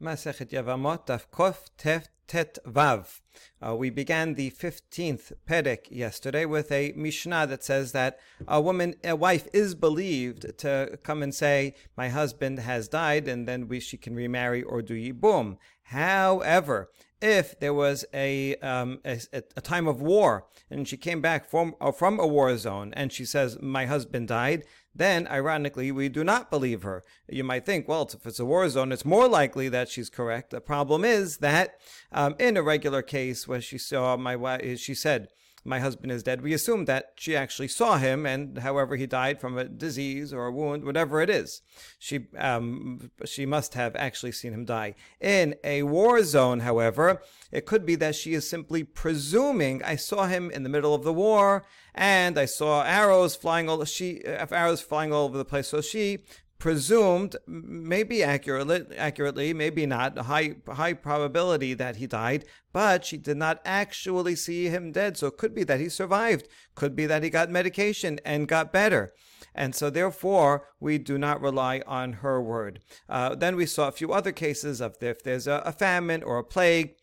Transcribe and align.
Masechet 0.00 0.50
Yavamot, 0.50 1.06
Daf 1.06 1.26
Kof 1.32 1.70
Tef 1.78 2.08
Tet 2.28 2.58
Vav. 2.66 3.20
Uh, 3.66 3.74
we 3.74 3.88
began 3.88 4.34
the 4.34 4.50
15th 4.50 5.32
Perek 5.48 5.86
yesterday 5.90 6.44
with 6.44 6.70
a 6.70 6.92
Mishnah 6.96 7.46
that 7.46 7.64
says 7.64 7.92
that 7.92 8.18
a 8.46 8.60
woman, 8.60 8.94
a 9.02 9.16
wife, 9.16 9.48
is 9.54 9.74
believed 9.74 10.58
to 10.58 10.98
come 11.02 11.22
and 11.22 11.34
say, 11.34 11.74
My 11.96 12.10
husband 12.10 12.58
has 12.58 12.88
died, 12.88 13.26
and 13.26 13.48
then 13.48 13.68
we, 13.68 13.80
she 13.80 13.96
can 13.96 14.14
remarry 14.14 14.62
or 14.62 14.82
do 14.82 14.94
Yibum. 14.94 15.56
However, 15.84 16.90
if 17.22 17.58
there 17.58 17.72
was 17.72 18.04
a, 18.12 18.56
um, 18.56 18.98
a, 19.04 19.20
a, 19.32 19.60
time 19.62 19.88
of 19.88 20.02
war 20.02 20.46
and 20.70 20.86
she 20.86 20.98
came 20.98 21.22
back 21.22 21.48
from, 21.48 21.74
uh, 21.80 21.90
from 21.90 22.20
a 22.20 22.26
war 22.26 22.54
zone 22.58 22.92
and 22.94 23.10
she 23.10 23.24
says, 23.24 23.56
My 23.62 23.86
husband 23.86 24.28
died, 24.28 24.64
then 24.98 25.26
ironically, 25.28 25.92
we 25.92 26.08
do 26.08 26.24
not 26.24 26.50
believe 26.50 26.82
her. 26.82 27.04
You 27.28 27.44
might 27.44 27.66
think, 27.66 27.86
well, 27.86 28.08
if 28.12 28.26
it's 28.26 28.40
a 28.40 28.44
war 28.44 28.68
zone, 28.68 28.92
it's 28.92 29.04
more 29.04 29.28
likely 29.28 29.68
that 29.68 29.88
she's 29.88 30.10
correct. 30.10 30.50
The 30.50 30.60
problem 30.60 31.04
is 31.04 31.38
that 31.38 31.76
um, 32.12 32.34
in 32.38 32.56
a 32.56 32.62
regular 32.62 33.02
case 33.02 33.46
where 33.46 33.60
she 33.60 33.78
saw 33.78 34.16
my 34.16 34.36
wife, 34.36 34.78
she 34.78 34.94
said, 34.94 35.28
my 35.66 35.80
husband 35.80 36.12
is 36.12 36.22
dead, 36.22 36.40
we 36.40 36.54
assume 36.54 36.84
that 36.84 37.12
she 37.16 37.36
actually 37.36 37.68
saw 37.68 37.98
him, 37.98 38.24
and 38.24 38.58
however 38.58 38.96
he 38.96 39.06
died 39.06 39.40
from 39.40 39.58
a 39.58 39.64
disease 39.64 40.32
or 40.32 40.46
a 40.46 40.52
wound, 40.52 40.84
whatever 40.84 41.20
it 41.20 41.28
is, 41.28 41.62
she 41.98 42.26
um, 42.38 43.10
she 43.24 43.44
must 43.44 43.74
have 43.74 43.94
actually 43.96 44.32
seen 44.32 44.52
him 44.52 44.64
die. 44.64 44.94
In 45.20 45.54
a 45.64 45.82
war 45.82 46.22
zone, 46.22 46.60
however, 46.60 47.20
it 47.50 47.66
could 47.66 47.84
be 47.84 47.96
that 47.96 48.14
she 48.14 48.34
is 48.34 48.48
simply 48.48 48.84
presuming 48.84 49.82
I 49.82 49.96
saw 49.96 50.26
him 50.26 50.50
in 50.50 50.62
the 50.62 50.68
middle 50.68 50.94
of 50.94 51.04
the 51.04 51.12
war, 51.12 51.64
and 51.94 52.38
I 52.38 52.44
saw 52.44 52.82
arrows 52.82 53.36
flying 53.36 53.68
all 53.68 53.84
she 53.84 54.24
uh, 54.24 54.46
arrows 54.50 54.80
flying 54.80 55.12
all 55.12 55.24
over 55.24 55.38
the 55.38 55.44
place. 55.44 55.68
So 55.68 55.80
she 55.80 56.20
presumed, 56.58 57.36
maybe 57.46 58.22
accurately, 58.22 58.84
accurately, 58.96 59.52
maybe 59.52 59.86
not, 59.86 60.16
high 60.18 60.56
high 60.68 60.94
probability 60.94 61.74
that 61.74 61.96
he 61.96 62.06
died, 62.06 62.44
but 62.72 63.04
she 63.04 63.16
did 63.16 63.36
not 63.36 63.60
actually 63.64 64.36
see 64.36 64.68
him 64.68 64.92
dead. 64.92 65.16
So 65.16 65.26
it 65.28 65.36
could 65.36 65.54
be 65.54 65.64
that 65.64 65.80
he 65.80 65.88
survived, 65.88 66.48
could 66.74 66.96
be 66.96 67.06
that 67.06 67.22
he 67.22 67.30
got 67.30 67.50
medication 67.50 68.18
and 68.24 68.48
got 68.48 68.72
better. 68.72 69.12
And 69.54 69.74
so, 69.74 69.88
therefore, 69.90 70.68
we 70.80 70.98
do 70.98 71.16
not 71.18 71.40
rely 71.40 71.82
on 71.86 72.14
her 72.14 72.42
word. 72.42 72.80
Uh, 73.08 73.34
then 73.34 73.56
we 73.56 73.66
saw 73.66 73.88
a 73.88 73.92
few 73.92 74.12
other 74.12 74.32
cases 74.32 74.80
of 74.80 74.96
if 75.00 75.22
there's 75.22 75.46
a, 75.46 75.62
a 75.64 75.72
famine 75.72 76.22
or 76.22 76.38
a 76.38 76.44
plague, 76.44 76.94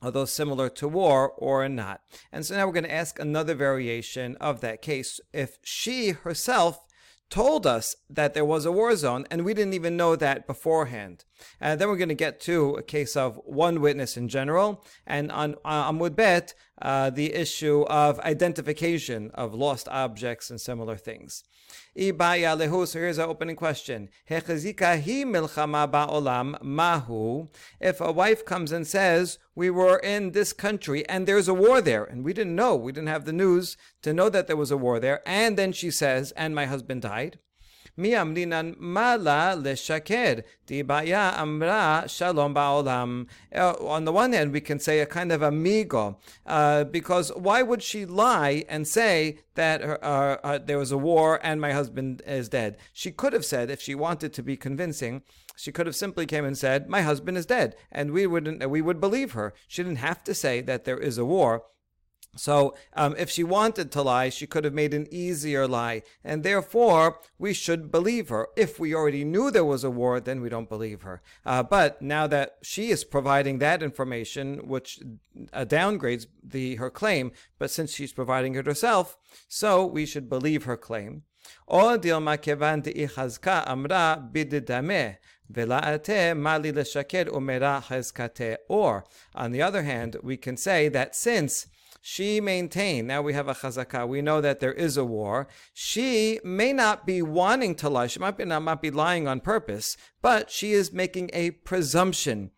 although 0.00 0.24
similar 0.24 0.68
to 0.68 0.88
war 0.88 1.30
or 1.30 1.68
not. 1.68 2.00
And 2.30 2.44
so 2.46 2.56
now 2.56 2.66
we're 2.66 2.72
going 2.72 2.84
to 2.84 2.92
ask 2.92 3.18
another 3.18 3.54
variation 3.54 4.36
of 4.36 4.60
that 4.60 4.82
case. 4.82 5.20
If 5.32 5.58
she 5.62 6.10
herself 6.10 6.86
told 7.32 7.66
us 7.66 7.96
that 8.10 8.34
there 8.34 8.44
was 8.44 8.66
a 8.66 8.70
war 8.70 8.94
zone, 8.94 9.26
and 9.30 9.42
we 9.42 9.54
didn't 9.54 9.72
even 9.72 9.96
know 9.96 10.14
that 10.14 10.46
beforehand. 10.46 11.24
And 11.60 11.80
then 11.80 11.88
we're 11.88 11.96
going 11.96 12.08
to 12.08 12.14
get 12.14 12.40
to 12.40 12.74
a 12.74 12.82
case 12.82 13.16
of 13.16 13.40
one 13.44 13.80
witness 13.80 14.16
in 14.16 14.28
general, 14.28 14.84
and 15.06 15.30
on 15.32 15.56
uh, 15.64 15.90
Amud 15.90 16.16
Bet, 16.16 16.54
uh, 16.80 17.10
the 17.10 17.32
issue 17.32 17.82
of 17.82 18.18
identification 18.20 19.30
of 19.34 19.54
lost 19.54 19.88
objects 19.88 20.50
and 20.50 20.60
similar 20.60 20.96
things. 20.96 21.44
So 21.94 22.98
here's 22.98 23.18
our 23.18 23.28
opening 23.28 23.56
question. 23.56 24.08
mahu. 26.62 27.48
If 27.80 28.00
a 28.00 28.12
wife 28.12 28.44
comes 28.44 28.72
and 28.72 28.86
says, 28.86 29.38
we 29.54 29.70
were 29.70 29.98
in 29.98 30.32
this 30.32 30.52
country 30.52 31.06
and 31.08 31.26
there's 31.26 31.48
a 31.48 31.54
war 31.54 31.80
there, 31.80 32.04
and 32.04 32.24
we 32.24 32.32
didn't 32.32 32.56
know, 32.56 32.74
we 32.76 32.92
didn't 32.92 33.08
have 33.08 33.26
the 33.26 33.32
news 33.32 33.76
to 34.02 34.12
know 34.12 34.28
that 34.30 34.46
there 34.46 34.56
was 34.56 34.70
a 34.70 34.76
war 34.76 34.98
there, 35.00 35.20
and 35.26 35.56
then 35.56 35.72
she 35.72 35.90
says, 35.90 36.32
and 36.32 36.54
my 36.54 36.66
husband 36.66 37.02
died. 37.02 37.38
Uh, 43.54 43.74
on 43.80 44.04
the 44.04 44.12
one 44.12 44.32
hand, 44.32 44.52
we 44.52 44.60
can 44.60 44.78
say 44.78 45.00
a 45.00 45.06
kind 45.06 45.30
of 45.30 45.42
a 45.42 45.50
migo, 45.50 46.16
uh, 46.46 46.84
because 46.84 47.30
why 47.36 47.62
would 47.62 47.82
she 47.82 48.06
lie 48.06 48.64
and 48.68 48.88
say 48.88 49.38
that 49.54 49.82
her, 49.82 50.02
uh, 50.02 50.38
uh, 50.42 50.58
there 50.58 50.78
was 50.78 50.90
a 50.90 50.96
war 50.96 51.38
and 51.42 51.60
my 51.60 51.72
husband 51.72 52.22
is 52.26 52.48
dead? 52.48 52.78
She 52.92 53.10
could 53.10 53.34
have 53.34 53.44
said, 53.44 53.70
if 53.70 53.82
she 53.82 53.94
wanted 53.94 54.32
to 54.32 54.42
be 54.42 54.56
convincing, 54.56 55.22
she 55.54 55.70
could 55.70 55.86
have 55.86 55.96
simply 55.96 56.26
came 56.26 56.44
and 56.44 56.56
said, 56.56 56.88
"My 56.88 57.02
husband 57.02 57.36
is 57.36 57.46
dead," 57.46 57.76
and 57.90 58.10
we 58.10 58.26
wouldn't 58.26 58.68
we 58.70 58.80
would 58.80 59.00
believe 59.00 59.32
her. 59.32 59.52
She 59.68 59.82
didn't 59.82 59.98
have 59.98 60.24
to 60.24 60.34
say 60.34 60.60
that 60.62 60.84
there 60.84 60.98
is 60.98 61.18
a 61.18 61.24
war. 61.24 61.64
So, 62.34 62.74
um, 62.94 63.14
if 63.18 63.28
she 63.28 63.44
wanted 63.44 63.92
to 63.92 64.02
lie, 64.02 64.30
she 64.30 64.46
could 64.46 64.64
have 64.64 64.72
made 64.72 64.94
an 64.94 65.06
easier 65.10 65.68
lie, 65.68 66.02
and 66.24 66.42
therefore 66.42 67.20
we 67.38 67.52
should 67.52 67.92
believe 67.92 68.30
her. 68.30 68.48
If 68.56 68.80
we 68.80 68.94
already 68.94 69.22
knew 69.22 69.50
there 69.50 69.66
was 69.66 69.84
a 69.84 69.90
war, 69.90 70.18
then 70.18 70.40
we 70.40 70.48
don't 70.48 70.68
believe 70.68 71.02
her. 71.02 71.20
Uh, 71.44 71.62
but 71.62 72.00
now 72.00 72.26
that 72.28 72.56
she 72.62 72.90
is 72.90 73.04
providing 73.04 73.58
that 73.58 73.82
information, 73.82 74.66
which 74.66 74.98
uh, 75.52 75.66
downgrades 75.66 76.26
the 76.42 76.76
her 76.76 76.88
claim, 76.88 77.32
but 77.58 77.70
since 77.70 77.92
she's 77.92 78.14
providing 78.14 78.54
it 78.54 78.66
herself, 78.66 79.18
so 79.46 79.84
we 79.84 80.06
should 80.06 80.30
believe 80.30 80.64
her 80.64 80.78
claim. 80.78 81.24
Or 81.66 81.98
on 89.34 89.52
the 89.52 89.62
other 89.62 89.82
hand, 89.82 90.16
we 90.22 90.36
can 90.38 90.56
say 90.56 90.88
that 90.88 91.14
since 91.14 91.66
she 92.04 92.40
maintained, 92.40 93.06
now 93.06 93.22
we 93.22 93.32
have 93.32 93.46
a 93.46 93.54
chazakah, 93.54 94.08
we 94.08 94.20
know 94.20 94.40
that 94.40 94.58
there 94.58 94.72
is 94.72 94.96
a 94.96 95.04
war. 95.04 95.46
She 95.72 96.40
may 96.42 96.72
not 96.72 97.06
be 97.06 97.22
wanting 97.22 97.76
to 97.76 97.88
lie, 97.88 98.08
she 98.08 98.18
might 98.18 98.36
be, 98.36 98.44
not, 98.44 98.62
might 98.62 98.82
be 98.82 98.90
lying 98.90 99.28
on 99.28 99.38
purpose, 99.38 99.96
but 100.20 100.50
she 100.50 100.72
is 100.72 100.92
making 100.92 101.30
a 101.32 101.52
presumption 101.52 102.50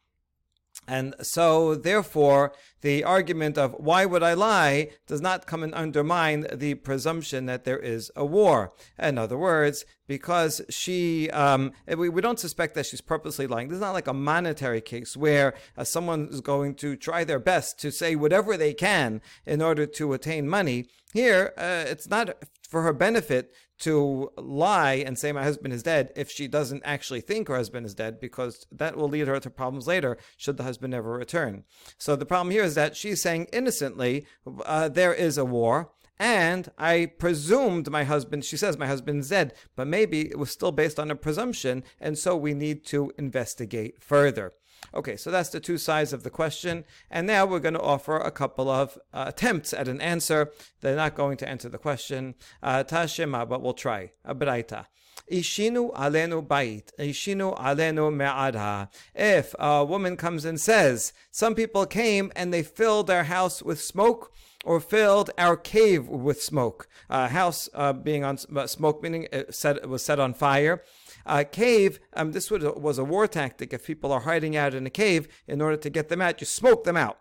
and 0.87 1.15
so, 1.23 1.75
therefore, 1.75 2.53
the 2.83 3.05
argument 3.05 3.57
of 3.57 3.75
why 3.79 4.05
would 4.05 4.23
I 4.23 4.35
lie 4.35 4.91
does 5.07 5.23
not 5.23 5.47
come 5.47 5.63
and 5.63 5.75
undermine 5.75 6.47
the 6.53 6.75
presumption 6.75 7.47
that 7.47 7.65
there 7.65 7.79
is 7.79 8.11
a 8.15 8.25
war. 8.25 8.75
In 8.99 9.17
other 9.17 9.39
words, 9.39 9.87
because 10.07 10.61
she, 10.69 11.31
um, 11.31 11.73
we, 11.89 12.11
we 12.11 12.21
don't 12.21 12.39
suspect 12.39 12.75
that 12.75 12.85
she's 12.85 13.01
purposely 13.01 13.47
lying. 13.47 13.69
This 13.69 13.77
is 13.77 13.81
not 13.81 13.95
like 13.95 14.07
a 14.07 14.13
monetary 14.13 14.83
case 14.83 15.17
where 15.17 15.55
uh, 15.79 15.85
someone 15.85 16.29
is 16.31 16.43
going 16.43 16.75
to 16.77 16.97
try 16.97 17.25
their 17.25 17.39
best 17.39 17.79
to 17.81 17.91
say 17.91 18.15
whatever 18.15 18.57
they 18.57 18.75
can 18.75 19.23
in 19.47 19.63
order 19.63 19.87
to 19.87 20.13
attain 20.13 20.47
money. 20.49 20.87
Here, 21.15 21.55
uh, 21.57 21.85
it's 21.87 22.09
not 22.09 22.37
for 22.69 22.83
her 22.83 22.93
benefit 22.93 23.53
to 23.85 24.31
lie 24.37 24.95
and 24.95 25.19
say 25.19 25.31
my 25.33 25.43
husband 25.43 25.73
is 25.75 25.83
dead 25.83 26.11
if 26.17 26.31
she 26.31 26.49
doesn't 26.49 26.83
actually 26.85 27.21
think 27.21 27.49
her 27.49 27.57
husband 27.57 27.85
is 27.85 27.95
dead 27.95 28.19
because 28.21 28.67
that 28.73 28.97
will 28.97 29.09
lead 29.09 29.29
her 29.29 29.39
to 29.41 29.51
problems 29.51 29.87
later 29.87 30.17
should 30.37 30.57
the 30.57 30.63
husband 30.63 30.91
never 30.91 31.13
return. 31.13 31.65
So 31.99 32.17
the 32.17 32.27
problem 32.27 32.51
here 32.51 32.65
is 32.65 32.75
that 32.75 32.97
she's 32.97 33.21
saying 33.21 33.49
innocently 33.53 34.27
uh, 34.65 34.89
there 34.89 35.13
is 35.13 35.37
a 35.37 35.45
war 35.45 35.91
and 36.19 36.71
I 36.79 37.07
presumed 37.19 37.91
my 37.91 38.05
husband, 38.05 38.45
she 38.45 38.57
says 38.57 38.79
my 38.79 38.87
husband's 38.87 39.29
dead, 39.29 39.53
but 39.75 39.87
maybe 39.87 40.23
it 40.23 40.39
was 40.39 40.51
still 40.51 40.73
based 40.73 41.01
on 41.01 41.11
a 41.11 41.17
presumption, 41.17 41.83
and 42.01 42.17
so 42.17 42.37
we 42.37 42.55
need 42.55 42.87
to 42.87 43.13
investigate 43.19 44.01
further. 44.01 44.53
Okay, 44.93 45.17
so 45.17 45.31
that's 45.31 45.51
the 45.51 45.61
two 45.61 45.79
sides 45.79 46.13
of 46.13 46.23
the 46.23 46.31
question. 46.31 46.85
And 47.11 47.27
now 47.27 47.47
we're 47.47 47.61
going 47.61 47.75
to 47.75 47.81
offer 47.81 48.17
a 48.17 48.31
couple 48.31 48.69
of 48.69 48.99
uh, 49.13 49.25
attempts 49.29 49.73
at 49.73 49.89
an 49.89 50.01
answer. 50.01 50.51
They're 50.81 50.97
not 50.97 51.15
going 51.15 51.37
to 51.39 51.49
answer 51.49 51.69
the 51.69 51.79
question. 51.79 52.35
Uh, 52.63 52.85
Tashema, 52.85 53.49
but 53.49 53.63
we'll 53.63 53.73
try. 53.75 54.13
Abraita. 54.27 54.87
Ishinu 55.31 55.95
alenu 55.95 56.47
bait. 56.47 56.93
Ishinu 56.99 57.57
alenu 57.59 58.15
me'ara. 58.15 58.91
If 59.15 59.55
a 59.59 59.85
woman 59.85 60.17
comes 60.17 60.45
and 60.45 60.61
says, 60.61 61.13
some 61.31 61.55
people 61.55 61.87
came 61.87 62.31
and 62.37 62.53
they 62.53 62.63
filled 62.63 63.07
their 63.07 63.25
house 63.25 63.63
with 63.63 63.81
smoke, 63.81 64.33
or 64.65 64.81
filled 64.81 65.31
our 65.39 65.57
cave 65.57 66.09
with 66.09 66.43
smoke. 66.43 66.89
A 67.09 67.29
house 67.29 67.69
uh, 67.75 67.93
being 67.93 68.25
on 68.25 68.39
uh, 68.55 68.67
smoke, 68.67 69.03
meaning 69.03 69.29
it, 69.33 69.55
set, 69.55 69.89
was 69.89 70.03
set 70.03 70.19
on 70.19 70.35
fire. 70.35 70.83
Uh, 71.27 71.45
cave, 71.51 72.01
um, 72.15 72.33
this 72.33 72.51
was 72.51 72.65
a, 72.65 72.73
was 72.73 72.99
a 72.99 73.05
war 73.05 73.27
tactic. 73.27 73.73
If 73.73 73.87
people 73.87 74.13
are 74.13 74.21
hiding 74.21 74.57
out 74.57 74.75
in 74.75 74.87
a 74.87 74.91
cave, 74.91 75.29
in 75.47 75.61
order 75.61 75.77
to 75.77 75.91
get 75.91 76.09
them 76.09 76.21
out, 76.21 76.41
you 76.41 76.47
smoke 76.47 76.85
them 76.85 76.97
out 76.97 77.19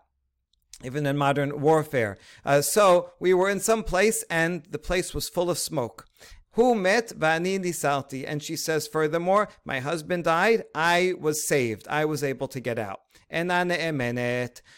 even 0.82 1.06
in 1.06 1.16
modern 1.16 1.60
warfare. 1.60 2.18
Uh, 2.44 2.60
so 2.60 3.12
we 3.20 3.32
were 3.32 3.48
in 3.48 3.60
some 3.60 3.84
place 3.84 4.24
and 4.28 4.64
the 4.70 4.78
place 4.78 5.14
was 5.14 5.28
full 5.28 5.48
of 5.48 5.56
smoke. 5.56 6.06
Who 6.52 6.74
met 6.74 7.08
Vani 7.08 7.58
Nisalti? 7.58 8.24
And 8.26 8.42
she 8.42 8.56
says, 8.56 8.86
furthermore, 8.86 9.48
my 9.64 9.80
husband 9.80 10.24
died. 10.24 10.64
I 10.74 11.14
was 11.18 11.46
saved. 11.46 11.86
I 11.88 12.04
was 12.04 12.22
able 12.22 12.48
to 12.48 12.60
get 12.60 12.78
out. 12.78 13.00
And. 13.30 13.50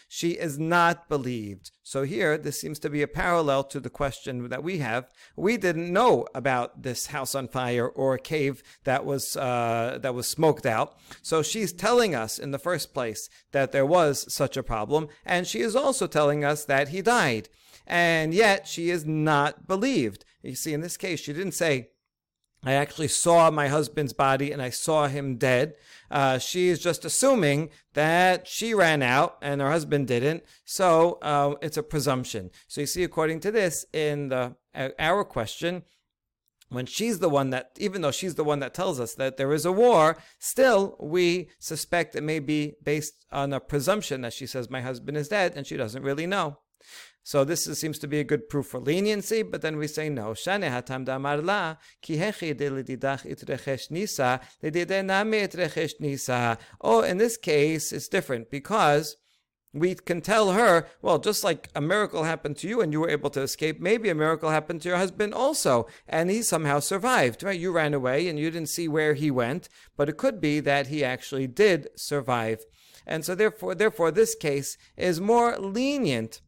She 0.07 0.31
is 0.31 0.57
not 0.57 1.09
believed. 1.09 1.71
So 1.83 2.03
here, 2.03 2.37
this 2.37 2.59
seems 2.59 2.79
to 2.79 2.89
be 2.89 3.01
a 3.01 3.07
parallel 3.07 3.63
to 3.65 3.79
the 3.79 3.89
question 3.89 4.49
that 4.49 4.63
we 4.63 4.79
have. 4.79 5.09
We 5.35 5.57
didn't 5.57 5.93
know 5.93 6.27
about 6.35 6.83
this 6.83 7.07
house 7.07 7.33
on 7.33 7.47
fire 7.47 7.87
or 7.87 8.15
a 8.15 8.19
cave 8.19 8.61
that 8.83 9.05
was 9.05 9.37
uh, 9.37 9.99
that 10.01 10.13
was 10.13 10.27
smoked 10.27 10.65
out. 10.65 10.97
So 11.21 11.41
she's 11.41 11.71
telling 11.71 12.13
us 12.13 12.39
in 12.39 12.51
the 12.51 12.59
first 12.59 12.93
place 12.93 13.29
that 13.51 13.71
there 13.71 13.85
was 13.85 14.31
such 14.33 14.57
a 14.57 14.63
problem, 14.63 15.07
and 15.25 15.47
she 15.47 15.59
is 15.59 15.75
also 15.75 16.07
telling 16.07 16.43
us 16.43 16.65
that 16.65 16.89
he 16.89 17.01
died. 17.01 17.49
And 17.85 18.33
yet 18.33 18.67
she 18.67 18.89
is 18.89 19.05
not 19.05 19.65
believed. 19.67 20.25
You 20.43 20.55
see, 20.55 20.73
in 20.73 20.81
this 20.81 20.97
case, 20.97 21.21
she 21.21 21.31
didn't 21.31 21.53
say, 21.53 21.89
I 22.63 22.73
actually 22.73 23.07
saw 23.07 23.51
my 23.51 23.67
husband's 23.67 24.13
body 24.13 24.51
and 24.51 24.61
I 24.61 24.69
saw 24.71 25.07
him 25.07 25.37
dead. 25.37 25.75
Uh, 26.09 26.37
she 26.37 26.69
is 26.69 26.79
just 26.79 27.05
assuming 27.05 27.69
that 27.93 28.47
she 28.47 28.73
ran 28.73 29.01
out 29.01 29.37
and 29.41 29.61
her 29.61 29.69
husband 29.69 30.07
didn't. 30.07 30.43
So 30.65 31.19
uh, 31.21 31.55
it's 31.61 31.77
a 31.77 31.83
presumption. 31.83 32.49
So 32.67 32.81
you 32.81 32.87
see, 32.87 33.03
according 33.03 33.41
to 33.41 33.51
this, 33.51 33.85
in 33.93 34.29
the 34.29 34.55
our 34.99 35.23
question, 35.23 35.83
when 36.69 36.85
she's 36.85 37.19
the 37.19 37.29
one 37.29 37.51
that, 37.51 37.71
even 37.77 38.01
though 38.01 38.11
she's 38.11 38.35
the 38.35 38.43
one 38.43 38.59
that 38.59 38.73
tells 38.73 38.99
us 38.99 39.15
that 39.15 39.37
there 39.37 39.53
is 39.53 39.65
a 39.65 39.71
war, 39.71 40.17
still 40.39 40.97
we 40.99 41.49
suspect 41.59 42.15
it 42.15 42.23
may 42.23 42.39
be 42.39 42.75
based 42.83 43.25
on 43.31 43.53
a 43.53 43.59
presumption 43.59 44.21
that 44.21 44.33
she 44.33 44.45
says 44.45 44.69
my 44.69 44.81
husband 44.81 45.17
is 45.17 45.29
dead 45.29 45.53
and 45.55 45.65
she 45.65 45.77
doesn't 45.77 46.03
really 46.03 46.27
know. 46.27 46.57
So 47.27 47.43
this 47.43 47.67
is, 47.67 47.77
seems 47.77 47.99
to 47.99 48.07
be 48.07 48.21
a 48.21 48.23
good 48.23 48.47
proof 48.47 48.67
for 48.67 48.79
leniency, 48.79 49.43
but 49.43 49.61
then 49.61 49.75
we 49.75 49.87
say 49.87 50.07
no. 50.07 50.33
Shane 50.33 50.61
hatam 50.61 51.05
damarla 51.05 51.75
ki 52.01 52.15
itrechesh 52.15 53.91
nisa 53.91 54.39
itrechesh 54.63 55.99
nisa. 55.99 56.57
Oh, 56.79 57.01
in 57.01 57.17
this 57.17 57.35
case, 57.35 57.91
it's 57.91 58.07
different 58.07 58.49
because 58.49 59.17
we 59.73 59.95
can 59.95 60.21
tell 60.21 60.53
her, 60.53 60.87
well, 61.01 61.19
just 61.19 61.43
like 61.43 61.67
a 61.75 61.81
miracle 61.81 62.23
happened 62.23 62.55
to 62.59 62.67
you 62.69 62.79
and 62.79 62.93
you 62.93 63.01
were 63.01 63.09
able 63.09 63.29
to 63.31 63.41
escape, 63.41 63.81
maybe 63.81 64.07
a 64.07 64.15
miracle 64.15 64.49
happened 64.49 64.81
to 64.83 64.87
your 64.87 64.97
husband 64.97 65.33
also, 65.33 65.85
and 66.07 66.29
he 66.29 66.41
somehow 66.41 66.79
survived, 66.79 67.43
right? 67.43 67.59
You 67.59 67.73
ran 67.73 67.93
away 67.93 68.29
and 68.29 68.39
you 68.39 68.49
didn't 68.49 68.69
see 68.69 68.87
where 68.87 69.15
he 69.15 69.31
went, 69.31 69.67
but 69.97 70.07
it 70.07 70.15
could 70.15 70.39
be 70.39 70.61
that 70.61 70.87
he 70.87 71.03
actually 71.03 71.47
did 71.47 71.89
survive. 71.97 72.63
And 73.05 73.25
so 73.25 73.35
therefore, 73.35 73.75
therefore, 73.75 74.11
this 74.11 74.33
case 74.33 74.77
is 74.95 75.19
more 75.19 75.57
lenient 75.57 76.39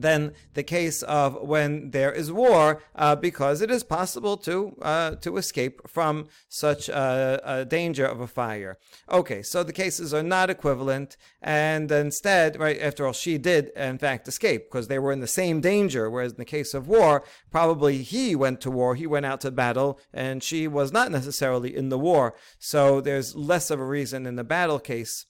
than 0.00 0.32
the 0.54 0.62
case 0.62 1.02
of 1.02 1.40
when 1.40 1.90
there 1.90 2.12
is 2.12 2.30
war, 2.32 2.82
uh, 2.94 3.16
because 3.16 3.60
it 3.60 3.70
is 3.70 3.82
possible 3.82 4.36
to 4.38 4.76
uh, 4.82 5.16
to 5.16 5.36
escape 5.36 5.80
from 5.88 6.28
such 6.48 6.88
a, 6.88 7.40
a, 7.44 7.64
danger 7.64 8.06
of 8.06 8.20
a 8.20 8.26
fire. 8.26 8.78
Okay, 9.10 9.42
so 9.42 9.62
the 9.62 9.72
cases 9.72 10.12
are 10.12 10.22
not 10.22 10.50
equivalent, 10.50 11.16
and 11.40 11.90
instead, 11.90 12.58
right 12.58 12.80
after 12.80 13.06
all, 13.06 13.12
she 13.12 13.38
did 13.38 13.70
in 13.76 13.98
fact 13.98 14.28
escape 14.28 14.70
because 14.70 14.88
they 14.88 14.98
were 14.98 15.12
in 15.12 15.20
the 15.20 15.26
same 15.26 15.60
danger. 15.60 16.10
Whereas 16.10 16.32
in 16.32 16.38
the 16.38 16.44
case 16.44 16.74
of 16.74 16.88
war, 16.88 17.24
probably 17.50 18.02
he 18.02 18.36
went 18.36 18.60
to 18.62 18.70
war, 18.70 18.94
he 18.94 19.06
went 19.06 19.26
out 19.26 19.40
to 19.42 19.50
battle, 19.50 19.98
and 20.12 20.42
she 20.42 20.68
was 20.68 20.92
not 20.92 21.10
necessarily 21.10 21.74
in 21.74 21.88
the 21.88 21.98
war. 21.98 22.34
So 22.58 23.00
there's 23.00 23.34
less 23.34 23.70
of 23.70 23.80
a 23.80 23.84
reason 23.84 24.26
in 24.26 24.36
the 24.36 24.44
battle 24.44 24.78
case 24.78 25.26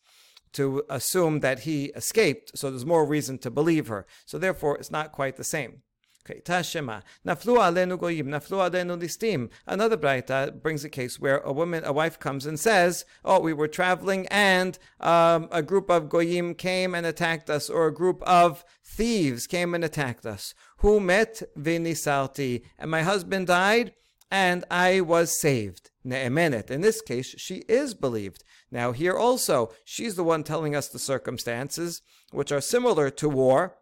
to 0.52 0.84
assume 0.88 1.40
that 1.40 1.60
he 1.60 1.86
escaped, 1.86 2.56
so 2.56 2.70
there's 2.70 2.86
more 2.86 3.04
reason 3.04 3.38
to 3.38 3.50
believe 3.50 3.88
her. 3.88 4.06
So 4.24 4.38
therefore, 4.38 4.76
it's 4.76 4.90
not 4.90 5.12
quite 5.12 5.36
the 5.36 5.44
same. 5.44 5.82
Okay, 6.28 6.40
Tashema. 6.40 7.02
Naflu 7.24 7.56
alenu 7.56 7.96
goyim, 7.96 8.26
naflu 8.26 8.68
alenu 8.68 9.00
listim. 9.00 9.48
Another 9.64 9.96
Braita 9.96 10.60
brings 10.60 10.84
a 10.84 10.88
case 10.88 11.20
where 11.20 11.38
a 11.38 11.52
woman, 11.52 11.84
a 11.84 11.92
wife 11.92 12.18
comes 12.18 12.46
and 12.46 12.58
says, 12.58 13.04
Oh, 13.24 13.38
we 13.38 13.52
were 13.52 13.68
traveling 13.68 14.26
and 14.26 14.76
um, 14.98 15.48
a 15.52 15.62
group 15.62 15.88
of 15.88 16.08
goyim 16.08 16.56
came 16.56 16.96
and 16.96 17.06
attacked 17.06 17.48
us, 17.48 17.70
or 17.70 17.86
a 17.86 17.94
group 17.94 18.24
of 18.24 18.64
thieves 18.84 19.46
came 19.46 19.72
and 19.72 19.84
attacked 19.84 20.26
us. 20.26 20.52
Who 20.78 20.98
met 20.98 21.42
vinisalti? 21.56 22.62
And 22.76 22.90
my 22.90 23.02
husband 23.02 23.46
died 23.46 23.92
and 24.28 24.64
I 24.68 25.02
was 25.02 25.40
saved. 25.40 25.90
Ne'emenet. 26.04 26.70
In 26.70 26.80
this 26.80 27.00
case, 27.00 27.34
she 27.38 27.62
is 27.68 27.94
believed. 27.94 28.42
Now, 28.70 28.92
here 28.92 29.16
also, 29.16 29.72
she's 29.84 30.16
the 30.16 30.24
one 30.24 30.42
telling 30.42 30.74
us 30.74 30.88
the 30.88 30.98
circumstances, 30.98 32.02
which 32.32 32.52
are 32.52 32.60
similar 32.60 33.10
to 33.10 33.28
war. 33.28 33.76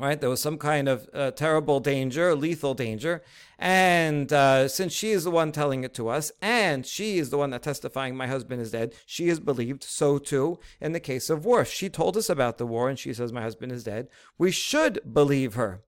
Right, 0.00 0.20
there 0.20 0.30
was 0.30 0.40
some 0.40 0.58
kind 0.58 0.88
of 0.88 1.08
uh, 1.12 1.32
terrible 1.32 1.80
danger, 1.80 2.32
lethal 2.36 2.72
danger, 2.72 3.20
and 3.58 4.32
uh, 4.32 4.68
since 4.68 4.92
she 4.92 5.10
is 5.10 5.24
the 5.24 5.30
one 5.32 5.50
telling 5.50 5.82
it 5.82 5.92
to 5.94 6.06
us, 6.06 6.30
and 6.40 6.86
she 6.86 7.18
is 7.18 7.30
the 7.30 7.36
one 7.36 7.50
that 7.50 7.64
testifying, 7.64 8.16
my 8.16 8.28
husband 8.28 8.62
is 8.62 8.70
dead, 8.70 8.94
she 9.06 9.28
is 9.28 9.40
believed. 9.40 9.82
So 9.82 10.18
too 10.18 10.60
in 10.80 10.92
the 10.92 11.00
case 11.00 11.30
of 11.30 11.44
war, 11.44 11.64
she 11.64 11.88
told 11.88 12.16
us 12.16 12.30
about 12.30 12.58
the 12.58 12.66
war, 12.66 12.88
and 12.88 12.96
she 12.96 13.12
says 13.12 13.32
my 13.32 13.42
husband 13.42 13.72
is 13.72 13.82
dead. 13.82 14.06
We 14.38 14.52
should 14.52 15.00
believe 15.12 15.54
her. 15.54 15.82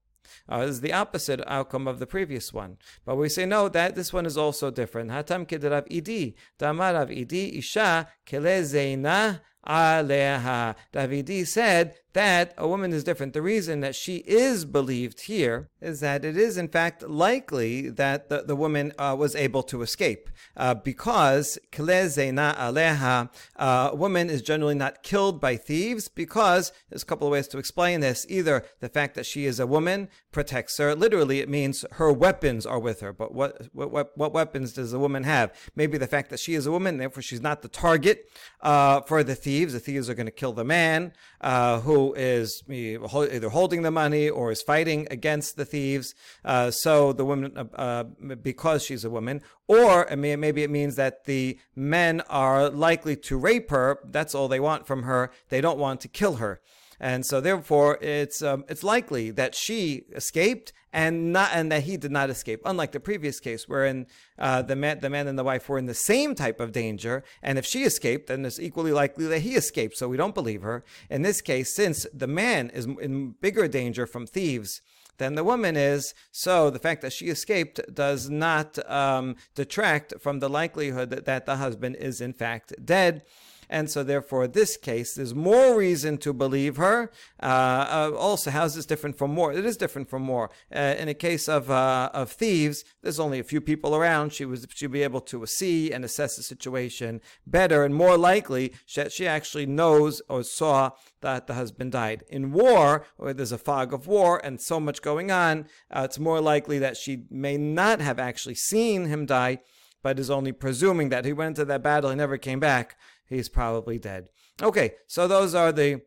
Uh, 0.50 0.60
is 0.60 0.80
the 0.80 0.92
opposite 0.92 1.40
outcome 1.46 1.86
of 1.86 1.98
the 1.98 2.06
previous 2.06 2.52
one. 2.52 2.76
But 3.04 3.16
we 3.16 3.28
say 3.28 3.46
no, 3.46 3.68
that 3.68 3.94
this 3.94 4.12
one 4.12 4.26
is 4.26 4.36
also 4.36 4.70
different. 4.70 5.10
Hatam 5.10 5.46
kederav 5.46 5.88
idi, 5.88 6.34
damarav 6.58 7.10
idi 7.16 7.58
isha 7.58 8.08
kele 8.26 8.62
zeina 8.62 9.40
aleha. 9.66 10.74
Davidi 10.92 11.46
said 11.46 11.94
that 12.12 12.54
a 12.58 12.66
woman 12.66 12.92
is 12.92 13.04
different. 13.04 13.32
The 13.32 13.42
reason 13.42 13.80
that 13.80 13.94
she 13.94 14.16
is 14.18 14.64
believed 14.64 15.22
here 15.22 15.70
is 15.80 16.00
that 16.00 16.24
it 16.24 16.36
is, 16.36 16.56
in 16.56 16.68
fact, 16.68 17.02
likely 17.08 17.88
that 17.88 18.28
the, 18.28 18.42
the 18.42 18.56
woman 18.56 18.92
uh, 18.98 19.14
was 19.18 19.36
able 19.36 19.62
to 19.64 19.82
escape 19.82 20.28
uh, 20.56 20.74
because 20.74 21.58
na 21.78 22.54
aleha, 22.54 23.30
uh, 23.56 23.90
a 23.92 23.96
woman 23.96 24.28
is 24.28 24.42
generally 24.42 24.74
not 24.74 25.02
killed 25.02 25.40
by 25.40 25.56
thieves 25.56 26.08
because 26.08 26.72
there's 26.88 27.02
a 27.02 27.06
couple 27.06 27.26
of 27.26 27.32
ways 27.32 27.48
to 27.48 27.58
explain 27.58 28.00
this. 28.00 28.26
Either 28.28 28.64
the 28.80 28.88
fact 28.88 29.14
that 29.14 29.26
she 29.26 29.46
is 29.46 29.60
a 29.60 29.66
woman 29.66 30.08
protects 30.32 30.76
her. 30.78 30.94
Literally, 30.94 31.40
it 31.40 31.48
means 31.48 31.84
her 31.92 32.12
weapons 32.12 32.66
are 32.66 32.78
with 32.78 33.00
her. 33.00 33.12
But 33.12 33.34
what, 33.34 33.68
what, 33.72 34.16
what 34.16 34.32
weapons 34.32 34.72
does 34.72 34.92
a 34.92 34.98
woman 34.98 35.24
have? 35.24 35.52
Maybe 35.76 35.98
the 35.98 36.06
fact 36.06 36.30
that 36.30 36.40
she 36.40 36.54
is 36.54 36.66
a 36.66 36.70
woman, 36.70 36.98
therefore 36.98 37.22
she's 37.22 37.40
not 37.40 37.62
the 37.62 37.68
target 37.68 38.28
uh, 38.60 39.02
for 39.02 39.22
the 39.22 39.34
thieves. 39.34 39.72
The 39.72 39.80
thieves 39.80 40.10
are 40.10 40.14
going 40.14 40.26
to 40.26 40.32
kill 40.32 40.52
the 40.52 40.64
man 40.64 41.12
uh, 41.40 41.80
is 42.16 42.62
either 42.68 43.48
holding 43.48 43.82
the 43.82 43.90
money 43.90 44.28
or 44.28 44.50
is 44.50 44.62
fighting 44.62 45.06
against 45.10 45.56
the 45.56 45.64
thieves. 45.64 46.14
Uh, 46.44 46.70
so 46.70 47.12
the 47.12 47.24
woman, 47.24 47.52
uh, 47.56 47.64
uh 47.74 48.04
because 48.50 48.82
she's 48.84 49.04
a 49.04 49.10
woman, 49.10 49.42
or 49.68 50.06
maybe 50.16 50.62
it 50.62 50.70
means 50.70 50.96
that 50.96 51.24
the 51.24 51.58
men 51.76 52.22
are 52.28 52.70
likely 52.70 53.16
to 53.16 53.36
rape 53.36 53.70
her. 53.70 53.98
That's 54.04 54.34
all 54.34 54.48
they 54.48 54.60
want 54.60 54.86
from 54.86 55.04
her. 55.04 55.30
They 55.48 55.60
don't 55.60 55.78
want 55.78 56.00
to 56.02 56.08
kill 56.08 56.36
her 56.36 56.60
and 57.00 57.24
so 57.24 57.40
therefore 57.40 57.98
it's 58.00 58.42
um, 58.42 58.64
it's 58.68 58.84
likely 58.84 59.30
that 59.30 59.54
she 59.54 60.04
escaped 60.12 60.72
and 60.92 61.32
not 61.32 61.50
and 61.54 61.72
that 61.72 61.84
he 61.84 61.96
did 61.96 62.10
not 62.10 62.30
escape. 62.30 62.60
Unlike 62.64 62.92
the 62.92 63.00
previous 63.00 63.40
case, 63.40 63.68
wherein 63.68 64.06
uh, 64.38 64.62
the 64.62 64.76
man 64.76 65.00
the 65.00 65.10
man 65.10 65.26
and 65.26 65.38
the 65.38 65.44
wife 65.44 65.68
were 65.68 65.78
in 65.78 65.86
the 65.86 65.94
same 65.94 66.34
type 66.34 66.60
of 66.60 66.72
danger, 66.72 67.24
and 67.42 67.58
if 67.58 67.64
she 67.64 67.84
escaped, 67.84 68.26
then 68.26 68.44
it's 68.44 68.60
equally 68.60 68.92
likely 68.92 69.26
that 69.26 69.40
he 69.40 69.54
escaped. 69.54 69.96
So 69.96 70.08
we 70.08 70.16
don't 70.16 70.34
believe 70.34 70.62
her. 70.62 70.84
In 71.08 71.22
this 71.22 71.40
case, 71.40 71.74
since 71.74 72.06
the 72.12 72.26
man 72.26 72.70
is 72.70 72.86
in 72.86 73.34
bigger 73.40 73.66
danger 73.66 74.06
from 74.06 74.26
thieves 74.26 74.82
than 75.20 75.36
the 75.36 75.44
woman 75.44 75.76
is. 75.76 76.14
So 76.32 76.70
the 76.70 76.78
fact 76.80 77.02
that 77.02 77.12
she 77.12 77.26
escaped 77.26 77.78
does 77.94 78.28
not 78.28 78.78
um, 78.90 79.36
detract 79.54 80.14
from 80.18 80.40
the 80.40 80.48
likelihood 80.48 81.10
that, 81.10 81.26
that 81.26 81.46
the 81.46 81.56
husband 81.56 81.96
is 81.96 82.20
in 82.20 82.32
fact 82.32 82.72
dead 82.84 83.22
and 83.70 83.88
so 83.88 84.02
therefore 84.02 84.46
this 84.46 84.76
case 84.76 85.14
there's 85.14 85.34
more 85.34 85.76
reason 85.76 86.18
to 86.18 86.34
believe 86.34 86.76
her. 86.76 87.10
Uh, 87.42 87.46
uh, 87.46 88.16
also, 88.18 88.50
how 88.50 88.64
is 88.64 88.74
this 88.74 88.84
different 88.84 89.16
from 89.16 89.36
war? 89.36 89.52
It 89.52 89.64
is 89.64 89.76
different 89.76 90.10
from 90.10 90.26
war. 90.26 90.50
Uh, 90.74 90.94
in 90.98 91.08
a 91.08 91.14
case 91.14 91.48
of 91.48 91.70
uh, 91.70 92.10
of 92.12 92.30
thieves, 92.32 92.84
there's 93.02 93.20
only 93.20 93.38
a 93.38 93.44
few 93.44 93.60
people 93.60 93.96
around. 93.96 94.32
She 94.32 94.44
was 94.44 94.66
she'd 94.74 94.90
be 94.90 95.02
able 95.02 95.22
to 95.22 95.46
see 95.46 95.92
and 95.92 96.04
assess 96.04 96.36
the 96.36 96.42
situation 96.42 97.20
better 97.46 97.84
and 97.84 97.94
more 97.94 98.18
likely 98.18 98.72
she, 98.84 99.08
she 99.08 99.26
actually 99.26 99.66
knows 99.66 100.20
or 100.28 100.42
saw 100.42 100.90
that 101.20 101.46
the 101.46 101.54
husband 101.54 101.92
died. 101.92 102.24
In 102.28 102.52
war, 102.52 103.06
where 103.16 103.32
there's 103.32 103.52
a 103.52 103.58
fog 103.58 103.92
of 103.92 104.06
war 104.06 104.40
and 104.44 104.60
so 104.60 104.80
much 104.80 105.02
going 105.02 105.30
on, 105.30 105.66
uh, 105.90 106.02
it's 106.04 106.18
more 106.18 106.40
likely 106.40 106.78
that 106.78 106.96
she 106.96 107.24
may 107.30 107.56
not 107.56 108.00
have 108.00 108.18
actually 108.18 108.54
seen 108.54 109.06
him 109.06 109.26
die, 109.26 109.60
but 110.02 110.18
is 110.18 110.30
only 110.30 110.52
presuming 110.52 111.10
that 111.10 111.24
he 111.24 111.32
went 111.32 111.56
to 111.56 111.64
that 111.66 111.82
battle 111.82 112.10
and 112.10 112.18
never 112.18 112.38
came 112.38 112.60
back 112.60 112.96
he's 113.30 113.48
probably 113.48 113.98
dead. 113.98 114.28
Okay, 114.62 114.92
so 115.06 115.26
those 115.26 115.54
are 115.54 115.72
the 115.72 116.02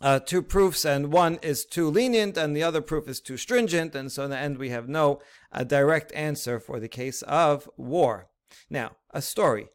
uh, 0.00 0.18
two 0.18 0.42
proofs, 0.42 0.84
and 0.84 1.12
one 1.12 1.38
is 1.42 1.64
too 1.64 1.88
lenient, 1.88 2.36
and 2.36 2.56
the 2.56 2.62
other 2.64 2.80
proof 2.80 3.08
is 3.08 3.20
too 3.20 3.36
stringent, 3.36 3.94
and 3.94 4.10
so 4.10 4.24
in 4.24 4.30
the 4.30 4.38
end 4.38 4.58
we 4.58 4.70
have 4.70 4.88
no 4.88 5.20
uh, 5.52 5.62
direct 5.62 6.12
answer 6.12 6.58
for 6.58 6.80
the 6.80 6.88
case 6.88 7.22
of 7.22 7.68
war. 7.76 8.28
Now, 8.68 8.96
a 9.12 9.22
story. 9.22 9.68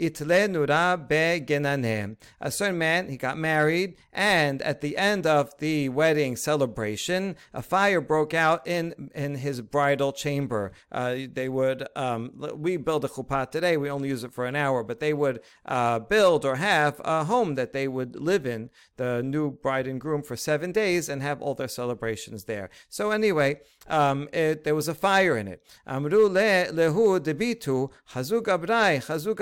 Itle 0.00 0.48
Nura 0.48 1.08
Be 1.08 1.44
Genanem. 1.44 2.16
A 2.40 2.50
certain 2.50 2.78
man, 2.78 3.08
he 3.08 3.16
got 3.16 3.36
married, 3.36 3.96
and 4.12 4.62
at 4.62 4.80
the 4.80 4.96
end 4.96 5.26
of 5.26 5.56
the 5.58 5.88
wedding 5.88 6.36
celebration, 6.36 7.36
a 7.52 7.62
fire 7.62 8.00
broke 8.00 8.34
out 8.34 8.66
in, 8.66 9.10
in 9.14 9.36
his 9.36 9.60
bridal 9.60 10.12
chamber. 10.12 10.72
Uh, 10.92 11.16
they 11.32 11.48
would, 11.48 11.88
um, 11.96 12.32
we 12.54 12.76
build 12.76 13.04
a 13.04 13.08
chuppah 13.08 13.50
today, 13.50 13.76
we 13.76 13.90
only 13.90 14.08
use 14.08 14.24
it 14.24 14.32
for 14.32 14.46
an 14.46 14.56
hour, 14.56 14.82
but 14.84 15.00
they 15.00 15.12
would 15.12 15.40
uh, 15.66 15.98
build 15.98 16.44
or 16.44 16.56
have 16.56 17.00
a 17.04 17.24
home 17.24 17.54
that 17.56 17.72
they 17.72 17.88
would 17.88 18.16
live 18.16 18.46
in, 18.46 18.70
the 18.96 19.22
new 19.22 19.50
bride 19.50 19.86
and 19.86 20.00
groom, 20.00 20.22
for 20.22 20.36
seven 20.36 20.72
days 20.72 21.08
and 21.08 21.22
have 21.22 21.40
all 21.42 21.54
their 21.54 21.68
celebrations 21.68 22.44
there. 22.44 22.70
So, 22.88 23.10
anyway, 23.10 23.60
um, 23.88 24.28
it, 24.32 24.64
there 24.64 24.74
was 24.74 24.88
a 24.88 24.94
fire 24.94 25.36
in 25.36 25.48
it. 25.48 25.62
Amru 25.86 26.28
lehu 26.28 27.18
debitu, 27.20 27.90
hazuk 28.12 28.42
abrai, 28.42 28.98
hazuk 29.04 29.36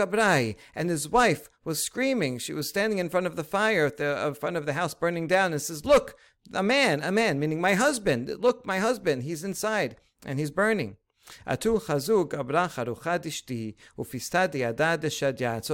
and 0.74 0.88
his 0.88 1.08
wife 1.08 1.48
was 1.64 1.82
screaming. 1.82 2.38
She 2.38 2.52
was 2.52 2.68
standing 2.68 2.98
in 2.98 3.08
front 3.08 3.26
of 3.26 3.36
the 3.36 3.44
fire, 3.44 3.90
the 3.90 4.28
in 4.28 4.34
front 4.34 4.56
of 4.56 4.66
the 4.66 4.74
house 4.74 4.94
burning 4.94 5.26
down, 5.26 5.52
and 5.52 5.62
says, 5.62 5.84
"Look, 5.84 6.16
a 6.52 6.62
man, 6.62 7.02
a 7.02 7.10
man, 7.10 7.40
meaning 7.40 7.60
my 7.60 7.74
husband. 7.74 8.30
Look, 8.38 8.64
my 8.64 8.78
husband. 8.78 9.22
He's 9.22 9.42
inside." 9.42 9.96
and 10.24 10.38
he's 10.38 10.50
burning. 10.50 10.96
So 11.44 11.72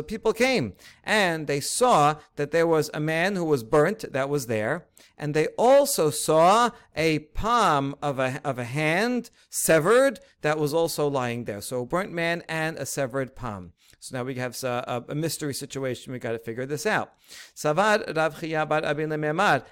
people 0.03 0.33
came 0.33 0.73
and 1.05 1.47
they 1.47 1.61
saw 1.61 2.15
that 2.37 2.53
there 2.53 2.67
was 2.67 2.91
a 2.95 3.01
man 3.01 3.37
who 3.37 3.45
was 3.45 3.63
burnt 3.63 4.11
that 4.13 4.31
was 4.31 4.47
there, 4.47 4.87
and 5.19 5.35
they 5.35 5.49
also 5.59 6.09
saw 6.09 6.71
a 6.97 7.19
palm 7.19 7.95
of 8.01 8.19
a, 8.19 8.41
of 8.43 8.59
a 8.59 8.65
hand 8.65 9.29
severed 9.51 10.21
that 10.41 10.59
was 10.59 10.73
also 10.73 11.07
lying 11.07 11.45
there. 11.45 11.61
So 11.61 11.83
a 11.83 11.87
burnt 11.87 12.13
man 12.13 12.43
and 12.49 12.79
a 12.79 12.87
severed 12.87 13.37
palm. 13.37 13.75
So 14.03 14.17
now 14.17 14.25
we 14.25 14.35
have 14.35 14.61
a, 14.65 15.05
a 15.11 15.15
mystery 15.15 15.55
situation. 15.55 16.13
We 16.13 16.19
got 16.19 16.33
to 16.33 16.41
figure 16.41 16.67
this 16.67 16.87
out. 16.87 17.13
Savad 17.55 18.17
Rav. 18.17 18.35
Hainu 18.41 19.65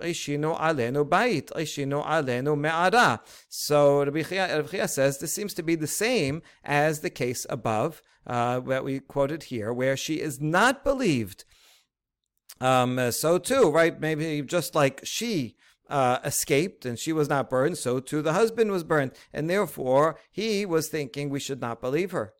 Ishinu 0.00 0.56
Alenu 0.56 1.10
Bait. 1.10 1.48
Ishinu 1.48 2.06
Alenu 2.06 2.56
Me'ara. 2.56 3.20
So 3.48 4.04
Rav 4.04 4.70
Chia 4.70 4.86
says 4.86 5.18
this 5.18 5.34
seems 5.34 5.52
to 5.54 5.64
be 5.64 5.74
the 5.74 5.88
same 5.88 6.42
as 6.62 7.00
the 7.00 7.10
case 7.10 7.44
above 7.50 8.02
uh, 8.24 8.60
that 8.60 8.84
we 8.84 9.00
quoted 9.00 9.42
here, 9.44 9.72
where 9.72 9.96
she 9.96 10.20
is 10.20 10.40
not 10.40 10.84
believed. 10.84 11.44
Um, 12.60 13.10
so 13.10 13.36
too, 13.36 13.72
right? 13.72 14.00
Maybe 14.00 14.42
just 14.42 14.76
like 14.76 15.00
she 15.02 15.56
uh, 15.90 16.20
escaped 16.24 16.86
and 16.86 17.00
she 17.00 17.12
was 17.12 17.28
not 17.28 17.50
burned, 17.50 17.78
so 17.78 17.98
too 17.98 18.22
the 18.22 18.32
husband 18.32 18.70
was 18.70 18.84
burned, 18.84 19.10
and 19.32 19.50
therefore 19.50 20.20
he 20.30 20.64
was 20.64 20.86
thinking 20.86 21.30
we 21.30 21.40
should 21.40 21.60
not 21.60 21.80
believe 21.80 22.12
her. 22.12 22.32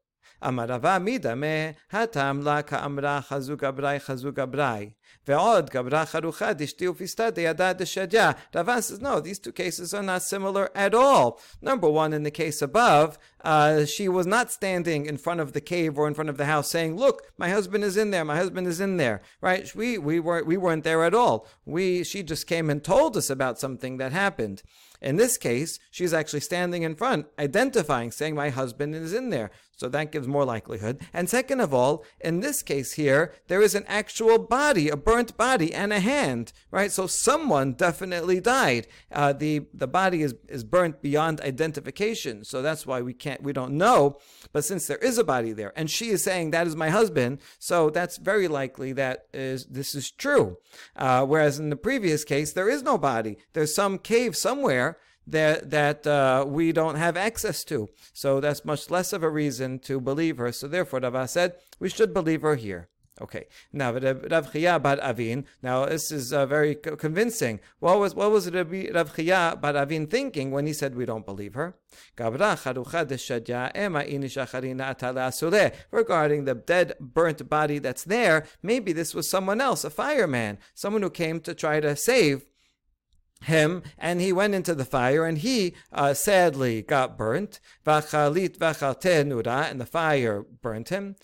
Amarava 0.43 1.01
midame 1.01 1.75
hatam 1.93 2.45
la 2.45 2.63
ka'amra 2.63 3.27
chazuk 3.27 3.61
abrai 3.61 4.01
chazuk 4.01 4.35
abrai. 4.35 4.93
Ve'od 5.27 5.71
gabra 5.71 6.07
charucha 6.07 6.55
dishti 6.55 6.87
ufista 6.87 7.33
deyada 7.33 7.75
deshadya. 7.75 8.37
Rava 8.55 8.81
says, 8.81 9.01
no, 9.01 9.19
these 9.19 9.39
two 9.41 9.51
cases 9.51 9.93
are 9.93 10.03
not 10.03 10.23
similar 10.23 10.71
at 10.77 10.95
all. 10.95 11.41
Number 11.61 11.89
one, 11.89 12.13
in 12.13 12.23
the 12.23 12.31
case 12.31 12.63
above, 12.63 13.19
uh, 13.43 13.85
she 13.85 14.09
was 14.09 14.27
not 14.27 14.53
standing 14.53 15.07
in 15.07 15.17
front 15.17 15.41
of 15.41 15.53
the 15.53 15.61
cave 15.61 15.99
or 15.99 16.07
in 16.07 16.15
front 16.15 16.31
of 16.31 16.37
the 16.37 16.45
house 16.45 16.71
saying, 16.71 16.97
look, 16.97 17.33
my 17.39 17.49
husband 17.49 17.83
is 17.83 17.97
in 17.97 18.11
there, 18.13 18.25
my 18.25 18.37
husband 18.37 18.69
is 18.69 18.81
in 18.81 18.99
there, 18.99 19.21
right? 19.41 19.75
We, 19.75 19.99
we, 19.99 20.21
weren't, 20.21 20.47
we 20.47 20.57
weren't 20.57 20.85
there 20.85 21.03
at 21.05 21.15
all. 21.15 21.49
We, 21.65 22.05
she 22.05 22.23
just 22.23 22.47
came 22.47 22.71
and 22.71 22.83
told 22.85 23.17
us 23.17 23.29
about 23.29 23.59
something 23.59 23.97
that 23.97 24.13
happened. 24.13 24.63
In 25.01 25.17
this 25.17 25.37
case, 25.37 25.79
she's 25.91 26.15
actually 26.15 26.41
standing 26.41 26.83
in 26.83 26.95
front, 26.95 27.27
identifying, 27.39 28.11
saying, 28.11 28.35
My 28.35 28.51
husband 28.51 28.95
is 28.95 29.13
in 29.13 29.31
there. 29.31 29.51
So 29.77 29.91
that 29.91 30.11
gives 30.11 30.27
more 30.27 30.47
likelihood. 30.47 31.03
And 31.13 31.29
second 31.29 31.61
of 31.61 31.75
all, 31.75 32.03
in 32.21 32.41
this 32.41 32.63
case 32.63 32.95
here, 32.95 33.35
there 33.49 33.61
is 33.61 33.75
an 33.75 33.85
actual 33.87 34.39
body, 34.39 34.89
a 34.89 34.97
burnt 34.97 35.37
body, 35.37 35.75
and 35.75 35.93
a 35.93 36.01
hand, 36.01 36.55
right? 36.71 36.91
So 36.91 37.07
someone 37.07 37.75
definitely 37.75 38.41
died. 38.41 38.87
Uh, 39.13 39.35
the 39.35 39.67
the 39.75 39.87
body 39.87 40.23
is 40.23 40.35
is 40.49 40.65
burnt 40.65 41.03
beyond 41.03 41.43
identification, 41.43 42.43
so 42.43 42.63
that's 42.63 42.87
why 42.87 43.03
we 43.03 43.13
can't, 43.13 43.43
we 43.43 43.53
don't 43.53 43.77
know. 43.77 44.19
But 44.51 44.65
since 44.65 44.87
there 44.87 44.97
is 44.99 45.19
a 45.19 45.25
body 45.25 45.53
there, 45.53 45.75
and 45.77 45.91
she 45.91 46.09
is 46.09 46.25
saying 46.25 46.53
that 46.53 46.67
is 46.67 46.75
my 46.75 46.89
husband, 46.89 47.41
so 47.59 47.91
that's 47.91 48.17
very 48.17 48.49
likely 48.49 48.93
that 48.95 49.27
is 49.35 49.67
this 49.67 49.95
is 49.95 50.11
true. 50.11 50.57
Uh, 50.97 51.27
whereas 51.27 51.59
in 51.59 51.69
the 51.69 51.77
previous 51.77 52.25
case, 52.25 52.55
there 52.55 52.71
is 52.71 52.83
no 52.83 52.97
body. 52.97 53.37
There's 53.53 53.75
some 53.75 53.99
cave 53.99 54.37
somewhere 54.37 54.97
that 55.27 55.71
that 55.71 56.07
uh, 56.07 56.45
we 56.47 56.73
don't 56.73 56.97
have 56.97 57.17
access 57.17 57.65
to. 57.65 57.89
So 58.13 58.41
that's 58.41 58.65
much 58.65 58.91
less 58.91 59.13
of 59.13 59.23
a 59.23 59.31
reason 59.31 59.79
to 59.81 60.01
believe 60.01 60.39
her. 60.39 60.53
So 60.53 60.69
therefore, 60.69 61.01
Rava 61.01 61.29
said 61.29 61.55
we 61.79 61.89
should 61.89 62.15
believe 62.15 62.43
her 62.43 62.57
here. 62.57 62.89
Okay. 63.19 63.47
Now, 63.73 63.93
Rav 63.95 64.53
Chia 64.53 64.79
bar 64.79 64.99
Avin. 65.01 65.47
Now, 65.63 65.87
this 65.87 66.13
is 66.13 66.35
uh, 66.35 66.45
very 66.45 66.75
convincing. 66.75 67.61
What 67.79 67.99
was 67.99 68.15
what 68.15 68.31
was 68.31 68.51
Rav 68.51 69.17
Chia 69.17 69.59
bar 69.61 69.77
Avin 69.77 70.07
thinking 70.07 70.51
when 70.51 70.67
he 70.67 70.75
said 70.75 70.95
we 70.95 71.07
don't 71.07 71.25
believe 71.25 71.55
her? 71.55 71.77
Regarding 75.91 76.45
the 76.45 76.55
dead, 76.55 76.95
burnt 77.01 77.49
body 77.49 77.79
that's 77.79 78.05
there, 78.05 78.47
maybe 78.63 78.93
this 78.93 79.15
was 79.15 79.31
someone 79.31 79.63
else, 79.63 79.85
a 79.85 79.91
fireman, 79.91 80.59
someone 80.75 81.01
who 81.03 81.11
came 81.11 81.41
to 81.41 81.55
try 81.55 81.81
to 81.81 81.97
save 81.97 82.45
him 83.43 83.83
and 83.99 84.21
he 84.21 84.33
went 84.33 84.55
into 84.55 84.75
the 84.75 84.85
fire 84.85 85.25
and 85.25 85.39
he 85.39 85.75
uh, 85.93 86.15
sadly 86.15 86.83
got 86.83 87.17
burnt. 87.17 87.61
Vachalit 87.85 88.59
vachalte 88.59 89.25
nura 89.25 89.71
and 89.71 89.81
the 89.81 89.87
fire 89.87 90.43
burnt 90.63 90.89
him. 90.89 91.17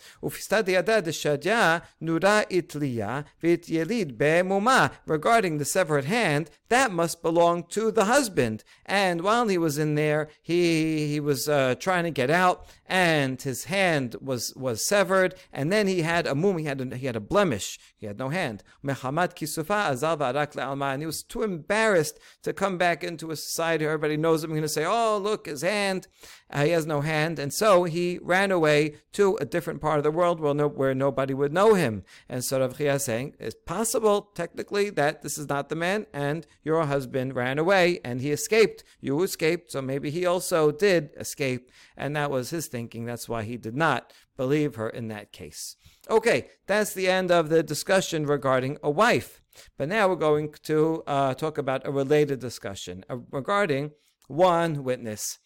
Nura 2.03 2.47
itliya 2.51 3.25
vit 3.41 3.63
yelid 3.67 4.19
be'muma 4.19 4.93
regarding 5.07 5.59
the 5.59 5.65
severed 5.65 6.05
hand 6.05 6.51
that 6.73 6.91
must 6.91 7.23
belong 7.23 7.65
to 7.65 7.91
the 7.91 8.07
husband 8.07 8.65
and 8.87 9.23
while 9.23 9.47
he 9.49 9.59
was 9.59 9.79
in 9.79 9.95
there 9.95 10.29
he 10.41 11.09
he 11.09 11.21
was 11.21 11.49
uh, 11.49 11.75
trying 11.79 12.05
to 12.05 12.11
get 12.11 12.31
out 12.31 12.67
and 12.87 13.43
his 13.43 13.65
hand 13.65 14.17
was 14.21 14.53
was 14.57 14.87
severed 14.87 15.35
and 15.53 15.73
then 15.73 15.87
he 15.87 16.03
had 16.03 16.27
a 16.27 16.35
mum 16.35 16.59
he 16.59 16.65
had 16.65 16.81
a, 16.81 16.97
he 16.97 17.07
had 17.07 17.17
a 17.17 17.21
blemish 17.33 17.79
he 17.97 18.07
had 18.07 18.19
no 18.19 18.29
hand 18.29 18.63
mehamat 18.85 19.35
kisufa 19.35 19.91
azal 19.91 20.93
and 20.93 21.03
he 21.03 21.07
was 21.07 21.23
too 21.23 21.43
embarrassed 21.43 21.93
embarrassed 21.93 22.19
to 22.43 22.53
come 22.53 22.79
back 22.79 23.05
into 23.05 23.31
a 23.31 23.37
society 23.37 23.85
where 23.85 23.95
everybody 23.95 24.17
knows 24.17 24.43
him. 24.43 24.51
He's 24.51 24.57
going 24.57 24.63
to 24.63 24.69
say, 24.69 24.85
oh, 24.85 25.19
look, 25.19 25.47
his 25.47 25.63
hand. 25.63 26.07
Uh, 26.51 26.65
he 26.65 26.71
has 26.71 26.87
no 26.87 27.01
hand. 27.01 27.39
And 27.39 27.53
so 27.53 27.85
he 27.85 28.19
ran 28.23 28.51
away 28.51 28.97
to 29.13 29.37
a 29.41 29.45
different 29.45 29.81
part 29.81 29.99
of 29.99 30.05
the 30.05 30.11
world 30.11 30.41
where, 30.41 30.55
no, 30.55 30.69
where 30.69 30.95
nobody 30.95 31.35
would 31.35 31.53
know 31.53 31.75
him. 31.75 32.05
And 32.29 32.45
so 32.45 32.61
Rav 32.61 32.77
Chia 32.77 32.95
is 32.95 33.05
saying, 33.05 33.35
it's 33.39 33.57
possible, 33.67 34.31
technically, 34.35 34.91
that 34.91 35.23
this 35.23 35.39
is 35.39 35.49
not 35.49 35.69
the 35.69 35.77
man 35.77 36.07
and 36.13 36.47
your 36.63 36.85
husband 36.87 37.35
ran 37.35 37.59
away 37.59 38.01
and 38.05 38.21
he 38.21 38.31
escaped. 38.31 38.85
You 39.01 39.23
escaped, 39.23 39.73
so 39.73 39.83
maybe 39.83 40.11
he 40.11 40.27
also 40.27 40.71
did 40.71 41.11
escape. 41.17 41.71
And 41.97 42.15
that 42.17 42.31
was 42.31 42.51
his 42.51 42.69
thinking. 42.69 43.05
That's 43.05 43.29
why 43.29 43.43
he 43.43 43.57
did 43.57 43.75
not 43.75 44.13
believe 44.37 44.77
her 44.77 44.89
in 44.89 45.09
that 45.09 45.33
case. 45.33 45.77
Okay, 46.09 46.49
that's 46.67 46.95
the 46.95 47.09
end 47.09 47.31
of 47.31 47.49
the 47.49 47.63
discussion 47.63 48.27
regarding 48.27 48.79
a 48.83 48.91
wife. 48.91 49.43
But 49.77 49.89
now 49.89 50.09
we're 50.09 50.17
going 50.17 50.55
to 50.65 51.03
uh, 51.07 51.35
talk 51.35 51.59
about 51.59 51.87
a 51.87 51.91
related 51.91 52.41
discussion 52.41 53.05
uh, 53.11 53.19
regarding 53.31 53.93
one 54.29 54.83
witness. 54.85 55.39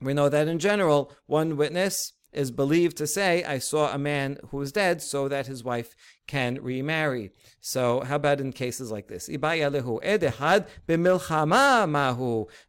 We 0.00 0.14
know 0.14 0.28
that 0.28 0.48
in 0.48 0.58
general, 0.58 1.12
one 1.26 1.56
witness 1.56 2.12
is 2.38 2.52
believed 2.52 2.96
to 2.96 3.06
say, 3.06 3.42
I 3.42 3.58
saw 3.58 3.92
a 3.92 3.98
man 3.98 4.38
who 4.50 4.60
is 4.62 4.70
dead 4.70 5.02
so 5.02 5.26
that 5.26 5.48
his 5.48 5.64
wife 5.64 5.96
can 6.28 6.62
remarry. 6.62 7.32
So 7.60 8.02
how 8.02 8.14
about 8.14 8.40
in 8.40 8.52
cases 8.52 8.92
like 8.92 9.08
this? 9.08 9.28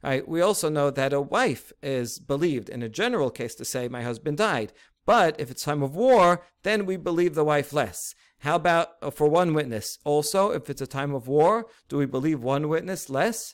Right, 0.04 0.28
we 0.28 0.42
also 0.42 0.70
know 0.70 0.90
that 0.90 1.14
a 1.14 1.22
wife 1.22 1.72
is 1.84 2.18
believed 2.18 2.68
in 2.68 2.82
a 2.82 2.90
general 2.90 3.30
case 3.30 3.54
to 3.56 3.64
say, 3.64 3.88
my 3.88 4.02
husband 4.02 4.38
died. 4.40 4.74
But 5.06 5.40
if 5.40 5.52
it's 5.52 5.64
time 5.64 5.84
of 5.84 5.96
war, 5.96 6.42
then 6.64 6.88
we 6.88 6.98
believe 6.98 7.36
the 7.36 7.46
wife 7.46 7.72
less. 7.72 8.16
How 8.40 8.56
about 8.56 8.90
uh, 9.04 9.12
for 9.12 9.28
one 9.28 9.54
witness? 9.54 10.00
Also, 10.04 10.50
if 10.50 10.68
it's 10.70 10.82
a 10.82 10.88
time 10.88 11.14
of 11.14 11.28
war, 11.28 11.68
do 11.90 11.98
we 11.98 12.08
believe 12.08 12.42
one 12.42 12.70
witness 12.70 13.08
less? 13.08 13.54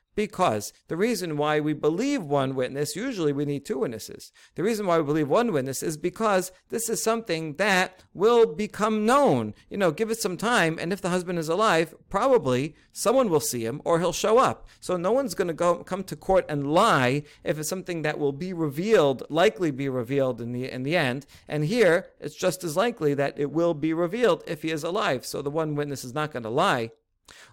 because 0.15 0.73
the 0.87 0.97
reason 0.97 1.37
why 1.37 1.59
we 1.59 1.73
believe 1.73 2.23
one 2.23 2.55
witness, 2.55 2.95
usually 2.95 3.33
we 3.33 3.45
need 3.45 3.65
two 3.65 3.79
witnesses. 3.79 4.31
The 4.55 4.63
reason 4.63 4.85
why 4.85 4.97
we 4.97 5.03
believe 5.03 5.29
one 5.29 5.51
witness 5.51 5.81
is 5.81 5.97
because 5.97 6.51
this 6.69 6.89
is 6.89 7.03
something 7.03 7.55
that 7.55 8.03
will 8.13 8.45
become 8.45 9.05
known. 9.05 9.53
You 9.69 9.77
know, 9.77 9.91
give 9.91 10.11
it 10.11 10.19
some 10.19 10.37
time, 10.37 10.77
and 10.79 10.91
if 10.91 11.01
the 11.01 11.09
husband 11.09 11.39
is 11.39 11.49
alive, 11.49 11.93
probably 12.09 12.75
someone 12.91 13.29
will 13.29 13.39
see 13.39 13.65
him 13.65 13.81
or 13.85 13.99
he'll 13.99 14.11
show 14.11 14.37
up. 14.37 14.67
So 14.79 14.97
no 14.97 15.11
one's 15.11 15.33
going 15.33 15.47
to 15.47 15.53
go 15.53 15.83
come 15.83 16.03
to 16.05 16.15
court 16.15 16.45
and 16.49 16.73
lie 16.73 17.23
if 17.43 17.57
it's 17.57 17.69
something 17.69 18.01
that 18.01 18.19
will 18.19 18.33
be 18.33 18.53
revealed, 18.53 19.23
likely 19.29 19.71
be 19.71 19.89
revealed 19.89 20.41
in 20.41 20.51
the 20.51 20.69
in 20.69 20.83
the 20.83 20.97
end. 20.97 21.25
And 21.47 21.65
here, 21.65 22.07
it's 22.19 22.35
just 22.35 22.63
as 22.63 22.75
likely 22.75 23.13
that 23.13 23.39
it 23.39 23.51
will 23.51 23.73
be 23.73 23.93
revealed 23.93 24.43
if 24.47 24.61
he 24.61 24.71
is 24.71 24.83
alive. 24.83 25.25
So 25.25 25.41
the 25.41 25.49
one 25.49 25.75
witness 25.75 26.03
is 26.03 26.13
not 26.13 26.31
going 26.31 26.43
to 26.43 26.49
lie. 26.49 26.91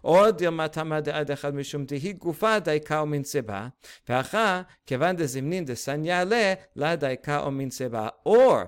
עוד 0.01 0.41
יומתם 0.41 0.91
דעד 1.03 1.31
אחד 1.31 1.55
משום 1.55 1.85
דהי 1.85 2.13
גופה 2.13 2.59
דייקה 2.59 3.01
ומן 3.01 3.23
סיבה, 3.23 3.67
ואחר 4.09 4.61
כיוון 4.85 5.15
דזמנין 5.15 5.65
דסן 5.65 6.05
יעלה 6.05 6.53
לה 6.75 6.95
דייקה 6.95 7.43
ומן 7.47 7.69
סיבה. 7.69 8.07
Or 8.27 8.65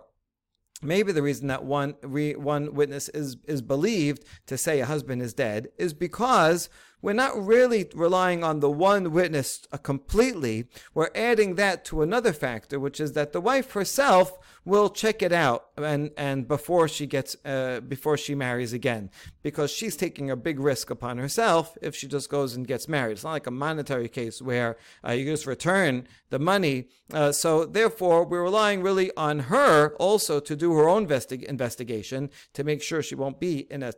Maybe 0.84 1.12
the 1.12 1.24
reason 1.24 1.48
that 1.48 1.63
one 1.63 1.96
re, 2.04 2.36
one 2.36 2.74
witness 2.74 3.10
is 3.10 3.38
is 3.48 3.62
believed 3.62 4.25
to 4.48 4.58
say 4.58 4.82
a 4.82 4.86
husband 4.86 5.22
is 5.22 5.34
dead 5.34 5.70
is 5.77 5.94
because 5.94 6.70
we're 7.02 7.12
not 7.12 7.45
really 7.45 7.88
relying 7.95 8.45
on 8.45 8.61
the 8.61 8.71
one 8.71 9.12
witness 9.12 9.66
uh, 9.73 9.76
completely. 9.78 10.66
We're 10.95 11.11
adding 11.14 11.54
that 11.57 11.85
to 11.87 12.02
another 12.02 12.33
factor, 12.33 12.78
which 12.78 13.00
is 13.00 13.12
that 13.12 13.33
the 13.33 13.40
wife 13.40 13.73
herself 13.73 14.38
will 14.64 14.90
check 14.90 15.23
it 15.23 15.33
out 15.33 15.69
and 15.78 16.11
and 16.16 16.47
before 16.47 16.87
she 16.87 17.07
gets 17.07 17.37
uh, 17.45 17.80
before 17.80 18.16
she 18.16 18.35
marries 18.35 18.73
again 18.73 19.11
because 19.42 19.71
she's 19.71 19.97
taking 19.97 20.30
a 20.30 20.37
big 20.37 20.61
risk 20.61 20.90
upon 20.90 21.16
herself 21.16 21.78
if 21.80 21.95
she 21.95 22.07
just 22.07 22.28
goes 22.28 22.54
and 22.54 22.66
gets 22.66 22.87
married 22.87 23.12
it's 23.12 23.25
not 23.25 23.33
like 23.33 23.47
a 23.47 23.50
monetary 23.50 24.09
case 24.09 24.42
where 24.42 24.76
uh, 25.07 25.12
you 25.12 25.25
just 25.25 25.47
return 25.47 26.07
the 26.28 26.38
money 26.38 26.88
uh, 27.12 27.33
so 27.33 27.64
therefore 27.64 28.25
we're 28.25 28.42
relying 28.42 28.83
really 28.83 29.11
on 29.16 29.38
her 29.40 29.95
also 29.97 30.38
to 30.40 30.54
do 30.54 30.75
her 30.75 30.88
own 30.88 31.07
investi- 31.07 31.42
investigation 31.45 32.28
to 32.52 32.62
make 32.62 32.83
sure 32.83 33.02
she 33.02 33.14
won't 33.14 33.40
be 33.40 33.61
in 33.71 33.83
a 33.83 33.92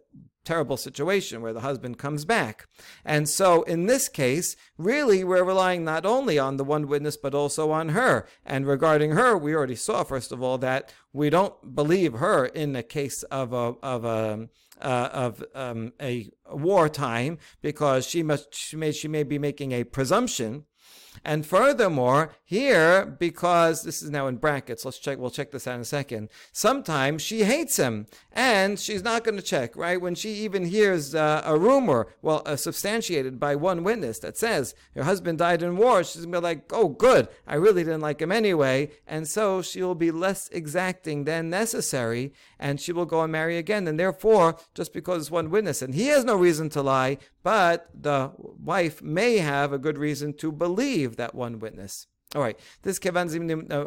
terrible 0.44 0.76
situation 0.76 1.42
where 1.42 1.52
the 1.52 1.60
husband 1.60 1.98
comes 1.98 2.24
back. 2.24 2.66
And 3.04 3.28
so 3.28 3.62
in 3.62 3.86
this 3.86 4.08
case, 4.08 4.56
really 4.76 5.24
we're 5.24 5.44
relying 5.44 5.84
not 5.84 6.04
only 6.04 6.38
on 6.38 6.56
the 6.56 6.64
one 6.64 6.88
witness, 6.88 7.16
but 7.16 7.34
also 7.34 7.70
on 7.70 7.90
her. 7.90 8.26
And 8.44 8.66
regarding 8.66 9.12
her, 9.12 9.36
we 9.36 9.54
already 9.54 9.76
saw, 9.76 10.02
first 10.04 10.32
of 10.32 10.42
all, 10.42 10.58
that 10.58 10.92
we 11.12 11.30
don't 11.30 11.74
believe 11.74 12.14
her 12.14 12.46
in 12.46 12.72
the 12.72 12.82
case 12.82 13.22
of 13.24 13.52
a, 13.52 13.74
of 13.82 14.04
a, 14.04 14.48
uh, 14.80 15.08
of 15.12 15.44
um, 15.54 15.92
a 16.00 16.30
wartime 16.50 17.38
because 17.60 18.06
she 18.06 18.22
must 18.22 18.52
she 18.54 18.76
may 18.76 18.90
she 18.90 19.06
may 19.06 19.22
be 19.22 19.38
making 19.38 19.70
a 19.70 19.84
presumption 19.84 20.64
and 21.24 21.46
furthermore, 21.46 22.32
here, 22.44 23.06
because 23.06 23.82
this 23.82 24.02
is 24.02 24.10
now 24.10 24.26
in 24.26 24.36
brackets, 24.36 24.84
let's 24.84 24.98
check, 24.98 25.18
we'll 25.18 25.30
check 25.30 25.50
this 25.50 25.66
out 25.66 25.76
in 25.76 25.80
a 25.82 25.84
second. 25.84 26.28
Sometimes 26.52 27.22
she 27.22 27.44
hates 27.44 27.76
him 27.76 28.06
and 28.32 28.78
she's 28.78 29.02
not 29.02 29.24
going 29.24 29.36
to 29.36 29.42
check, 29.42 29.76
right? 29.76 30.00
When 30.00 30.14
she 30.14 30.30
even 30.34 30.64
hears 30.64 31.14
uh, 31.14 31.42
a 31.44 31.56
rumor, 31.56 32.08
well, 32.22 32.42
uh, 32.44 32.56
substantiated 32.56 33.38
by 33.38 33.56
one 33.56 33.84
witness 33.84 34.18
that 34.20 34.36
says 34.36 34.74
her 34.94 35.04
husband 35.04 35.38
died 35.38 35.62
in 35.62 35.76
war, 35.76 36.02
she's 36.02 36.22
going 36.22 36.32
to 36.32 36.40
be 36.40 36.42
like, 36.42 36.72
oh, 36.72 36.88
good, 36.88 37.28
I 37.46 37.54
really 37.54 37.84
didn't 37.84 38.00
like 38.00 38.20
him 38.20 38.32
anyway. 38.32 38.90
And 39.06 39.28
so 39.28 39.62
she 39.62 39.82
will 39.82 39.94
be 39.94 40.10
less 40.10 40.48
exacting 40.50 41.24
than 41.24 41.50
necessary 41.50 42.32
and 42.58 42.80
she 42.80 42.92
will 42.92 43.06
go 43.06 43.22
and 43.22 43.32
marry 43.32 43.58
again. 43.58 43.86
And 43.86 43.98
therefore, 43.98 44.56
just 44.74 44.92
because 44.92 45.30
one 45.30 45.50
witness 45.50 45.82
and 45.82 45.94
he 45.94 46.08
has 46.08 46.24
no 46.24 46.36
reason 46.36 46.68
to 46.70 46.82
lie, 46.82 47.18
but 47.42 47.88
the 47.94 48.30
wife 48.38 49.02
may 49.02 49.38
have 49.38 49.72
a 49.72 49.78
good 49.78 49.98
reason 49.98 50.34
to 50.34 50.52
believe 50.52 51.16
that 51.16 51.34
one 51.34 51.58
witness. 51.58 52.06
All 52.34 52.40
right, 52.40 52.58
this 52.80 52.98
kevan 52.98 53.28
uh, 53.70 53.84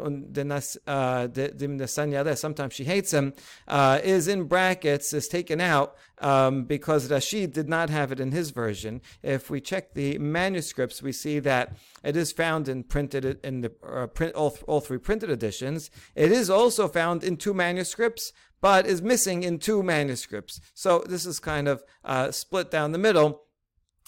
sometimes 2.36 2.74
she 2.74 2.84
hates 2.84 3.12
him, 3.12 3.32
uh, 3.66 3.98
is 4.04 4.28
in 4.28 4.44
brackets, 4.44 5.12
is 5.12 5.26
taken 5.26 5.60
out 5.60 5.96
um, 6.18 6.62
because 6.62 7.08
Rashi 7.08 7.52
did 7.52 7.68
not 7.68 7.90
have 7.90 8.12
it 8.12 8.20
in 8.20 8.30
his 8.30 8.50
version. 8.50 9.00
If 9.20 9.50
we 9.50 9.60
check 9.60 9.94
the 9.94 10.18
manuscripts, 10.18 11.02
we 11.02 11.10
see 11.10 11.40
that 11.40 11.76
it 12.04 12.16
is 12.16 12.30
found 12.30 12.68
in 12.68 12.84
printed 12.84 13.40
in 13.42 13.62
the 13.62 13.72
uh, 13.84 14.06
print 14.06 14.36
all, 14.36 14.56
all 14.68 14.80
three 14.80 14.98
printed 14.98 15.28
editions. 15.28 15.90
It 16.14 16.30
is 16.30 16.48
also 16.48 16.86
found 16.86 17.24
in 17.24 17.38
two 17.38 17.52
manuscripts, 17.52 18.32
but 18.60 18.86
is 18.86 19.02
missing 19.02 19.42
in 19.42 19.58
two 19.58 19.82
manuscripts. 19.82 20.60
So 20.72 21.02
this 21.08 21.26
is 21.26 21.40
kind 21.40 21.66
of 21.66 21.82
uh, 22.04 22.30
split 22.30 22.70
down 22.70 22.92
the 22.92 22.98
middle 22.98 23.45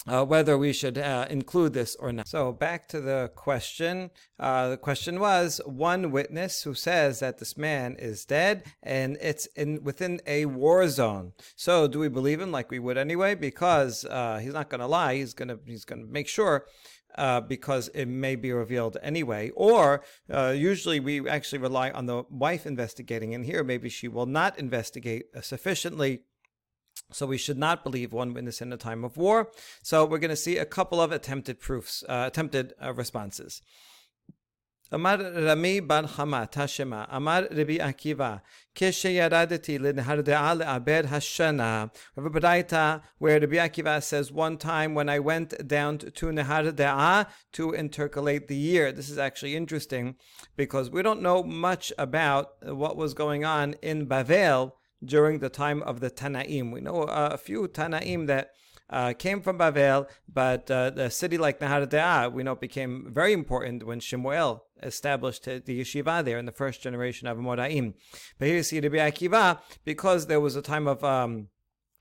uh, 0.06 0.24
whether 0.24 0.56
we 0.56 0.72
should 0.72 0.98
uh, 0.98 1.26
include 1.28 1.72
this 1.72 1.96
or 1.96 2.12
not. 2.12 2.28
So 2.28 2.52
back 2.52 2.88
to 2.88 3.00
the 3.00 3.30
question. 3.34 4.10
Uh, 4.38 4.70
the 4.70 4.76
question 4.76 5.20
was 5.20 5.60
one 5.66 6.10
witness 6.10 6.62
who 6.62 6.74
says 6.74 7.20
that 7.20 7.38
this 7.38 7.56
man 7.56 7.96
is 7.98 8.24
dead 8.24 8.64
and 8.82 9.16
it's 9.20 9.46
in 9.56 9.82
within 9.82 10.20
a 10.26 10.46
war 10.46 10.88
zone. 10.88 11.32
So 11.56 11.88
do 11.88 11.98
we 11.98 12.08
believe 12.08 12.40
him 12.40 12.52
like 12.52 12.70
we 12.70 12.78
would 12.78 12.98
anyway? 12.98 13.34
Because 13.34 14.04
uh, 14.04 14.38
he's 14.42 14.54
not 14.54 14.68
going 14.68 14.80
to 14.80 14.86
lie. 14.86 15.16
He's 15.16 15.34
going 15.34 15.48
to 15.48 15.58
he's 15.66 15.84
going 15.84 16.04
to 16.04 16.12
make 16.12 16.28
sure. 16.28 16.66
Uh, 17.14 17.40
because 17.40 17.88
it 17.94 18.06
may 18.06 18.36
be 18.36 18.52
revealed 18.52 18.96
anyway. 19.02 19.50
Or 19.56 20.04
uh, 20.32 20.54
usually 20.56 21.00
we 21.00 21.28
actually 21.28 21.58
rely 21.58 21.90
on 21.90 22.06
the 22.06 22.22
wife 22.30 22.64
investigating, 22.64 23.34
and 23.34 23.44
here 23.44 23.64
maybe 23.64 23.88
she 23.88 24.06
will 24.06 24.26
not 24.26 24.56
investigate 24.56 25.24
sufficiently 25.40 26.20
so 27.10 27.26
we 27.26 27.38
should 27.38 27.58
not 27.58 27.84
believe 27.84 28.12
one 28.12 28.34
witness 28.34 28.60
in 28.60 28.72
a 28.72 28.76
time 28.76 29.04
of 29.04 29.16
war. 29.16 29.50
So 29.82 30.04
we're 30.04 30.18
going 30.18 30.30
to 30.30 30.36
see 30.36 30.58
a 30.58 30.66
couple 30.66 31.00
of 31.00 31.12
attempted 31.12 31.60
proofs, 31.60 32.04
uh, 32.08 32.24
attempted 32.26 32.74
uh, 32.82 32.92
responses. 32.92 33.62
Amar 34.90 35.18
Rami 35.18 35.80
bar 35.80 36.04
Hamat 36.04 36.52
Hashema, 36.52 37.06
Amar 37.10 37.42
Rabbi 37.50 37.76
Akiva, 37.76 38.40
Keshe 38.74 39.04
l'nehardea 39.04 40.56
le'abed 40.56 41.08
hashana. 41.08 41.90
We 42.16 42.22
have 42.22 42.34
a 42.34 42.40
baraita 42.40 43.02
where 43.18 43.38
Rabbi 43.38 43.56
Akiva 43.56 44.02
says, 44.02 44.32
one 44.32 44.56
time 44.56 44.94
when 44.94 45.10
I 45.10 45.18
went 45.18 45.68
down 45.68 45.98
to 45.98 46.08
Nehardea 46.08 47.26
to 47.52 47.72
intercalate 47.72 48.46
the 48.46 48.56
year. 48.56 48.90
This 48.90 49.10
is 49.10 49.18
actually 49.18 49.56
interesting 49.56 50.16
because 50.56 50.88
we 50.88 51.02
don't 51.02 51.20
know 51.20 51.42
much 51.42 51.92
about 51.98 52.52
what 52.62 52.96
was 52.96 53.12
going 53.12 53.44
on 53.44 53.74
in 53.82 54.06
Bavel 54.06 54.72
during 55.04 55.38
the 55.38 55.48
time 55.48 55.82
of 55.82 56.00
the 56.00 56.10
Tanaim. 56.10 56.72
We 56.72 56.80
know 56.80 57.02
uh, 57.02 57.30
a 57.32 57.38
few 57.38 57.68
Tanaim 57.68 58.26
that 58.26 58.50
uh, 58.90 59.12
came 59.12 59.40
from 59.42 59.58
Bavel, 59.58 60.08
but 60.32 60.70
uh, 60.70 60.90
the 60.90 61.10
city 61.10 61.36
like 61.36 61.60
Nehardea, 61.60 62.32
we 62.32 62.42
know 62.42 62.54
became 62.54 63.08
very 63.10 63.32
important 63.32 63.86
when 63.86 64.00
Shemuel 64.00 64.64
established 64.82 65.44
the 65.44 65.60
yeshiva 65.60 66.24
there 66.24 66.38
in 66.38 66.46
the 66.46 66.52
first 66.52 66.82
generation 66.82 67.28
of 67.28 67.36
Amoraim. 67.36 67.94
But 68.38 68.48
here 68.48 68.56
you 68.56 68.62
see 68.62 68.80
Rabbi 68.80 68.96
Akiva, 68.96 69.60
because 69.84 70.26
there 70.26 70.40
was 70.40 70.56
a 70.56 70.62
time 70.62 70.86
of 70.86 71.04
um, 71.04 71.48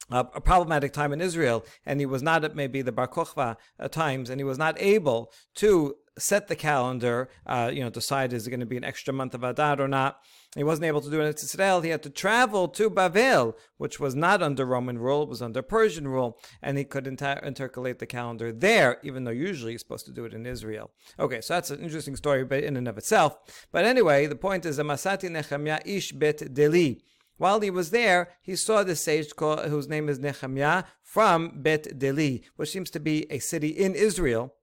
a 0.10 0.42
problematic 0.42 0.94
time 0.94 1.12
in 1.12 1.22
Israel, 1.22 1.66
and 1.86 2.00
he 2.00 2.06
was 2.06 2.24
not 2.24 2.44
at 2.44 2.56
maybe 2.56 2.82
the 2.82 2.92
Bar 2.92 3.08
Kokhba 3.08 3.58
uh, 3.80 3.88
times, 3.90 4.30
and 4.30 4.40
he 4.40 4.46
was 4.46 4.58
not 4.58 4.80
able 4.80 5.32
to 5.56 5.96
set 6.18 6.48
the 6.48 6.56
calendar, 6.56 7.30
uh, 7.46 7.70
you 7.74 7.82
know, 7.82 7.90
decide 7.90 8.34
is 8.34 8.48
it 8.48 8.50
going 8.50 8.60
to 8.60 8.66
be 8.66 8.78
an 8.78 8.84
extra 8.84 9.14
month 9.14 9.34
of 9.34 9.44
Adar 9.44 9.80
or 9.80 9.88
not. 9.88 10.20
He 10.56 10.64
wasn't 10.64 10.86
able 10.86 11.02
to 11.02 11.12
do 11.12 11.22
it 11.22 11.26
in 11.26 11.34
Israel. 11.34 11.82
He 11.82 11.90
had 11.90 12.02
to 12.04 12.10
travel 12.10 12.68
to 12.70 12.90
Bavel, 12.90 13.54
which 13.78 14.00
was 14.00 14.16
not 14.16 14.42
under 14.42 14.66
Roman 14.66 14.98
rule, 14.98 15.24
it 15.24 15.30
was 15.30 15.42
under 15.42 15.62
Persian 15.62 16.08
rule, 16.08 16.40
and 16.62 16.78
he 16.78 16.84
could 16.84 17.06
inter- 17.06 17.42
intercalate 17.44 18.00
the 18.00 18.08
calendar 18.08 18.52
there, 18.52 18.98
even 19.04 19.24
though 19.24 19.32
usually 19.32 19.74
he's 19.74 19.82
supposed 19.82 20.06
to 20.08 20.12
do 20.12 20.26
it 20.26 20.34
in 20.34 20.46
Israel. 20.46 20.90
Okay, 21.20 21.42
so 21.42 21.54
that's 21.54 21.70
an 21.70 21.82
interesting 21.82 22.16
story 22.16 22.44
but 22.44 22.64
in 22.64 22.78
and 22.78 22.88
of 22.88 22.98
itself. 22.98 23.68
But 23.72 23.86
anyway, 23.86 24.26
the 24.26 24.36
point 24.36 24.66
is, 24.66 24.80
Amasati 24.80 25.30
Nechemia 25.30 25.82
Ish 25.86 26.14
Bet 26.14 26.54
Deli. 26.54 27.02
While 27.38 27.60
he 27.62 27.70
was 27.70 27.92
there, 27.92 28.30
he 28.42 28.56
saw 28.56 28.84
the 28.84 28.96
sage 28.96 29.36
called, 29.36 29.66
whose 29.66 29.88
name 29.88 30.10
is 30.10 30.20
Nehemiah 30.20 30.84
from 31.02 31.62
Bet 31.62 31.98
Deli, 31.98 32.44
which 32.56 32.72
seems 32.72 32.90
to 32.92 33.00
be 33.00 33.26
a 33.32 33.40
city 33.40 33.70
in 33.70 33.96
Israel. 33.96 34.54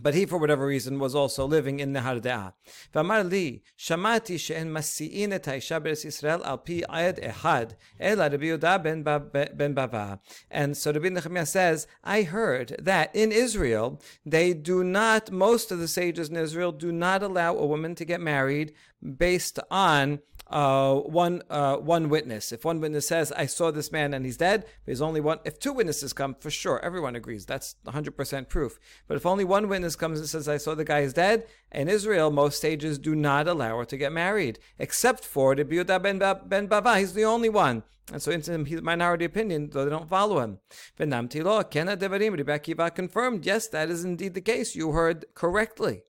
But 0.00 0.14
he, 0.14 0.24
for 0.24 0.38
whatever 0.38 0.66
reason, 0.66 0.98
was 0.98 1.14
also 1.14 1.44
living 1.46 1.80
in 1.80 1.92
Nehardea. 1.92 2.54
Ben 2.92 3.06
And 10.50 10.76
so 10.76 10.92
Rabbi 10.92 11.08
Nehemiah 11.08 11.46
says, 11.46 11.86
I 12.02 12.22
heard 12.22 12.76
that 12.78 13.14
in 13.14 13.32
Israel, 13.32 14.00
they 14.24 14.54
do 14.54 14.82
not, 14.82 15.30
most 15.30 15.70
of 15.70 15.78
the 15.78 15.88
sages 15.88 16.30
in 16.30 16.36
Israel 16.36 16.72
do 16.72 16.90
not 16.90 17.22
allow 17.22 17.54
a 17.56 17.66
woman 17.66 17.94
to 17.96 18.04
get 18.06 18.20
married 18.20 18.72
based 19.16 19.58
on 19.70 20.20
uh, 20.52 20.96
one 20.96 21.42
uh, 21.50 21.76
one 21.76 22.08
witness. 22.08 22.52
If 22.52 22.64
one 22.64 22.80
witness 22.80 23.08
says, 23.08 23.32
"I 23.32 23.46
saw 23.46 23.70
this 23.70 23.90
man 23.90 24.14
and 24.14 24.24
he's 24.24 24.36
dead," 24.36 24.66
there's 24.84 25.00
only 25.00 25.20
one. 25.20 25.38
If 25.44 25.58
two 25.58 25.72
witnesses 25.72 26.12
come, 26.12 26.34
for 26.38 26.50
sure, 26.50 26.78
everyone 26.84 27.16
agrees 27.16 27.46
that's 27.46 27.76
100% 27.86 28.48
proof. 28.48 28.78
But 29.08 29.16
if 29.16 29.26
only 29.26 29.44
one 29.44 29.68
witness 29.68 29.96
comes 29.96 30.18
and 30.18 30.28
says, 30.28 30.48
"I 30.48 30.58
saw 30.58 30.74
the 30.74 30.84
guy 30.84 31.00
is 31.00 31.14
dead," 31.14 31.46
in 31.72 31.88
Israel, 31.88 32.30
most 32.30 32.60
sages 32.60 32.98
do 32.98 33.14
not 33.14 33.48
allow 33.48 33.78
her 33.78 33.84
to 33.86 33.96
get 33.96 34.12
married, 34.12 34.58
except 34.78 35.24
for 35.24 35.54
the 35.54 35.64
Biuda 35.64 36.02
ben, 36.02 36.18
ben 36.18 36.68
Bava. 36.68 36.98
He's 36.98 37.14
the 37.14 37.24
only 37.24 37.48
one. 37.48 37.82
And 38.12 38.20
so 38.20 38.30
it's 38.30 38.48
a 38.48 38.58
minority 38.58 39.24
opinion, 39.24 39.70
though 39.70 39.84
they 39.84 39.90
don't 39.90 40.08
follow 40.08 40.40
him. 40.40 40.58
Benam 40.98 41.28
Tilo, 41.28 41.62
Kena 41.64 41.96
Devarim, 41.96 42.36
Rebbe 42.36 42.90
confirmed, 42.90 43.46
yes, 43.46 43.68
that 43.68 43.90
is 43.90 44.04
indeed 44.04 44.34
the 44.34 44.40
case. 44.40 44.74
You 44.74 44.92
heard 44.92 45.24
correctly. 45.34 46.02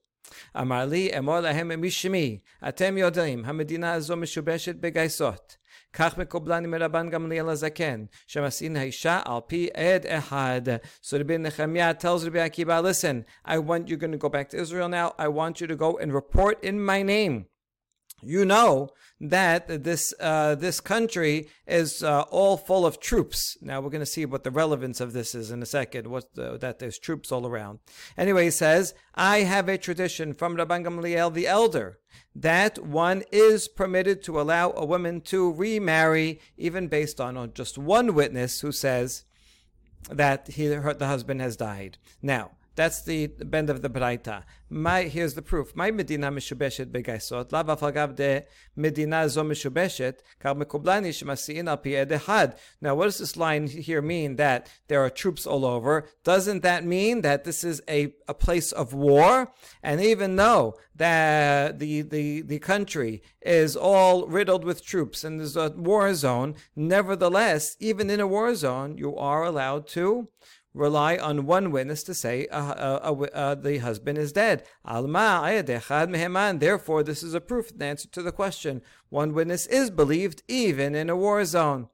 אמר 0.59 0.85
לי, 0.85 1.17
אמור 1.17 1.39
להם 1.39 1.81
משמי, 1.81 2.39
אתם 2.67 2.97
יודעים, 2.97 3.45
המדינה 3.45 3.93
הזו 3.93 4.17
משובשת 4.17 4.75
בגייסות. 4.75 5.57
כך 5.93 6.17
מקובלני 6.17 6.67
מרבן 6.67 7.09
גמליאל 7.09 7.49
הזקן, 7.49 8.05
שמסעין 8.27 8.75
האישה 8.75 9.21
על 9.25 9.39
פי 9.47 9.69
עד 9.73 10.05
אחד. 10.05 10.61
So 11.01 11.17
Rabbi 11.17 11.37
Nehemiah 11.37 11.93
tells 11.93 12.25
Rabbi 12.25 12.47
Akiva, 12.47 12.81
listen, 12.83 13.25
I 13.45 13.57
want 13.57 13.89
you 13.89 13.97
going 13.97 14.11
to 14.11 14.17
go 14.17 14.29
back 14.29 14.49
to 14.49 14.57
Israel 14.57 14.89
now. 14.89 15.13
I 15.17 15.27
want 15.27 15.61
you 15.61 15.67
to 15.67 15.75
go 15.75 15.97
and 15.97 16.13
report 16.13 16.63
in 16.63 16.79
my 16.85 17.01
name 17.01 17.45
you 18.21 18.45
know 18.45 18.89
that 19.20 19.84
this 19.84 20.12
uh, 20.20 20.54
this 20.54 20.80
country 20.80 21.48
is 21.66 22.02
uh, 22.02 22.22
all 22.30 22.56
full 22.56 22.84
of 22.84 23.00
troops. 23.00 23.56
Now 23.60 23.80
we're 23.80 23.90
going 23.90 24.00
to 24.00 24.06
see 24.06 24.26
what 24.26 24.44
the 24.44 24.50
relevance 24.50 25.00
of 25.00 25.12
this 25.12 25.34
is 25.34 25.50
in 25.50 25.62
a 25.62 25.66
second. 25.66 26.06
What 26.08 26.34
the, 26.34 26.58
that 26.58 26.78
there's 26.78 26.98
troops 26.98 27.30
all 27.32 27.46
around. 27.46 27.78
Anyway, 28.18 28.44
he 28.44 28.50
says, 28.50 28.94
"I 29.14 29.38
have 29.38 29.68
a 29.68 29.78
tradition 29.78 30.34
from 30.34 30.56
Rabban 30.56 30.84
Gamliel 30.84 31.32
the 31.32 31.46
elder 31.46 31.98
that 32.34 32.84
one 32.84 33.22
is 33.30 33.68
permitted 33.68 34.22
to 34.24 34.40
allow 34.40 34.72
a 34.72 34.84
woman 34.84 35.20
to 35.22 35.52
remarry, 35.52 36.40
even 36.56 36.88
based 36.88 37.20
on 37.20 37.52
just 37.54 37.78
one 37.78 38.14
witness 38.14 38.60
who 38.60 38.72
says." 38.72 39.24
that 40.10 40.48
he, 40.48 40.66
her, 40.66 40.94
the 40.94 41.06
husband 41.06 41.40
has 41.40 41.56
died. 41.56 41.96
Now, 42.20 42.50
that's 42.74 43.02
the 43.02 43.28
bend 43.28 43.70
of 43.70 43.82
the 43.82 43.90
Braita. 43.90 44.42
My, 44.68 45.02
here's 45.02 45.34
the 45.34 45.42
proof. 45.42 45.76
My 45.76 45.90
medina 45.92 46.32
mishubeshet 46.32 46.86
begaisot, 46.86 47.52
lav 47.52 47.66
afagav 47.66 48.16
de 48.16 48.44
medina 48.74 49.28
zo 49.28 49.44
mishubeshet, 49.44 50.18
kal 50.40 50.56
mekublani 50.56 51.10
shemasi'in 51.10 51.68
al 51.68 52.54
Now, 52.80 52.94
what 52.96 53.04
does 53.04 53.18
this 53.18 53.36
line 53.36 53.68
here 53.68 54.02
mean? 54.02 54.36
That 54.36 54.68
there 54.88 55.04
are 55.04 55.10
troops 55.10 55.46
all 55.46 55.64
over. 55.64 56.08
Doesn't 56.24 56.62
that 56.62 56.84
mean 56.84 57.20
that 57.20 57.44
this 57.44 57.62
is 57.62 57.82
a, 57.88 58.14
a 58.26 58.34
place 58.34 58.72
of 58.72 58.92
war? 58.92 59.52
And 59.82 60.00
even 60.00 60.34
though 60.34 60.76
that 60.96 61.78
the, 61.78 62.02
the, 62.02 62.40
the 62.42 62.58
country 62.58 63.22
is 63.42 63.76
all 63.76 64.26
riddled 64.26 64.64
with 64.64 64.84
troops 64.84 65.22
and 65.22 65.38
there's 65.38 65.56
a 65.56 65.70
war 65.70 66.12
zone, 66.14 66.56
nevertheless, 66.74 67.76
even 67.78 68.10
in 68.10 68.18
a 68.18 68.26
war 68.26 68.54
zone, 68.56 68.96
you 68.98 69.16
are 69.16 69.44
allowed 69.44 69.86
to 69.88 70.28
rely 70.74 71.16
on 71.16 71.46
one 71.46 71.70
witness 71.70 72.02
to 72.02 72.14
say 72.14 72.46
uh, 72.48 73.00
uh, 73.02 73.26
uh, 73.32 73.54
the 73.54 73.78
husband 73.78 74.18
is 74.18 74.32
dead. 74.32 74.64
Therefore, 74.84 75.02
this 77.02 77.22
is 77.22 77.34
a 77.34 77.40
proof, 77.40 77.76
the 77.76 77.84
answer 77.84 78.08
to 78.08 78.22
the 78.22 78.32
question. 78.32 78.82
One 79.08 79.32
witness 79.32 79.66
is 79.66 79.90
believed 79.90 80.42
even 80.48 80.94
in 80.94 81.08
a 81.08 81.16
war 81.16 81.44
zone. 81.44 81.88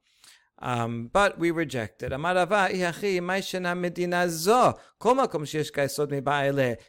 Um, 0.63 1.09
but 1.11 1.39
we 1.39 1.49
reject 1.49 2.03
it. 2.03 2.11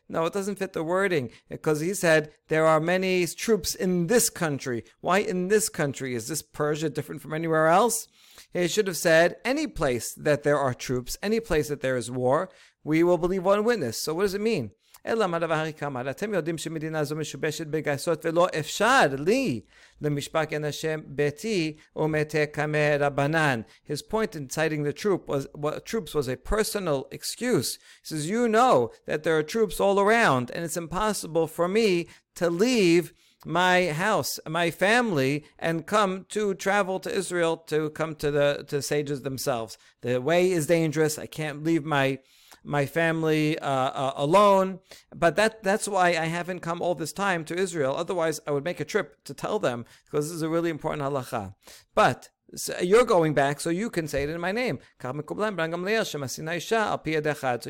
No, 0.09 0.27
it 0.27 0.33
doesn't 0.35 0.59
fit 0.59 0.75
the 0.75 0.85
wording 0.85 1.31
because 1.49 1.81
he 1.81 1.95
said 1.95 2.33
there 2.49 2.67
are 2.67 2.81
many 2.81 3.27
troops 3.27 3.75
in 3.75 4.09
this 4.09 4.29
country. 4.29 4.85
Why 5.01 5.21
in 5.21 5.49
this 5.49 5.71
country? 5.71 6.15
Is 6.15 6.29
this 6.29 6.43
Persia 6.43 6.91
different 6.91 7.23
from 7.23 7.33
anywhere 7.33 7.69
else? 7.69 8.09
He 8.54 8.68
should 8.68 8.88
have 8.88 8.98
said, 8.98 9.36
any 9.44 9.68
place 9.68 10.13
that 10.13 10.44
there 10.44 10.58
are 10.58 10.74
troops, 10.74 11.18
any 11.22 11.40
place 11.40 11.68
that 11.70 11.82
there 11.82 11.98
is 11.98 12.10
war, 12.10 12.50
we 12.84 13.04
will 13.04 13.18
believe 13.18 13.44
one 13.44 13.63
witness. 13.63 14.00
So 14.00 14.13
what 14.13 14.24
does 14.24 14.34
it 14.34 14.42
mean? 14.42 14.72
אלא 15.08 15.28
מה 15.28 15.40
דבר 15.40 15.72
כמה? 15.78 16.10
אתם 16.10 16.34
יודעים 16.34 16.58
שמדינה 16.58 17.04
זו 17.04 17.16
משובשת 17.16 17.68
בגייסות 17.68 18.26
ולא 18.26 18.48
אפשר 18.60 19.06
לי 19.18 19.62
למשפט 20.02 20.54
אין 20.54 20.66
השם 20.66 21.00
ביתי 21.06 21.78
ומתי 21.96 22.46
קמא 22.48 22.96
רבנן. 23.00 23.62
His 23.90 24.02
point 24.02 24.36
in 24.36 24.50
citing 24.50 24.84
the 24.84 24.94
troop 24.94 25.28
was, 25.28 25.48
what, 25.54 25.86
troops 25.86 26.13
was 26.13 26.28
a 26.28 26.36
personal 26.36 27.08
excuse. 27.12 27.78
He 28.02 28.08
says, 28.16 28.30
you 28.30 28.48
know 28.48 28.92
that 29.06 29.24
there 29.24 29.38
are 29.38 29.44
troops 29.44 29.80
all 29.80 30.00
around 30.00 30.52
and 30.54 30.66
it's 30.66 30.78
impossible 30.78 31.48
for 31.48 31.68
me 31.68 32.08
to 32.36 32.50
leave 32.50 33.13
my 33.45 33.89
house, 33.93 34.39
my 34.47 34.71
family, 34.71 35.45
and 35.59 35.87
come 35.87 36.27
to 36.31 36.55
travel 36.55 37.01
to 37.01 37.13
Israel 37.13 37.57
to 37.57 37.91
come 37.91 38.15
to 38.17 38.31
the 38.31 38.65
to 38.69 38.83
sages 38.83 39.23
themselves. 39.23 39.79
The 40.03 40.21
way 40.21 40.51
is 40.51 40.67
dangerous. 40.67 41.19
I 41.19 41.27
can't 41.27 41.65
leave 41.65 41.85
my 41.85 42.21
my 42.65 42.87
family 42.87 43.59
uh, 43.59 43.69
uh, 43.69 44.13
alone. 44.17 44.81
But 45.15 45.37
that 45.37 45.63
that's 45.63 45.89
why 45.89 46.09
I 46.11 46.27
haven't 46.27 46.61
come 46.61 46.81
all 46.81 46.95
this 46.95 47.13
time 47.13 47.45
to 47.47 47.57
Israel. 47.57 47.95
Otherwise, 47.97 48.41
I 48.47 48.53
would 48.53 48.65
make 48.65 48.81
a 48.81 48.85
trip 48.85 49.25
to 49.25 49.35
tell 49.35 49.59
them 49.59 49.85
because 50.05 50.29
this 50.29 50.37
is 50.37 50.43
a 50.43 50.49
really 50.49 50.71
important 50.71 51.03
halacha. 51.03 51.55
But 51.95 52.29
so 52.55 52.79
you're 52.81 53.05
going 53.05 53.35
back, 53.35 53.61
so 53.61 53.71
you 53.71 53.91
can 53.91 54.07
say 54.07 54.25
it 54.25 54.29
in 54.29 54.41
my 54.41 54.53
name. 54.53 54.79
So 55.01 55.09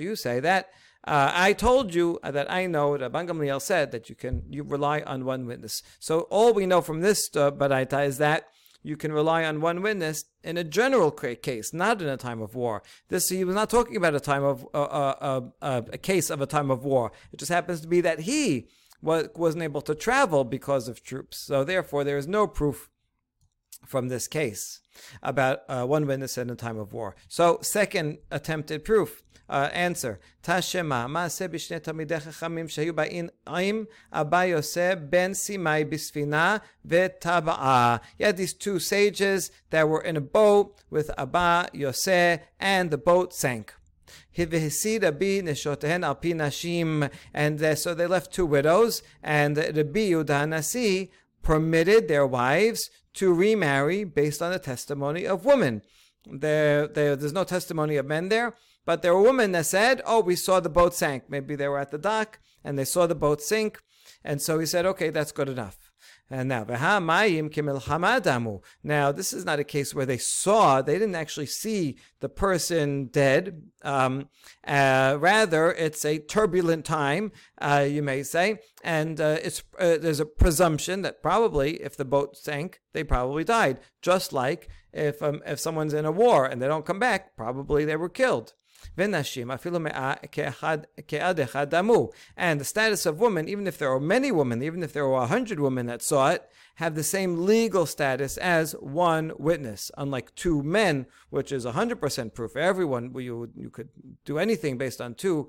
you 0.00 0.16
say 0.16 0.40
that 0.40 0.70
uh, 1.04 1.32
I 1.34 1.52
told 1.52 1.94
you 1.94 2.20
that 2.22 2.50
I 2.50 2.66
know 2.66 2.96
that 2.96 3.12
Gamliel 3.12 3.60
said 3.60 3.90
that 3.90 4.08
you 4.08 4.14
can 4.14 4.44
you 4.48 4.62
rely 4.62 5.00
on 5.00 5.24
one 5.24 5.46
witness. 5.46 5.82
So 5.98 6.20
all 6.30 6.52
we 6.52 6.66
know 6.66 6.80
from 6.80 7.00
this 7.00 7.28
uh, 7.34 7.50
baraita 7.50 8.06
is 8.06 8.18
that 8.18 8.48
you 8.84 8.96
can 8.96 9.12
rely 9.12 9.44
on 9.44 9.60
one 9.60 9.82
witness 9.82 10.24
in 10.42 10.56
a 10.56 10.64
general 10.64 11.10
case, 11.10 11.72
not 11.72 12.02
in 12.02 12.08
a 12.08 12.16
time 12.16 12.40
of 12.40 12.54
war. 12.54 12.82
This 13.08 13.28
he 13.28 13.44
was 13.44 13.54
not 13.54 13.70
talking 13.70 13.96
about 13.96 14.14
a 14.14 14.20
time 14.20 14.44
of 14.44 14.64
uh, 14.74 14.82
uh, 14.82 15.14
uh, 15.20 15.40
uh, 15.60 15.82
a 15.92 15.98
case 15.98 16.30
of 16.30 16.40
a 16.40 16.46
time 16.46 16.70
of 16.70 16.84
war. 16.84 17.12
It 17.32 17.38
just 17.38 17.52
happens 17.52 17.80
to 17.80 17.88
be 17.88 18.00
that 18.00 18.20
he 18.20 18.68
was, 19.00 19.28
wasn't 19.34 19.64
able 19.64 19.82
to 19.82 19.94
travel 19.94 20.44
because 20.44 20.88
of 20.88 21.02
troops. 21.02 21.38
So 21.38 21.64
therefore, 21.64 22.04
there 22.04 22.18
is 22.18 22.28
no 22.28 22.46
proof 22.46 22.90
from 23.86 24.08
this 24.08 24.28
case 24.28 24.81
about 25.22 25.60
uh, 25.68 25.84
one 25.84 26.06
witness 26.06 26.38
in 26.38 26.50
a 26.50 26.54
time 26.56 26.78
of 26.78 26.92
war. 26.92 27.14
So, 27.28 27.58
second 27.62 28.18
attempted 28.30 28.84
proof. 28.84 29.22
Uh, 29.48 29.68
answer: 29.74 30.18
Tashema 30.42 31.06
maase 31.08 31.46
b'shnei 31.48 31.80
tamidei 31.80 32.22
chachamim 32.22 32.68
shehu 32.68 32.92
ba'in 32.92 33.28
im 33.60 33.86
Abba 34.10 34.46
Yosef 34.46 34.98
ben 35.10 35.32
Simai 35.32 35.84
b'sfina 35.84 36.62
v'taba'a. 36.88 38.00
You 38.18 38.26
had 38.26 38.36
these 38.38 38.54
two 38.54 38.78
sages 38.78 39.50
that 39.68 39.88
were 39.88 40.00
in 40.00 40.16
a 40.16 40.22
boat 40.22 40.80
with 40.88 41.10
Abba 41.18 41.68
yose 41.74 42.40
and 42.58 42.90
the 42.90 42.96
boat 42.96 43.34
sank. 43.34 43.74
And 44.34 44.54
uh, 47.62 47.74
so 47.74 47.94
they 47.94 48.06
left 48.06 48.32
two 48.32 48.46
widows, 48.46 49.02
and 49.22 49.56
Rabbi 49.58 50.10
Yudah 50.10 51.02
permitted 51.42 52.08
their 52.08 52.26
wives 52.26 52.90
to 53.14 53.32
remarry 53.32 54.04
based 54.04 54.42
on 54.42 54.52
the 54.52 54.58
testimony 54.58 55.26
of 55.26 55.44
women. 55.44 55.82
There, 56.24 56.86
there, 56.86 57.16
there's 57.16 57.32
no 57.32 57.44
testimony 57.44 57.96
of 57.96 58.06
men 58.06 58.28
there, 58.28 58.54
but 58.84 59.02
there 59.02 59.14
were 59.14 59.22
women 59.22 59.52
that 59.52 59.66
said, 59.66 60.00
Oh, 60.06 60.20
we 60.20 60.36
saw 60.36 60.60
the 60.60 60.68
boat 60.68 60.94
sank. 60.94 61.24
Maybe 61.28 61.56
they 61.56 61.68
were 61.68 61.78
at 61.78 61.90
the 61.90 61.98
dock 61.98 62.38
and 62.64 62.78
they 62.78 62.84
saw 62.84 63.06
the 63.06 63.14
boat 63.14 63.42
sink. 63.42 63.80
And 64.24 64.40
so 64.40 64.58
he 64.58 64.66
said, 64.66 64.86
Okay, 64.86 65.10
that's 65.10 65.32
good 65.32 65.48
enough. 65.48 65.91
And 66.30 66.48
now, 66.48 66.64
now 68.82 69.12
this 69.12 69.32
is 69.32 69.44
not 69.44 69.58
a 69.58 69.64
case 69.64 69.94
where 69.94 70.06
they 70.06 70.16
saw, 70.16 70.80
they 70.80 70.94
didn't 70.94 71.14
actually 71.14 71.46
see 71.46 71.98
the 72.20 72.30
person 72.30 73.06
dead. 73.06 73.62
Um, 73.82 74.28
uh, 74.66 75.18
rather, 75.20 75.72
it's 75.72 76.04
a 76.06 76.18
turbulent 76.18 76.86
time, 76.86 77.32
uh, 77.60 77.86
you 77.86 78.02
may 78.02 78.22
say, 78.22 78.60
and 78.82 79.20
uh, 79.20 79.38
it's 79.42 79.62
uh, 79.78 79.98
there's 79.98 80.20
a 80.20 80.26
presumption 80.26 81.02
that 81.02 81.22
probably 81.22 81.82
if 81.82 81.96
the 81.96 82.04
boat 82.04 82.36
sank, 82.36 82.80
they 82.94 83.04
probably 83.04 83.44
died. 83.44 83.80
Just 84.00 84.32
like 84.32 84.68
if 84.92 85.22
um, 85.22 85.42
if 85.44 85.60
someone's 85.60 85.94
in 85.94 86.06
a 86.06 86.12
war 86.12 86.46
and 86.46 86.62
they 86.62 86.66
don't 86.66 86.86
come 86.86 86.98
back, 86.98 87.36
probably 87.36 87.84
they 87.84 87.96
were 87.96 88.08
killed. 88.08 88.54
And 88.96 89.14
the 92.60 92.64
status 92.64 93.06
of 93.06 93.20
women, 93.20 93.48
even 93.48 93.66
if 93.66 93.78
there 93.78 93.92
are 93.92 94.00
many 94.00 94.32
women, 94.32 94.62
even 94.62 94.82
if 94.82 94.92
there 94.92 95.06
were 95.06 95.18
a 95.18 95.26
hundred 95.26 95.60
women 95.60 95.86
that 95.86 96.02
saw 96.02 96.30
it, 96.30 96.50
have 96.76 96.94
the 96.94 97.02
same 97.02 97.44
legal 97.44 97.86
status 97.86 98.36
as 98.38 98.72
one 98.72 99.32
witness. 99.38 99.90
Unlike 99.96 100.34
two 100.34 100.62
men, 100.62 101.06
which 101.30 101.52
is 101.52 101.64
100% 101.64 102.34
proof. 102.34 102.56
Everyone, 102.56 103.12
you, 103.16 103.50
you 103.56 103.70
could 103.70 103.88
do 104.24 104.38
anything 104.38 104.78
based 104.78 105.00
on 105.00 105.14
two, 105.14 105.48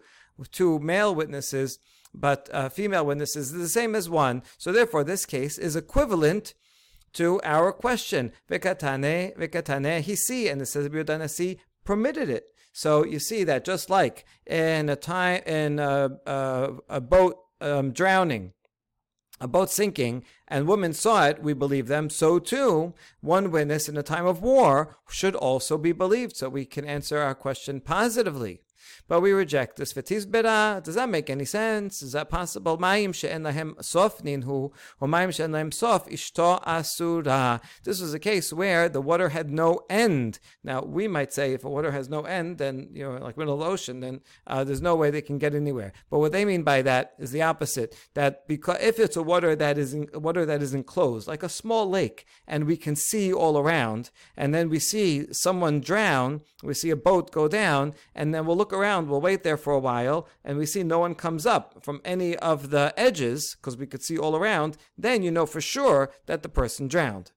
two 0.51 0.79
male 0.79 1.13
witnesses, 1.15 1.79
but 2.13 2.49
uh, 2.53 2.69
female 2.69 3.05
witnesses 3.05 3.51
is 3.51 3.59
the 3.59 3.69
same 3.69 3.95
as 3.95 4.09
one. 4.09 4.43
So 4.57 4.71
therefore, 4.71 5.03
this 5.03 5.25
case 5.25 5.57
is 5.57 5.75
equivalent 5.75 6.53
to 7.13 7.39
our 7.43 7.71
question. 7.71 8.31
Vekatane, 8.49 9.37
vekatane 9.37 10.03
hisi, 10.03 10.51
and 10.51 10.61
it 10.61 10.65
says 10.65 10.89
Biyodanasi 10.89 11.57
permitted 11.83 12.29
it. 12.29 12.52
So 12.73 13.05
you 13.05 13.19
see 13.19 13.43
that 13.43 13.63
just 13.63 13.89
like 13.89 14.25
in 14.47 14.89
a 14.89 14.95
time 14.95 15.43
in 15.45 15.79
a, 15.79 16.09
a, 16.25 16.73
a 16.89 16.99
boat 16.99 17.37
um, 17.61 17.91
drowning, 17.91 18.53
a 19.39 19.47
boat 19.47 19.69
sinking, 19.69 20.25
and 20.53 20.67
women 20.67 20.93
saw 20.93 21.25
it, 21.25 21.41
we 21.41 21.53
believe 21.53 21.87
them. 21.87 22.11
So 22.11 22.37
too, 22.37 22.93
one 23.21 23.49
witness 23.49 23.89
in 23.89 23.97
a 23.97 24.03
time 24.03 24.27
of 24.27 24.43
war 24.43 24.97
should 25.09 25.33
also 25.33 25.79
be 25.79 25.93
believed. 25.93 26.35
So 26.35 26.47
we 26.47 26.63
can 26.63 26.85
answer 26.85 27.17
our 27.17 27.33
question 27.33 27.81
positively. 27.81 28.61
But 29.07 29.21
we 29.21 29.31
reject 29.31 29.77
this. 29.77 29.93
V'tizbera, 29.93 30.81
does 30.81 30.95
that 30.95 31.09
make 31.09 31.29
any 31.29 31.45
sense? 31.45 32.01
Is 32.01 32.13
that 32.13 32.29
possible? 32.29 32.77
This 32.77 33.23
was 38.01 38.13
a 38.13 38.19
case 38.19 38.53
where 38.53 38.89
the 38.89 39.01
water 39.01 39.29
had 39.29 39.51
no 39.51 39.81
end. 39.89 40.39
Now, 40.63 40.83
we 40.83 41.07
might 41.07 41.33
say 41.33 41.53
if 41.53 41.65
a 41.65 41.69
water 41.69 41.91
has 41.91 42.09
no 42.09 42.21
end, 42.21 42.57
then, 42.57 42.89
you 42.93 43.03
know, 43.03 43.17
like 43.17 43.37
middle 43.37 43.63
ocean, 43.63 43.99
then 43.99 44.21
uh, 44.47 44.63
there's 44.63 44.81
no 44.81 44.95
way 44.95 45.11
they 45.11 45.21
can 45.21 45.37
get 45.37 45.53
anywhere. 45.53 45.91
But 46.09 46.19
what 46.19 46.31
they 46.31 46.45
mean 46.45 46.63
by 46.63 46.81
that 46.83 47.13
is 47.19 47.31
the 47.31 47.41
opposite. 47.41 47.95
That 48.13 48.47
because 48.47 48.77
if 48.81 48.99
it's 48.99 49.17
a 49.17 49.23
water 49.23 49.55
that 49.55 49.77
is 49.77 49.93
in, 49.93 50.09
water 50.13 50.42
that 50.45 50.61
is 50.61 50.73
enclosed, 50.73 51.27
like 51.27 51.43
a 51.43 51.49
small 51.49 51.89
lake, 51.89 52.25
and 52.47 52.65
we 52.65 52.77
can 52.77 52.95
see 52.95 53.31
all 53.31 53.57
around, 53.57 54.09
and 54.37 54.53
then 54.53 54.69
we 54.69 54.79
see 54.79 55.31
someone 55.31 55.79
drown, 55.79 56.41
we 56.63 56.73
see 56.73 56.89
a 56.89 56.95
boat 56.95 57.31
go 57.31 57.47
down, 57.47 57.93
and 58.15 58.33
then 58.33 58.45
we'll 58.45 58.57
look 58.57 58.73
around, 58.73 59.07
we'll 59.07 59.21
wait 59.21 59.43
there 59.43 59.57
for 59.57 59.73
a 59.73 59.79
while, 59.79 60.27
and 60.43 60.57
we 60.57 60.65
see 60.65 60.83
no 60.83 60.99
one 60.99 61.15
comes 61.15 61.45
up 61.45 61.83
from 61.83 62.01
any 62.03 62.35
of 62.37 62.69
the 62.69 62.93
edges, 62.97 63.55
because 63.55 63.77
we 63.77 63.87
could 63.87 64.03
see 64.03 64.17
all 64.17 64.35
around, 64.35 64.77
then 64.97 65.23
you 65.23 65.31
know 65.31 65.45
for 65.45 65.61
sure 65.61 66.11
that 66.25 66.43
the 66.43 66.49
person 66.49 66.87
drowned. 66.87 67.31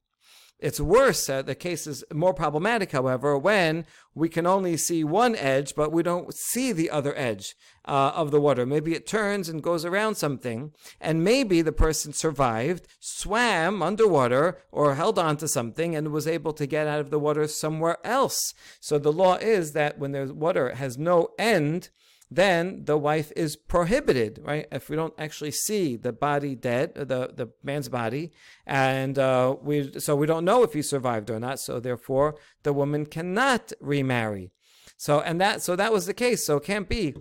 It's 0.58 0.80
worse. 0.80 1.28
Uh, 1.28 1.42
the 1.42 1.54
case 1.54 1.86
is 1.86 2.02
more 2.12 2.32
problematic, 2.32 2.92
however, 2.92 3.36
when 3.36 3.84
we 4.14 4.30
can 4.30 4.46
only 4.46 4.78
see 4.78 5.04
one 5.04 5.36
edge, 5.36 5.74
but 5.74 5.92
we 5.92 6.02
don't 6.02 6.32
see 6.34 6.72
the 6.72 6.88
other 6.88 7.16
edge 7.16 7.54
uh, 7.84 8.12
of 8.14 8.30
the 8.30 8.40
water. 8.40 8.64
Maybe 8.64 8.94
it 8.94 9.06
turns 9.06 9.50
and 9.50 9.62
goes 9.62 9.84
around 9.84 10.14
something, 10.14 10.72
and 10.98 11.22
maybe 11.22 11.60
the 11.60 11.72
person 11.72 12.14
survived, 12.14 12.86
swam 12.98 13.82
underwater, 13.82 14.58
or 14.72 14.94
held 14.94 15.18
on 15.18 15.36
to 15.38 15.48
something 15.48 15.94
and 15.94 16.08
was 16.08 16.26
able 16.26 16.54
to 16.54 16.66
get 16.66 16.86
out 16.86 17.00
of 17.00 17.10
the 17.10 17.18
water 17.18 17.46
somewhere 17.46 17.98
else. 18.02 18.54
So 18.80 18.98
the 18.98 19.12
law 19.12 19.36
is 19.36 19.72
that 19.72 19.98
when 19.98 20.12
the 20.12 20.32
water 20.32 20.74
has 20.74 20.96
no 20.96 21.28
end, 21.38 21.90
then 22.30 22.84
the 22.84 22.96
wife 22.96 23.32
is 23.36 23.56
prohibited, 23.56 24.40
right? 24.42 24.66
If 24.72 24.88
we 24.90 24.96
don't 24.96 25.14
actually 25.16 25.52
see 25.52 25.96
the 25.96 26.12
body 26.12 26.56
dead, 26.56 26.92
uh, 26.96 27.04
the, 27.04 27.32
the 27.34 27.50
man's 27.62 27.88
body, 27.88 28.32
and 28.66 29.18
uh, 29.18 29.54
we 29.62 29.98
so 30.00 30.16
we 30.16 30.26
don't 30.26 30.44
know 30.44 30.62
if 30.62 30.72
he 30.72 30.82
survived 30.82 31.30
or 31.30 31.38
not. 31.38 31.60
So 31.60 31.78
therefore, 31.78 32.36
the 32.64 32.72
woman 32.72 33.06
cannot 33.06 33.72
remarry. 33.80 34.50
So 34.96 35.20
and 35.20 35.40
that 35.40 35.62
so 35.62 35.76
that 35.76 35.92
was 35.92 36.06
the 36.06 36.14
case. 36.14 36.44
So 36.44 36.56
it 36.56 36.64
can't 36.64 36.88
be 36.88 37.14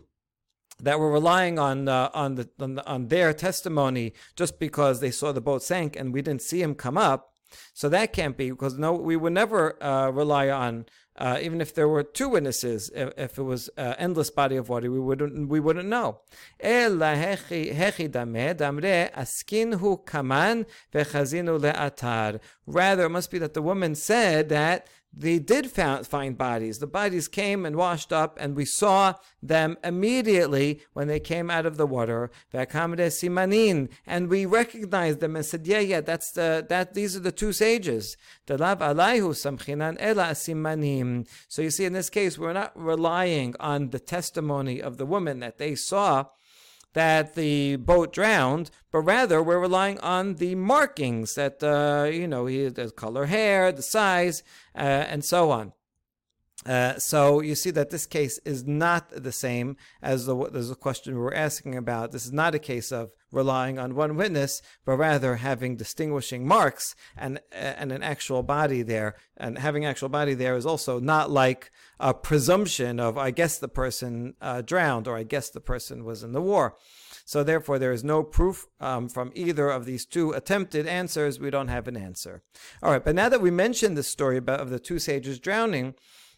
that 0.79 0.99
we're 0.99 1.11
relying 1.11 1.59
on 1.59 1.87
uh, 1.87 2.09
on 2.13 2.35
the, 2.35 2.49
on 2.59 2.75
the 2.75 2.87
on 2.87 3.07
their 3.09 3.33
testimony 3.33 4.13
just 4.35 4.59
because 4.59 4.99
they 4.99 5.11
saw 5.11 5.31
the 5.31 5.41
boat 5.41 5.61
sank 5.61 5.95
and 5.95 6.13
we 6.13 6.21
didn't 6.21 6.41
see 6.41 6.61
him 6.61 6.73
come 6.73 6.97
up. 6.97 7.34
So 7.73 7.89
that 7.89 8.13
can't 8.13 8.37
be 8.37 8.51
because 8.51 8.77
no, 8.77 8.93
we 8.93 9.15
would 9.15 9.33
never 9.33 9.81
uh, 9.83 10.09
rely 10.09 10.49
on 10.49 10.85
uh, 11.17 11.39
even 11.41 11.61
if 11.61 11.73
there 11.73 11.87
were 11.87 12.03
two 12.03 12.27
witnesses, 12.27 12.91
if, 12.93 13.13
if 13.17 13.37
it 13.37 13.43
was 13.43 13.69
an 13.77 13.95
endless 13.97 14.29
body 14.29 14.57
of 14.57 14.67
water, 14.67 14.91
we 14.91 14.99
wouldn't 14.99 15.47
we 15.47 15.61
wouldn't 15.61 15.87
know. 15.87 16.19
Rather, 16.59 17.05
it 23.05 23.09
must 23.09 23.31
be 23.31 23.39
that 23.39 23.53
the 23.53 23.61
woman 23.61 23.95
said 23.95 24.49
that 24.49 24.87
they 25.17 25.39
did 25.39 25.71
found, 25.71 26.05
find 26.05 26.37
bodies. 26.37 26.79
The 26.79 26.87
bodies 26.87 27.27
came 27.29 27.65
and 27.65 27.77
washed 27.77 28.11
up, 28.11 28.37
and 28.39 28.55
we 28.55 28.65
saw 28.65 29.13
them 29.41 29.77
immediately 29.83 30.81
when 30.93 31.07
they 31.07 31.19
came 31.21 31.49
out 31.49 31.65
of 31.65 31.77
the 31.77 31.87
water. 31.87 32.29
simanin, 32.53 33.89
and 34.05 34.29
we 34.29 34.45
recognized 34.45 35.21
them 35.21 35.35
and 35.35 35.45
said, 35.45 35.65
"Yeah, 35.65 35.79
yeah, 35.79 36.01
that's 36.01 36.31
the 36.31 36.65
that. 36.69 36.93
These 36.93 37.15
are 37.15 37.21
the 37.21 37.31
two 37.31 37.53
sages." 37.53 38.17
simanim. 40.33 41.27
So 41.47 41.61
you 41.61 41.71
see, 41.71 41.85
in 41.85 41.93
this 41.93 42.09
case, 42.09 42.37
we're 42.37 42.53
not 42.53 42.73
relying 42.75 43.55
on 43.59 43.91
the 43.91 43.99
testimony 43.99 44.81
of 44.81 44.97
the 44.97 45.05
woman 45.05 45.39
that 45.39 45.57
they 45.57 45.75
saw 45.75 46.25
that 46.95 47.35
the 47.35 47.75
boat 47.75 48.11
drowned, 48.11 48.71
but 48.91 49.01
rather 49.01 49.43
we're 49.43 49.59
relying 49.59 49.99
on 49.99 50.35
the 50.35 50.55
markings 50.55 51.35
that, 51.35 51.63
uh, 51.63 52.09
you 52.09 52.27
know, 52.27 52.47
the 52.47 52.91
color 52.95 53.27
hair, 53.27 53.71
the 53.71 53.83
size, 53.83 54.41
uh, 54.75 54.79
and 54.79 55.23
so 55.23 55.51
on. 55.51 55.73
Uh, 56.65 56.97
so 56.97 57.41
you 57.41 57.53
see 57.53 57.69
that 57.71 57.91
this 57.91 58.07
case 58.07 58.39
is 58.43 58.65
not 58.65 59.09
the 59.11 59.31
same 59.31 59.77
as 60.01 60.25
the, 60.25 60.35
as 60.53 60.69
the 60.69 60.75
question 60.75 61.13
we 61.13 61.21
were 61.21 61.33
asking 61.33 61.75
about. 61.75 62.11
This 62.11 62.25
is 62.25 62.33
not 62.33 62.55
a 62.55 62.59
case 62.59 62.91
of 62.91 63.11
relying 63.31 63.77
on 63.77 63.93
one 63.93 64.15
witness, 64.15 64.61
but 64.83 64.97
rather 64.97 65.35
having 65.35 65.75
distinguishing 65.75 66.47
marks 66.47 66.95
and 67.15 67.39
and 67.51 67.91
an 67.91 68.01
actual 68.01 68.41
body 68.41 68.81
there. 68.81 69.15
And 69.37 69.59
having 69.59 69.85
actual 69.85 70.09
body 70.09 70.33
there 70.33 70.55
is 70.55 70.65
also 70.65 70.99
not 70.99 71.29
like 71.29 71.71
a 71.99 72.13
presumption 72.13 72.99
of 72.99 73.17
I 73.17 73.31
guess 73.31 73.59
the 73.59 73.67
person 73.67 74.33
uh, 74.41 74.61
drowned 74.61 75.07
or 75.07 75.17
I 75.17 75.23
guess 75.23 75.49
the 75.49 75.61
person 75.61 76.03
was 76.03 76.23
in 76.23 76.31
the 76.31 76.41
war. 76.41 76.75
So 77.27 77.43
therefore, 77.43 77.79
there 77.79 77.91
is 77.91 78.03
no 78.03 78.21
proof 78.21 78.67
um, 78.79 79.09
from 79.09 79.31
either 79.33 79.69
of 79.69 79.85
these 79.85 80.05
two 80.05 80.31
attempted 80.31 80.85
answers. 80.85 81.39
We 81.39 81.49
don't 81.49 81.69
have 81.69 81.87
an 81.87 81.97
answer. 81.97 82.43
All 82.83 82.91
right, 82.91 83.03
but 83.03 83.15
now 83.15 83.29
that 83.29 83.41
we 83.41 83.49
mentioned 83.49 83.97
the 83.97 84.03
story 84.03 84.37
about 84.37 84.59
of 84.59 84.69
the 84.69 84.79
two 84.79 84.99
sages 84.99 85.39
drowning, 85.39 85.95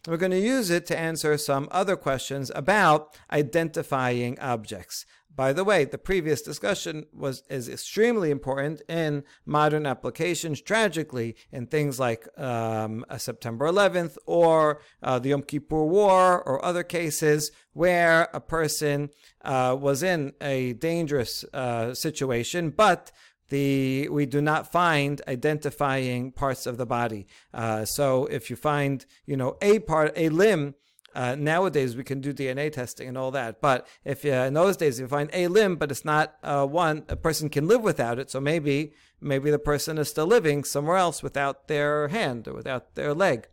we're 0.08 0.18
going 0.18 0.32
to 0.32 0.40
use 0.40 0.70
it 0.70 0.86
to 0.88 0.98
answer 0.98 1.38
some 1.38 1.68
other 1.72 1.96
questions 1.96 2.52
about 2.56 3.18
identifying 3.32 4.40
objects. 4.40 5.06
By 5.38 5.54
the 5.54 5.64
way, 5.64 5.86
the 5.86 6.00
previous 6.00 6.42
discussion 6.42 7.06
was 7.14 7.44
is 7.48 7.70
extremely 7.70 8.32
important 8.32 8.82
in 8.90 9.24
modern 9.46 9.86
applications. 9.86 10.62
Tragically, 10.62 11.36
in 11.52 11.68
things 11.68 12.00
like 12.00 12.28
um, 12.40 13.06
September 13.18 13.68
11th 13.68 14.18
or 14.26 14.82
uh, 15.04 15.20
the 15.20 15.30
Yom 15.30 15.44
Kippur 15.44 15.84
War 15.84 16.42
or 16.42 16.66
other 16.66 16.82
cases 16.82 17.52
where 17.74 18.30
a 18.34 18.42
person 18.42 19.12
uh, 19.46 19.78
was 19.80 20.02
in 20.02 20.34
a 20.42 20.74
dangerous 20.74 21.46
uh, 21.54 21.94
situation, 21.94 22.72
but 22.72 23.12
the 23.50 24.10
we 24.10 24.26
do 24.26 24.42
not 24.42 24.72
find 24.72 25.22
identifying 25.28 26.32
parts 26.32 26.66
of 26.66 26.78
the 26.78 26.86
body. 26.86 27.28
Uh, 27.54 27.86
so 27.86 28.26
if 28.26 28.50
you 28.50 28.56
find, 28.56 29.06
you 29.26 29.38
know, 29.38 29.58
a 29.62 29.80
part, 29.80 30.14
a 30.16 30.30
limb 30.30 30.76
uh, 31.16 31.36
nowadays, 31.36 31.96
we 31.96 32.04
can 32.04 32.22
do 32.22 32.32
DNA 32.32 32.72
testing 32.72 33.08
and 33.08 33.18
all 33.18 33.32
that. 33.32 33.60
But 33.60 33.88
if 34.06 34.24
uh, 34.24 34.46
in 34.48 34.54
those 34.54 34.78
days 34.78 35.00
you 35.00 35.08
find 35.08 35.30
a 35.34 35.48
limb, 35.48 35.76
but 35.76 35.90
it's 35.90 36.06
not 36.06 36.36
uh, 36.44 36.66
one, 36.66 37.06
a 37.10 37.16
person 37.16 37.50
can 37.50 37.68
live 37.68 37.82
without 37.82 38.20
it. 38.20 38.30
So 38.30 38.40
maybe 38.40 38.94
maybe 39.20 39.50
the 39.50 39.60
person 39.60 39.98
is 39.98 40.10
still 40.10 40.28
living 40.28 40.64
somewhere 40.64 40.98
else 40.98 41.24
without 41.24 41.68
their 41.68 42.10
hand 42.10 42.48
or 42.48 42.54
without 42.54 42.94
their 42.94 43.14
leg. 43.16 43.48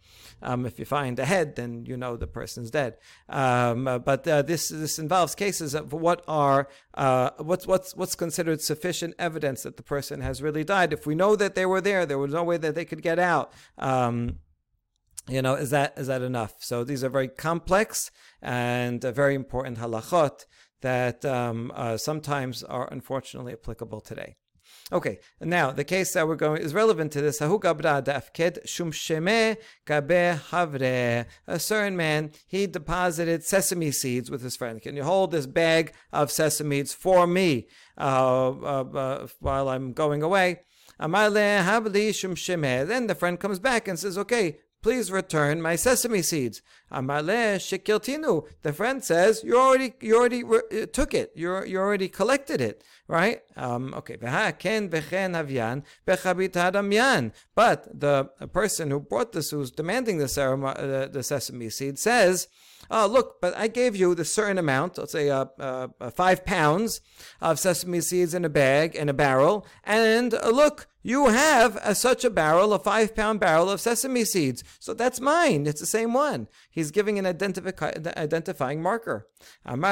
Um, 0.44 0.66
if 0.66 0.78
you 0.78 0.84
find 0.84 1.18
a 1.18 1.24
head, 1.24 1.56
then 1.56 1.84
you 1.86 1.96
know 1.96 2.16
the 2.16 2.26
person's 2.26 2.70
dead. 2.70 2.98
Um, 3.28 3.88
uh, 3.88 3.98
but 3.98 4.26
uh, 4.28 4.42
this 4.42 4.68
this 4.68 4.98
involves 4.98 5.34
cases 5.34 5.74
of 5.74 5.92
what 5.92 6.22
are 6.28 6.68
uh, 6.94 7.30
what's 7.38 7.66
what's 7.66 7.96
what's 7.96 8.14
considered 8.14 8.60
sufficient 8.60 9.14
evidence 9.18 9.62
that 9.62 9.76
the 9.76 9.82
person 9.82 10.20
has 10.20 10.42
really 10.42 10.64
died. 10.64 10.92
If 10.92 11.06
we 11.06 11.14
know 11.14 11.34
that 11.36 11.54
they 11.54 11.66
were 11.66 11.80
there, 11.80 12.06
there 12.06 12.18
was 12.18 12.32
no 12.32 12.44
way 12.44 12.58
that 12.58 12.74
they 12.74 12.84
could 12.84 13.02
get 13.02 13.18
out. 13.18 13.52
Um, 13.78 14.38
you 15.28 15.40
know, 15.40 15.54
is 15.54 15.70
that 15.70 15.94
is 15.96 16.06
that 16.08 16.22
enough? 16.22 16.54
So 16.58 16.84
these 16.84 17.02
are 17.02 17.08
very 17.08 17.28
complex 17.28 18.10
and 18.42 19.04
uh, 19.04 19.12
very 19.12 19.34
important 19.34 19.78
halachot 19.78 20.44
that 20.82 21.24
um, 21.24 21.72
uh, 21.74 21.96
sometimes 21.96 22.62
are 22.62 22.88
unfortunately 22.92 23.54
applicable 23.54 24.00
today. 24.00 24.36
Okay, 24.92 25.18
now 25.40 25.70
the 25.70 25.82
case 25.82 26.12
that 26.12 26.28
we're 26.28 26.36
going 26.36 26.60
is 26.60 26.74
relevant 26.74 27.10
to 27.12 27.22
this. 27.22 27.40
A 31.46 31.58
certain 31.58 31.96
man, 31.96 32.32
he 32.46 32.66
deposited 32.66 33.42
sesame 33.44 33.90
seeds 33.92 34.30
with 34.30 34.42
his 34.42 34.56
friend. 34.56 34.82
Can 34.82 34.94
you 34.94 35.04
hold 35.04 35.30
this 35.30 35.46
bag 35.46 35.94
of 36.12 36.30
sesame 36.30 36.80
seeds 36.80 36.92
for 36.92 37.26
me 37.26 37.66
uh, 37.96 38.50
uh, 38.50 38.84
uh 38.94 39.26
while 39.40 39.70
I'm 39.70 39.94
going 39.94 40.22
away? 40.22 40.60
Then 42.84 43.06
the 43.06 43.14
friend 43.14 43.40
comes 43.40 43.58
back 43.58 43.88
and 43.88 43.98
says, 43.98 44.16
Okay, 44.18 44.58
please 44.84 45.10
return 45.10 45.62
my 45.62 45.76
sesame 45.76 46.20
seeds. 46.20 46.60
Amale 46.92 47.56
shekiltinu. 47.56 48.46
The 48.60 48.74
friend 48.74 49.02
says, 49.02 49.42
you 49.42 49.58
already, 49.58 49.94
you 50.02 50.14
already 50.14 50.44
re- 50.44 50.60
uh, 50.82 50.86
took 50.92 51.14
it. 51.14 51.32
You 51.34 51.64
you 51.64 51.78
already 51.78 52.08
collected 52.08 52.60
it, 52.60 52.84
right? 53.08 53.40
Um, 53.56 53.94
okay. 53.94 54.18
ken 54.58 54.90
But 57.54 58.00
the 58.04 58.24
person 58.52 58.90
who 58.90 59.00
brought 59.00 59.32
this, 59.32 59.50
who's 59.50 59.70
demanding 59.70 60.18
the, 60.18 60.28
ceremony, 60.28 60.78
uh, 60.78 61.06
the 61.06 61.22
sesame 61.22 61.70
seed, 61.70 61.98
says, 61.98 62.48
oh, 62.90 63.06
look, 63.06 63.40
but 63.40 63.56
I 63.56 63.68
gave 63.68 63.96
you 63.96 64.14
the 64.14 64.24
certain 64.24 64.58
amount, 64.58 64.98
let's 64.98 65.12
say 65.12 65.30
uh, 65.30 65.46
uh, 65.58 65.88
uh, 66.00 66.10
five 66.10 66.44
pounds 66.44 67.00
of 67.40 67.58
sesame 67.58 68.00
seeds 68.00 68.34
in 68.34 68.44
a 68.44 68.48
bag, 68.48 68.94
in 68.94 69.08
a 69.08 69.14
barrel, 69.14 69.66
and 69.84 70.34
uh, 70.34 70.50
look, 70.50 70.86
you 71.06 71.28
have 71.28 71.78
a, 71.84 71.94
such 71.94 72.24
a 72.24 72.30
barrel, 72.30 72.72
a 72.72 72.78
five 72.78 73.14
pound 73.14 73.38
barrel 73.38 73.68
of 73.68 73.80
sesame 73.80 74.24
seeds. 74.24 74.64
So 74.80 74.94
that's 74.94 75.20
mine. 75.20 75.66
It's 75.66 75.80
the 75.80 75.86
same 75.86 76.14
one. 76.14 76.48
He's 76.70 76.90
giving 76.90 77.18
an 77.18 77.26
identifi- 77.26 78.16
identifying 78.16 78.80
marker. 78.80 79.28
And 79.66 79.82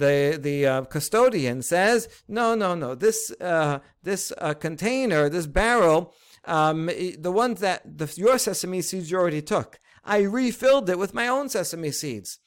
the, 0.00 0.38
the 0.40 0.66
uh, 0.66 0.84
custodian 0.84 1.62
says, 1.62 2.08
no, 2.28 2.54
no, 2.54 2.76
no, 2.76 2.94
this, 2.94 3.32
uh, 3.40 3.80
this 4.04 4.32
uh, 4.38 4.54
container, 4.54 5.28
this 5.28 5.48
barrel, 5.48 6.14
um, 6.46 6.86
the 7.18 7.32
ones 7.32 7.60
that 7.60 7.98
the, 7.98 8.12
your 8.16 8.38
sesame 8.38 8.82
seeds 8.82 9.10
you 9.10 9.18
already 9.18 9.42
took. 9.42 9.78
I 10.04 10.20
refilled 10.20 10.88
it 10.88 10.98
with 10.98 11.14
my 11.14 11.28
own 11.28 11.48
sesame 11.48 11.90
seeds. 11.90 12.38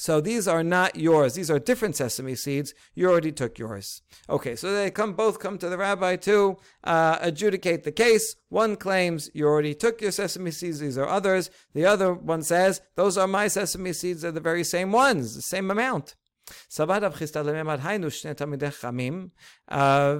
So 0.00 0.18
these 0.18 0.48
are 0.48 0.64
not 0.64 0.96
yours. 0.96 1.34
These 1.34 1.50
are 1.50 1.58
different 1.58 1.94
sesame 1.94 2.34
seeds. 2.34 2.72
You 2.94 3.10
already 3.10 3.32
took 3.32 3.58
yours. 3.58 4.00
Okay, 4.30 4.56
so 4.56 4.72
they 4.72 4.90
come 4.90 5.12
both 5.12 5.38
come 5.38 5.58
to 5.58 5.68
the 5.68 5.76
rabbi 5.76 6.16
to 6.16 6.56
uh, 6.84 7.18
adjudicate 7.20 7.84
the 7.84 7.92
case. 7.92 8.34
One 8.48 8.76
claims 8.76 9.28
you 9.34 9.46
already 9.46 9.74
took 9.74 10.00
your 10.00 10.12
sesame 10.12 10.52
seeds. 10.52 10.78
These 10.78 10.96
are 10.96 11.06
others. 11.06 11.50
The 11.74 11.84
other 11.84 12.14
one 12.14 12.42
says 12.42 12.80
those 12.96 13.18
are 13.18 13.26
my 13.26 13.48
sesame 13.48 13.92
seeds. 13.92 14.22
They're 14.22 14.32
the 14.32 14.40
very 14.40 14.64
same 14.64 14.90
ones, 14.90 15.34
the 15.34 15.42
same 15.42 15.70
amount. 15.70 16.14
סבר 16.69 16.97
רב 17.01 17.13
חיסדא 17.13 17.41
לממר 17.41 17.75
היינו 17.83 18.11
שני 18.11 18.33
תלמידי 18.33 18.71
חכמים, 18.71 19.27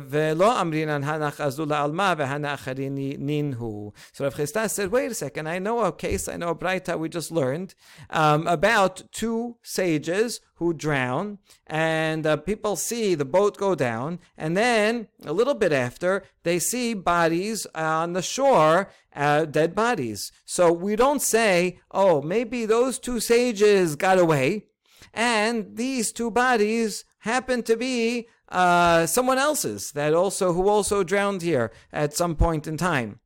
ולא 0.10 0.62
אמרינן 0.62 1.04
הנח 1.04 1.42
עזו 1.42 1.66
לעלמא 1.66 2.14
והנאחרי 2.18 2.90
נינהו. 3.20 3.92
So 4.14 4.24
Rav 4.24 4.34
Chisda 4.36 4.70
said, 4.70 4.92
wait 4.92 5.12
a 5.12 5.14
second, 5.14 5.48
I 5.48 5.60
know 5.60 5.82
a 5.82 5.92
case, 5.92 6.28
I 6.28 6.38
know 6.38 6.50
a 6.50 6.56
braita 6.56 6.98
we 6.98 7.10
just 7.10 7.32
learned 7.32 7.76
um, 8.10 8.48
about 8.48 9.04
two 9.12 9.58
sages 9.62 10.40
who 10.56 10.74
drown, 10.74 11.38
and 11.68 12.26
uh, 12.26 12.38
people 12.38 12.76
see 12.76 13.14
the 13.14 13.26
boat 13.26 13.58
go 13.58 13.76
down, 13.76 14.20
and 14.36 14.58
then 14.58 15.08
a 15.26 15.34
little 15.34 15.54
bit 15.54 15.74
after, 15.74 16.24
they 16.44 16.58
see 16.58 16.96
bodies 16.96 17.68
on 17.76 18.14
the 18.14 18.22
shore, 18.22 18.90
uh, 19.16 19.46
dead 19.46 19.76
bodies. 19.76 20.32
So 20.46 20.72
we 20.72 20.96
don't 20.96 21.22
say, 21.22 21.80
oh, 21.92 22.22
maybe 22.22 22.66
those 22.66 22.98
two 22.98 23.20
sages 23.20 23.96
got 23.96 24.18
away, 24.18 24.48
and 25.13 25.77
these 25.77 26.13
two 26.13 26.31
bodies 26.31 27.05
happen 27.21 27.63
to 27.63 27.77
be 27.77 28.29
uh, 28.49 29.07
someone 29.07 29.39
else's 29.39 29.93
that 29.93 30.15
also 30.15 30.53
who 30.53 30.69
also 30.69 31.05
drowned 31.05 31.43
here 31.43 31.73
at 31.93 32.15
some 32.15 32.35
point 32.37 32.67
in 32.67 32.77
time. 32.77 33.21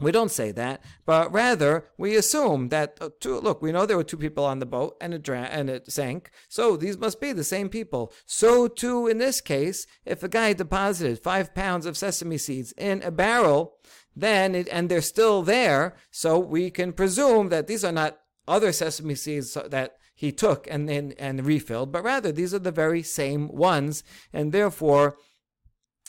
We 0.00 0.10
don't 0.10 0.32
say 0.32 0.50
that, 0.52 0.82
but 1.06 1.32
rather 1.32 1.86
we 1.96 2.16
assume 2.16 2.70
that 2.70 2.98
uh, 3.00 3.10
two, 3.20 3.38
look, 3.38 3.62
we 3.62 3.70
know 3.70 3.86
there 3.86 3.96
were 3.96 4.02
two 4.02 4.16
people 4.16 4.44
on 4.44 4.58
the 4.58 4.66
boat 4.66 4.96
and 5.00 5.14
it 5.14 5.22
dra- 5.22 5.48
and 5.50 5.70
it 5.70 5.92
sank, 5.92 6.30
so 6.48 6.76
these 6.76 6.98
must 6.98 7.20
be 7.20 7.32
the 7.32 7.44
same 7.44 7.68
people. 7.68 8.12
So 8.26 8.66
too 8.66 9.06
in 9.06 9.18
this 9.18 9.40
case, 9.40 9.86
if 10.04 10.24
a 10.24 10.28
guy 10.28 10.54
deposited 10.54 11.22
five 11.22 11.54
pounds 11.54 11.86
of 11.86 11.96
sesame 11.96 12.36
seeds 12.36 12.72
in 12.76 13.00
a 13.02 13.12
barrel, 13.12 13.76
then 14.16 14.56
it, 14.56 14.68
and 14.72 14.88
they're 14.88 15.02
still 15.02 15.42
there, 15.42 15.94
so 16.10 16.36
we 16.36 16.70
can 16.70 16.92
presume 16.92 17.48
that 17.50 17.68
these 17.68 17.84
are 17.84 17.92
not 17.92 18.18
other 18.48 18.72
sesame 18.72 19.14
seeds 19.14 19.56
that 19.68 19.96
he 20.22 20.30
took 20.30 20.68
and 20.70 20.88
and, 20.88 21.14
and 21.18 21.44
refilled, 21.44 21.90
but 21.90 22.04
rather 22.04 22.30
these 22.30 22.54
are 22.54 22.60
the 22.60 22.70
very 22.70 23.02
same 23.02 23.48
ones, 23.48 24.04
and 24.32 24.52
therefore 24.52 25.16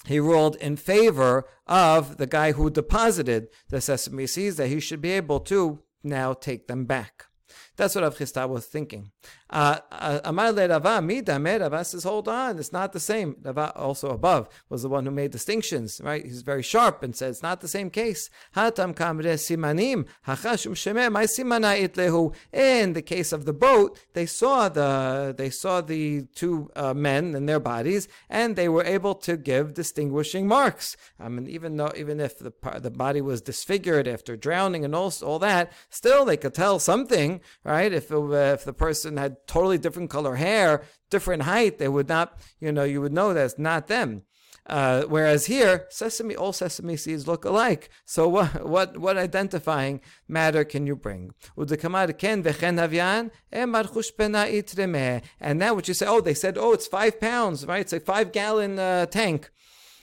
he 0.06 0.19
ruled 0.19 0.56
in 0.58 0.76
favor 0.76 1.45
of 1.65 2.17
the 2.17 2.28
guy 2.28 2.52
who 2.52 2.69
deposited 2.69 3.47
the 3.69 3.82
sesame 3.82 4.28
seeds 4.28 4.58
that 4.58 4.67
he 4.67 4.80
should 4.80 5.02
be 5.02 5.10
able 5.10 5.39
to 5.39 5.80
now 6.04 6.32
take 6.32 6.67
them 6.67 6.86
back. 6.86 7.26
That's 7.75 7.95
what 7.95 8.03
Rav 8.03 8.17
Chisda 8.17 8.47
was 8.47 8.65
thinking. 8.65 9.12
Uh, 9.49 9.79
uh, 9.91 10.19
Amar 10.23 10.51
le 10.51 10.67
Rava, 10.67 11.01
mi 11.01 11.21
damer, 11.21 11.59
Rava 11.59 11.83
says, 11.83 12.03
hold 12.03 12.27
on, 12.27 12.59
it's 12.59 12.71
not 12.71 12.93
the 12.93 12.99
same. 12.99 13.36
Rava, 13.41 13.71
also 13.75 14.09
above, 14.09 14.47
was 14.69 14.83
the 14.83 14.89
one 14.89 15.05
who 15.05 15.12
made 15.12 15.31
distinctions, 15.31 15.99
right? 16.03 16.23
He's 16.23 16.41
very 16.41 16.62
sharp 16.63 17.03
and 17.03 17.15
says, 17.15 17.38
it's 17.38 17.43
not 17.43 17.62
the 17.62 17.67
same 17.67 17.89
case. 17.89 18.29
Hatam 18.55 18.93
simanim, 18.93 20.05
hachashum 20.27 21.12
my 21.12 21.25
simana 21.25 21.88
itlehu. 21.88 22.36
In 22.51 22.93
the 22.93 23.01
case 23.01 23.31
of 23.31 23.45
the 23.45 23.53
boat, 23.53 23.99
they 24.13 24.25
saw 24.25 24.69
the, 24.69 25.33
they 25.38 25.49
saw 25.49 25.81
the 25.81 26.23
two 26.36 26.69
uh, 26.75 26.93
men 26.93 27.36
and 27.36 27.47
their 27.47 27.59
bodies, 27.59 28.07
and 28.29 28.55
they 28.55 28.69
were 28.69 28.83
able 28.83 29.15
to 29.15 29.38
give 29.38 29.73
distinguishing 29.73 30.47
marks. 30.47 30.95
I 31.19 31.29
mean, 31.29 31.47
even 31.47 31.77
though, 31.77 31.91
even 31.95 32.19
if 32.19 32.38
the, 32.38 32.53
the 32.79 32.91
body 32.91 33.21
was 33.21 33.41
disfigured 33.41 34.07
after 34.07 34.36
drowning 34.36 34.86
and 34.86 34.95
all, 34.95 35.13
all 35.23 35.39
that, 35.39 35.71
still 35.89 36.25
they 36.25 36.38
could 36.38 36.53
tell 36.53 36.79
something, 36.79 37.41
right? 37.63 37.93
If, 37.93 38.12
it, 38.12 38.17
if 38.17 38.63
the 38.63 38.73
person 38.73 39.17
had 39.17 39.47
totally 39.47 39.78
different 39.78 40.10
color 40.10 40.36
hair, 40.36 40.84
different 41.10 41.43
height, 41.43 41.78
they 41.78 41.88
would 41.88 42.10
not, 42.10 42.39
you 42.60 42.71
know, 42.71 42.84
you 42.84 43.02
would 43.02 43.13
know 43.13 43.34
that's 43.34 43.58
not 43.58 43.88
them. 43.88 44.23
Uh, 44.65 45.04
whereas 45.04 45.47
here, 45.47 45.86
sesame, 45.89 46.36
all 46.36 46.54
sesame 46.54 46.95
seeds 46.95 47.28
look 47.28 47.43
alike. 47.43 47.89
So 48.06 48.30
what, 48.30 48.65
what, 48.65 48.97
what 48.97 49.17
identifying 49.17 49.99
matter 50.28 50.63
can 50.63 50.88
you 50.88 50.95
bring? 50.95 51.34
And 51.58 51.69
now 55.60 55.73
what 55.73 55.88
you 55.88 55.93
say, 55.93 56.06
oh, 56.06 56.21
they 56.21 56.34
said, 56.34 56.58
oh, 56.58 56.71
it's 56.71 56.88
five 56.88 57.19
pounds, 57.19 57.65
right? 57.65 57.82
It's 57.82 57.91
a 57.91 57.99
five 57.99 58.32
gallon 58.32 58.80
uh, 58.80 59.06
tank, 59.08 59.52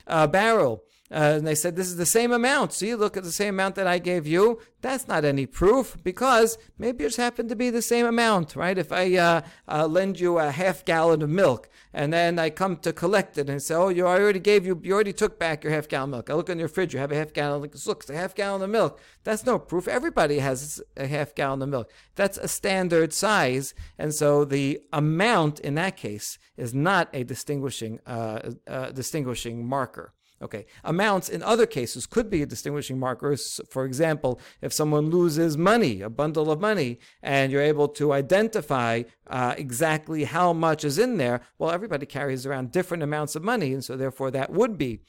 uh, 0.06 0.26
barrel. 0.26 0.84
Uh, 1.12 1.34
and 1.38 1.46
they 1.46 1.56
said, 1.56 1.74
This 1.74 1.88
is 1.88 1.96
the 1.96 2.06
same 2.06 2.30
amount. 2.30 2.80
You 2.80 2.96
look 2.96 3.16
at 3.16 3.24
the 3.24 3.32
same 3.32 3.54
amount 3.54 3.74
that 3.74 3.86
I 3.86 3.98
gave 3.98 4.26
you. 4.26 4.60
That's 4.80 5.08
not 5.08 5.24
any 5.24 5.44
proof 5.44 5.96
because 6.04 6.56
maybe 6.78 7.04
just 7.04 7.16
happened 7.16 7.48
to 7.48 7.56
be 7.56 7.68
the 7.68 7.82
same 7.82 8.06
amount, 8.06 8.54
right? 8.54 8.78
If 8.78 8.92
I 8.92 9.16
uh, 9.16 9.40
uh, 9.68 9.86
lend 9.86 10.20
you 10.20 10.38
a 10.38 10.52
half 10.52 10.84
gallon 10.84 11.20
of 11.20 11.28
milk 11.28 11.68
and 11.92 12.12
then 12.12 12.38
I 12.38 12.50
come 12.50 12.76
to 12.78 12.92
collect 12.92 13.36
it 13.38 13.50
and 13.50 13.60
say, 13.60 13.74
Oh, 13.74 13.88
you 13.88 14.06
I 14.06 14.20
already 14.20 14.38
gave 14.38 14.64
you, 14.64 14.80
you 14.84 14.94
already 14.94 15.12
took 15.12 15.38
back 15.38 15.64
your 15.64 15.72
half 15.72 15.88
gallon 15.88 16.10
milk. 16.10 16.30
I 16.30 16.34
look 16.34 16.48
in 16.48 16.60
your 16.60 16.68
fridge, 16.68 16.94
you 16.94 17.00
have 17.00 17.12
a 17.12 17.16
half 17.16 17.32
gallon. 17.32 17.60
Look, 17.60 17.74
it's 17.74 18.10
a 18.10 18.16
half 18.16 18.34
gallon 18.34 18.62
of 18.62 18.70
milk. 18.70 19.00
That's 19.24 19.44
no 19.44 19.58
proof. 19.58 19.88
Everybody 19.88 20.38
has 20.38 20.80
a 20.96 21.08
half 21.08 21.34
gallon 21.34 21.60
of 21.62 21.68
milk. 21.68 21.90
That's 22.14 22.38
a 22.38 22.46
standard 22.46 23.12
size. 23.12 23.74
And 23.98 24.14
so 24.14 24.44
the 24.44 24.80
amount 24.92 25.58
in 25.58 25.74
that 25.74 25.96
case 25.96 26.38
is 26.56 26.72
not 26.72 27.08
a 27.12 27.24
distinguishing, 27.24 27.98
uh, 28.06 28.52
uh, 28.68 28.90
distinguishing 28.92 29.66
marker. 29.66 30.14
Okay. 30.42 30.64
Amounts 30.84 31.28
in 31.28 31.42
other 31.42 31.66
cases 31.66 32.06
could 32.06 32.30
be 32.30 32.40
a 32.40 32.46
distinguishing 32.46 32.98
marker. 32.98 33.36
For 33.68 33.84
example, 33.84 34.40
if 34.62 34.72
someone 34.72 35.10
loses 35.10 35.58
money, 35.58 36.00
a 36.00 36.08
bundle 36.08 36.50
of 36.50 36.60
money, 36.60 36.98
and 37.22 37.52
you're 37.52 37.60
able 37.60 37.88
to 37.88 38.12
identify 38.12 39.02
uh, 39.26 39.54
exactly 39.58 40.24
how 40.24 40.54
much 40.54 40.82
is 40.82 40.98
in 40.98 41.18
there, 41.18 41.42
well, 41.58 41.70
everybody 41.70 42.06
carries 42.06 42.46
around 42.46 42.72
different 42.72 43.02
amounts 43.02 43.36
of 43.36 43.44
money, 43.44 43.74
and 43.74 43.84
so 43.84 43.96
therefore 43.96 44.30
that 44.30 44.50
would 44.50 44.78
be 44.78 45.00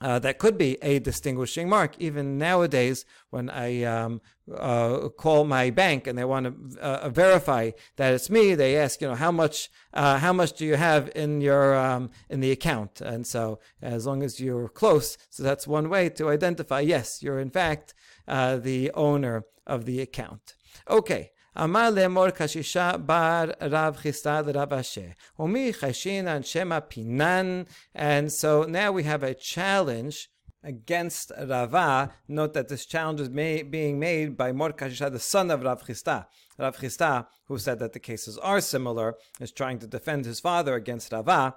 uh, 0.00 0.18
that 0.20 0.38
could 0.38 0.56
be 0.56 0.78
a 0.82 0.98
distinguishing 1.00 1.68
mark. 1.68 1.94
Even 1.98 2.38
nowadays, 2.38 3.04
when 3.30 3.50
I 3.50 3.82
um, 3.82 4.20
uh, 4.53 5.09
call 5.09 5.43
my 5.45 5.69
bank 5.69 6.07
and 6.07 6.17
they 6.17 6.23
want 6.23 6.45
to 6.45 6.79
uh, 6.79 7.09
verify 7.09 7.71
that 7.95 8.13
it's 8.13 8.29
me, 8.29 8.53
they 8.55 8.77
ask, 8.77 9.01
you 9.01 9.07
know, 9.07 9.15
how 9.15 9.31
much, 9.31 9.69
uh, 9.93 10.19
how 10.19 10.33
much 10.33 10.53
do 10.53 10.65
you 10.65 10.75
have 10.75 11.11
in 11.15 11.41
your 11.41 11.75
um, 11.75 12.11
in 12.29 12.39
the 12.41 12.51
account? 12.51 13.01
And 13.01 13.25
so, 13.25 13.59
as 13.81 14.05
long 14.05 14.23
as 14.23 14.39
you're 14.39 14.69
close, 14.69 15.17
so 15.29 15.43
that's 15.43 15.67
one 15.67 15.89
way 15.89 16.09
to 16.09 16.29
identify. 16.29 16.81
Yes, 16.81 17.23
you're 17.23 17.39
in 17.39 17.49
fact 17.49 17.93
uh, 18.27 18.57
the 18.57 18.91
owner 18.93 19.45
of 19.65 19.85
the 19.85 20.01
account. 20.01 20.55
Okay. 20.89 21.31
אמר 21.57 21.89
לאמור 21.89 22.29
קשישה 22.29 22.91
bar 23.07 23.47
רב 23.61 23.95
חיסדא 23.95 24.41
לרב 24.45 24.73
אשר, 24.73 25.01
ומי 25.39 25.73
חשינן 25.73 26.43
שמא 26.43 26.79
פינן, 26.79 27.63
and 27.95 28.31
so 28.31 28.63
now 28.67 28.91
we 28.91 29.03
have 29.03 29.23
a 29.23 29.33
challenge 29.33 30.29
against 30.62 31.32
Rava. 31.38 32.12
Note 32.28 32.54
that 32.54 32.68
this 32.68 32.86
challenge 32.86 33.20
is 33.20 33.28
being 33.28 33.98
made 33.98 34.36
by 34.36 34.52
Mar 34.52 34.72
Kashisha, 34.72 35.10
the 35.10 35.18
son 35.18 35.50
of 35.50 35.62
Rav 35.62 35.84
Chisda. 35.84 36.26
Rav 36.58 36.76
Chisda, 36.76 37.26
who 37.46 37.58
said 37.58 37.78
that 37.78 37.92
the 37.92 38.00
cases 38.00 38.38
are 38.38 38.60
similar, 38.60 39.16
is 39.40 39.52
trying 39.52 39.78
to 39.78 39.86
defend 39.86 40.24
his 40.24 40.40
father 40.40 40.74
against 40.74 41.12
Rava 41.12 41.56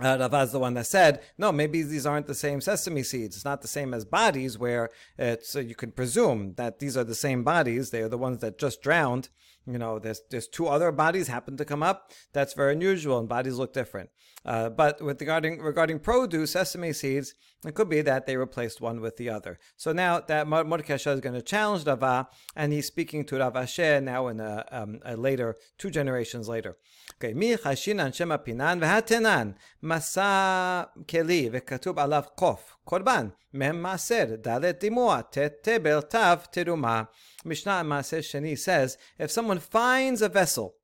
uh, 0.00 0.16
Ravaz 0.18 0.52
the 0.52 0.58
one 0.58 0.74
that 0.74 0.86
said, 0.86 1.22
no, 1.38 1.50
maybe 1.50 1.82
these 1.82 2.06
aren't 2.06 2.26
the 2.26 2.34
same 2.34 2.60
sesame 2.60 3.02
seeds. 3.02 3.36
It's 3.36 3.44
not 3.44 3.62
the 3.62 3.68
same 3.68 3.94
as 3.94 4.04
bodies 4.04 4.58
where 4.58 4.90
it's, 5.18 5.56
uh, 5.56 5.60
you 5.60 5.74
can 5.74 5.90
presume 5.90 6.54
that 6.56 6.78
these 6.78 6.96
are 6.96 7.04
the 7.04 7.14
same 7.14 7.44
bodies. 7.44 7.90
They 7.90 8.02
are 8.02 8.08
the 8.08 8.18
ones 8.18 8.40
that 8.40 8.58
just 8.58 8.82
drowned. 8.82 9.30
You 9.66 9.78
know, 9.78 9.98
there's, 9.98 10.20
there's 10.30 10.48
two 10.48 10.68
other 10.68 10.92
bodies 10.92 11.28
happen 11.28 11.56
to 11.56 11.64
come 11.64 11.82
up. 11.82 12.12
That's 12.32 12.52
very 12.52 12.74
unusual 12.74 13.18
and 13.18 13.28
bodies 13.28 13.56
look 13.56 13.72
different. 13.72 14.10
Uh, 14.46 14.68
but 14.70 15.02
with 15.02 15.20
regarding 15.20 15.60
regarding 15.60 15.98
produce, 15.98 16.52
sesame 16.52 16.92
seeds, 16.92 17.34
it 17.66 17.74
could 17.74 17.88
be 17.88 18.00
that 18.00 18.26
they 18.26 18.36
replaced 18.36 18.80
one 18.80 19.00
with 19.00 19.16
the 19.16 19.28
other. 19.28 19.58
So 19.76 19.92
now 19.92 20.20
that 20.20 20.46
Mordechai 20.46 20.94
is 20.94 21.20
going 21.20 21.34
to 21.34 21.42
challenge 21.42 21.84
Rava, 21.84 22.28
and 22.54 22.72
he's 22.72 22.86
speaking 22.86 23.24
to 23.24 23.38
Rav 23.38 23.54
Ashi 23.54 24.00
now 24.02 24.28
in 24.28 24.38
a, 24.38 24.64
um, 24.70 25.00
a 25.04 25.16
later 25.16 25.56
two 25.78 25.90
generations 25.90 26.48
later. 26.48 26.76
Okay, 27.16 27.34
mi 27.34 27.56
chashinan 27.56 28.14
shema 28.14 28.38
pinan 28.38 28.80
v'hatenan 28.80 29.54
masa 29.82 30.88
keli 31.06 31.50
v'katub 31.50 31.96
alav 31.96 32.28
kof 32.38 32.60
korban 32.88 33.32
mem 33.52 33.82
maser 33.82 34.40
dalet 34.40 34.80
dimua 34.80 35.28
tet 35.28 35.64
tebel 35.64 36.02
tav 36.02 36.52
teruma. 36.52 37.08
Mishnah 37.44 37.84
Maser 37.84 38.18
Sheni 38.18 38.58
says 38.58 38.98
if 39.18 39.30
someone 39.30 39.60
finds 39.60 40.20
a 40.20 40.28
vessel 40.28 40.74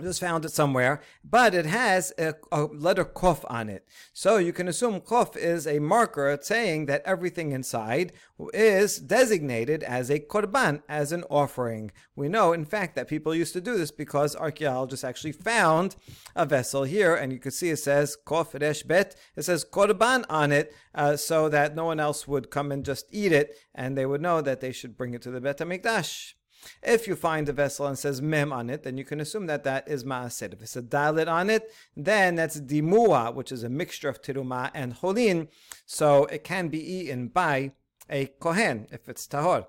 just 0.00 0.20
found 0.20 0.44
it 0.46 0.52
somewhere, 0.52 1.02
but 1.22 1.54
it 1.54 1.66
has 1.66 2.14
a, 2.18 2.34
a, 2.50 2.64
letter 2.64 3.04
kof 3.04 3.44
on 3.50 3.68
it. 3.68 3.86
So 4.14 4.38
you 4.38 4.52
can 4.52 4.66
assume 4.66 5.02
kof 5.02 5.36
is 5.36 5.66
a 5.66 5.80
marker 5.80 6.38
saying 6.40 6.86
that 6.86 7.02
everything 7.04 7.52
inside 7.52 8.12
is 8.54 8.98
designated 8.98 9.82
as 9.82 10.08
a 10.08 10.18
korban, 10.18 10.82
as 10.88 11.12
an 11.12 11.24
offering. 11.24 11.90
We 12.16 12.28
know, 12.28 12.54
in 12.54 12.64
fact, 12.64 12.94
that 12.96 13.06
people 13.06 13.34
used 13.34 13.52
to 13.52 13.60
do 13.60 13.76
this 13.76 13.90
because 13.90 14.34
archaeologists 14.34 15.04
actually 15.04 15.32
found 15.32 15.96
a 16.34 16.46
vessel 16.46 16.84
here, 16.84 17.14
and 17.14 17.30
you 17.30 17.38
can 17.38 17.50
see 17.50 17.68
it 17.68 17.76
says 17.76 18.16
kof 18.26 18.58
resh 18.58 18.82
bet. 18.84 19.14
It 19.36 19.42
says 19.42 19.62
korban 19.62 20.24
on 20.30 20.52
it, 20.52 20.74
uh, 20.94 21.16
so 21.16 21.50
that 21.50 21.76
no 21.76 21.84
one 21.84 22.00
else 22.00 22.26
would 22.26 22.50
come 22.50 22.72
and 22.72 22.82
just 22.82 23.06
eat 23.10 23.32
it, 23.32 23.58
and 23.74 23.98
they 23.98 24.06
would 24.06 24.22
know 24.22 24.40
that 24.40 24.60
they 24.60 24.72
should 24.72 24.96
bring 24.96 25.12
it 25.12 25.20
to 25.22 25.30
the 25.30 25.40
Bet 25.40 25.58
HaMikdash. 25.58 26.32
If 26.82 27.06
you 27.06 27.16
find 27.16 27.48
a 27.48 27.52
vessel 27.52 27.86
and 27.86 27.98
says 27.98 28.22
mem 28.22 28.52
on 28.52 28.70
it, 28.70 28.82
then 28.82 28.98
you 28.98 29.04
can 29.04 29.20
assume 29.20 29.46
that 29.46 29.64
that 29.64 29.88
is 29.88 30.04
maaser. 30.04 30.52
If 30.52 30.62
it's 30.62 30.76
a 30.76 30.82
dalet 30.82 31.28
on 31.28 31.50
it, 31.50 31.70
then 31.96 32.36
that's 32.36 32.60
dimua, 32.60 33.34
which 33.34 33.52
is 33.52 33.62
a 33.62 33.68
mixture 33.68 34.08
of 34.08 34.22
tiruma 34.22 34.70
and 34.74 34.92
holin, 34.92 35.48
so 35.86 36.26
it 36.26 36.44
can 36.44 36.68
be 36.68 36.80
eaten 36.80 37.28
by 37.28 37.72
a 38.10 38.26
kohen 38.26 38.86
if 38.90 39.08
it's 39.08 39.26
tahor. 39.26 39.66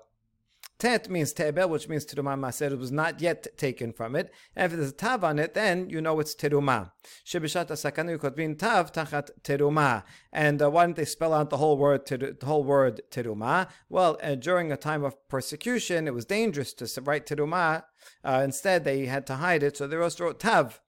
Tet 0.78 1.08
means 1.08 1.32
tebel, 1.32 1.68
which 1.68 1.88
means 1.88 2.04
teruma 2.04 2.36
maser. 2.36 2.72
It 2.72 2.78
was 2.78 2.90
not 2.90 3.20
yet 3.20 3.46
taken 3.56 3.92
from 3.92 4.16
it. 4.16 4.32
And 4.56 4.72
if 4.72 4.76
there's 4.76 4.90
a 4.90 4.94
tav 4.94 5.22
on 5.22 5.38
it, 5.38 5.54
then 5.54 5.88
you 5.88 6.00
know 6.00 6.18
it's 6.18 6.34
teruma. 6.34 6.90
Shebishat 7.24 7.68
sakanu 7.68 8.18
kotvin 8.18 8.58
tav 8.58 8.92
tachat 8.92 9.30
teruma. 9.42 10.02
And 10.32 10.60
uh, 10.60 10.70
why 10.70 10.84
don't 10.84 10.96
they 10.96 11.04
spell 11.04 11.32
out 11.32 11.50
the 11.50 11.58
whole 11.58 11.78
word, 11.78 12.06
the 12.06 12.36
whole 12.44 12.64
word 12.64 13.02
teruma? 13.10 13.68
Well, 13.88 14.18
uh, 14.22 14.34
during 14.34 14.72
a 14.72 14.76
time 14.76 15.04
of 15.04 15.16
persecution, 15.28 16.08
it 16.08 16.14
was 16.14 16.24
dangerous 16.24 16.72
to 16.74 17.00
write 17.02 17.26
teruma. 17.26 17.84
Uh, 18.24 18.42
instead, 18.44 18.84
they 18.84 19.06
had 19.06 19.26
to 19.28 19.36
hide 19.36 19.62
it, 19.62 19.76
so 19.76 19.86
they 19.86 19.96
also 19.96 20.24
wrote 20.24 20.40
tav. 20.40 20.80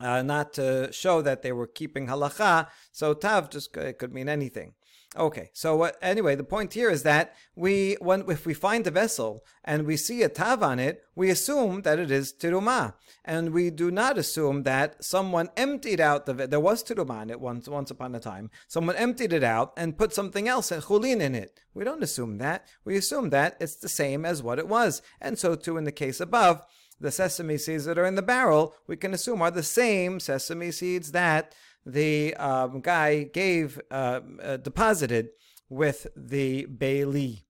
Uh, 0.00 0.20
not 0.20 0.52
to 0.54 0.92
show 0.92 1.22
that 1.22 1.42
they 1.42 1.52
were 1.52 1.66
keeping 1.66 2.08
halacha. 2.08 2.66
So 2.90 3.14
tav 3.14 3.50
just 3.50 3.76
it 3.76 3.98
could 3.98 4.12
mean 4.12 4.28
anything. 4.28 4.74
Okay, 5.14 5.50
so 5.52 5.82
uh, 5.82 5.90
anyway, 6.00 6.34
the 6.34 6.44
point 6.44 6.72
here 6.72 6.88
is 6.88 7.02
that 7.02 7.34
we, 7.54 7.96
when 8.00 8.24
if 8.30 8.46
we 8.46 8.54
find 8.54 8.86
a 8.86 8.90
vessel 8.90 9.44
and 9.62 9.84
we 9.84 9.94
see 9.94 10.22
a 10.22 10.28
tav 10.30 10.62
on 10.62 10.78
it, 10.78 11.04
we 11.14 11.28
assume 11.28 11.82
that 11.82 11.98
it 11.98 12.10
is 12.10 12.32
tiruma, 12.32 12.94
and 13.22 13.50
we 13.50 13.68
do 13.68 13.90
not 13.90 14.16
assume 14.16 14.62
that 14.62 15.04
someone 15.04 15.50
emptied 15.54 16.00
out 16.00 16.24
the. 16.24 16.32
There 16.32 16.58
was 16.58 16.82
tiruma 16.82 17.24
in 17.24 17.30
it 17.30 17.40
once, 17.40 17.68
once 17.68 17.90
upon 17.90 18.14
a 18.14 18.20
time. 18.20 18.50
Someone 18.68 18.96
emptied 18.96 19.34
it 19.34 19.44
out 19.44 19.74
and 19.76 19.98
put 19.98 20.14
something 20.14 20.48
else, 20.48 20.70
chulin, 20.70 21.20
in 21.20 21.34
it. 21.34 21.60
We 21.74 21.84
don't 21.84 22.02
assume 22.02 22.38
that. 22.38 22.66
We 22.82 22.96
assume 22.96 23.28
that 23.30 23.58
it's 23.60 23.76
the 23.76 23.90
same 23.90 24.24
as 24.24 24.42
what 24.42 24.58
it 24.58 24.68
was, 24.68 25.02
and 25.20 25.38
so 25.38 25.56
too 25.56 25.76
in 25.76 25.84
the 25.84 25.92
case 25.92 26.20
above, 26.20 26.64
the 27.02 27.10
sesame 27.10 27.58
seeds 27.58 27.84
that 27.84 27.98
are 27.98 28.06
in 28.06 28.14
the 28.14 28.22
barrel, 28.22 28.74
we 28.86 28.96
can 28.96 29.12
assume 29.12 29.42
are 29.42 29.50
the 29.50 29.62
same 29.62 30.20
sesame 30.20 30.70
seeds 30.70 31.12
that 31.12 31.54
the 31.84 32.34
um, 32.36 32.80
guy 32.80 33.24
gave, 33.24 33.80
uh, 33.90 34.20
uh, 34.42 34.56
deposited 34.56 35.30
with 35.68 36.06
the 36.16 36.66
bailee. 36.66 37.42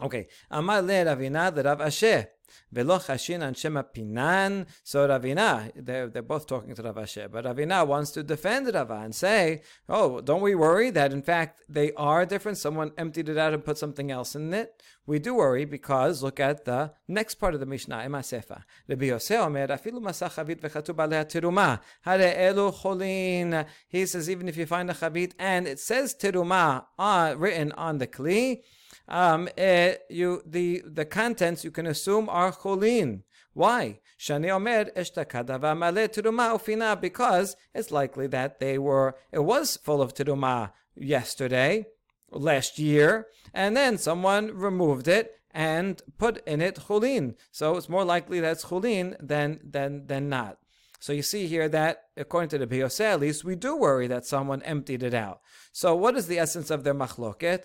Okay. 0.00 0.26
Amar 0.50 0.82
le 0.82 1.04
Ravina 1.04 1.54
the 1.54 1.62
Rav 1.62 1.78
Ashi. 1.78 2.26
Velo 2.70 2.98
chashin 2.98 3.42
an 3.42 3.54
shema 3.54 3.82
pinan. 3.82 4.66
So 4.82 5.06
Ravina, 5.06 5.70
they're, 5.76 6.08
they're 6.08 6.22
both 6.22 6.46
talking 6.46 6.74
to 6.74 6.82
Rav 6.82 6.96
Ashi, 6.96 7.30
but 7.30 7.44
Ravina 7.44 7.86
wants 7.86 8.10
to 8.12 8.22
defend 8.22 8.72
Rava 8.72 9.00
and 9.04 9.14
say, 9.14 9.62
oh, 9.88 10.20
don't 10.20 10.42
we 10.42 10.54
worry 10.54 10.90
that 10.90 11.12
in 11.12 11.22
fact 11.22 11.62
they 11.68 11.92
are 11.92 12.24
different? 12.26 12.58
Someone 12.58 12.92
emptied 12.96 13.28
it 13.28 13.38
out 13.38 13.54
and 13.54 13.64
put 13.64 13.78
something 13.78 14.10
else 14.10 14.34
in 14.34 14.52
it. 14.54 14.82
We 15.04 15.18
do 15.18 15.34
worry 15.34 15.64
because 15.64 16.22
look 16.22 16.38
at 16.38 16.64
the 16.64 16.92
next 17.08 17.34
part 17.36 17.54
of 17.54 17.60
the 17.60 17.66
Mishnah, 17.66 18.04
Emasefa. 18.06 18.62
Rabbi 18.88 19.06
Yose 19.06 19.36
Omer, 19.36 19.66
afilu 19.66 20.00
masach 20.00 20.34
chavit 20.34 20.60
v'chatub 20.60 20.96
aleh 20.96 21.24
tiruma. 21.24 21.80
Hare 22.02 22.52
elu 22.52 22.72
cholin. 22.72 23.66
He 23.88 24.06
says 24.06 24.30
even 24.30 24.48
if 24.48 24.56
you 24.56 24.66
find 24.66 24.90
a 24.90 24.94
chavit 24.94 25.32
and 25.38 25.66
it 25.66 25.80
says 25.80 26.14
tiruma 26.14 26.84
uh, 26.98 27.34
written 27.36 27.72
on 27.72 27.98
the 27.98 28.06
kli, 28.06 28.62
um, 29.08 29.48
uh, 29.58 29.92
you 30.08 30.42
the 30.46 30.82
the 30.86 31.04
contents 31.04 31.64
you 31.64 31.70
can 31.70 31.86
assume 31.86 32.28
are 32.28 32.52
cholin. 32.52 33.22
Why? 33.54 34.00
Shani 34.18 34.50
Omer 34.50 34.86
teruma 34.94 37.00
because 37.00 37.56
it's 37.74 37.90
likely 37.90 38.26
that 38.28 38.60
they 38.60 38.78
were 38.78 39.16
it 39.32 39.40
was 39.40 39.76
full 39.76 40.00
of 40.00 40.14
teruma 40.14 40.72
yesterday, 40.94 41.86
last 42.30 42.78
year, 42.78 43.26
and 43.52 43.76
then 43.76 43.98
someone 43.98 44.56
removed 44.56 45.08
it 45.08 45.32
and 45.50 46.00
put 46.18 46.46
in 46.46 46.60
it 46.60 46.76
chulin. 46.86 47.34
So 47.50 47.76
it's 47.76 47.88
more 47.88 48.04
likely 48.04 48.40
that's 48.40 48.66
chulin 48.66 49.16
than 49.20 49.60
than 49.64 50.06
than 50.06 50.28
not. 50.28 50.58
So 51.02 51.12
you 51.12 51.22
see 51.22 51.48
here 51.48 51.68
that, 51.68 52.04
according 52.16 52.50
to 52.50 52.58
the 52.58 52.66
Biyose, 52.68 53.00
at 53.00 53.18
least, 53.18 53.42
we 53.44 53.56
do 53.56 53.76
worry 53.76 54.06
that 54.06 54.24
someone 54.24 54.62
emptied 54.62 55.02
it 55.02 55.14
out. 55.14 55.40
So 55.72 55.96
what 55.96 56.16
is 56.16 56.28
the 56.28 56.38
essence 56.38 56.70
of 56.70 56.84
their 56.84 56.94
machloket? 56.94 57.64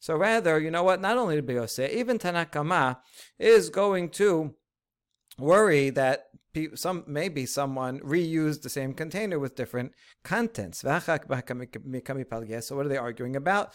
So 0.00 0.16
rather, 0.16 0.58
you 0.58 0.70
know 0.70 0.82
what? 0.82 1.02
Not 1.02 1.18
only 1.18 1.38
the 1.38 1.52
Biyose, 1.52 1.90
even 1.90 2.18
Tanna 2.18 2.46
Kamma 2.50 3.00
is 3.38 3.68
going 3.68 4.08
to 4.12 4.54
worry 5.38 5.90
that 5.90 6.28
some 6.74 7.04
maybe 7.06 7.46
someone 7.46 8.00
reused 8.00 8.62
the 8.62 8.68
same 8.68 8.92
container 8.94 9.38
with 9.38 9.54
different 9.54 9.92
contents. 10.22 10.80
So 10.80 10.88
what 12.76 12.86
are 12.86 12.88
they 12.88 12.96
arguing 12.96 13.36
about? 13.36 13.72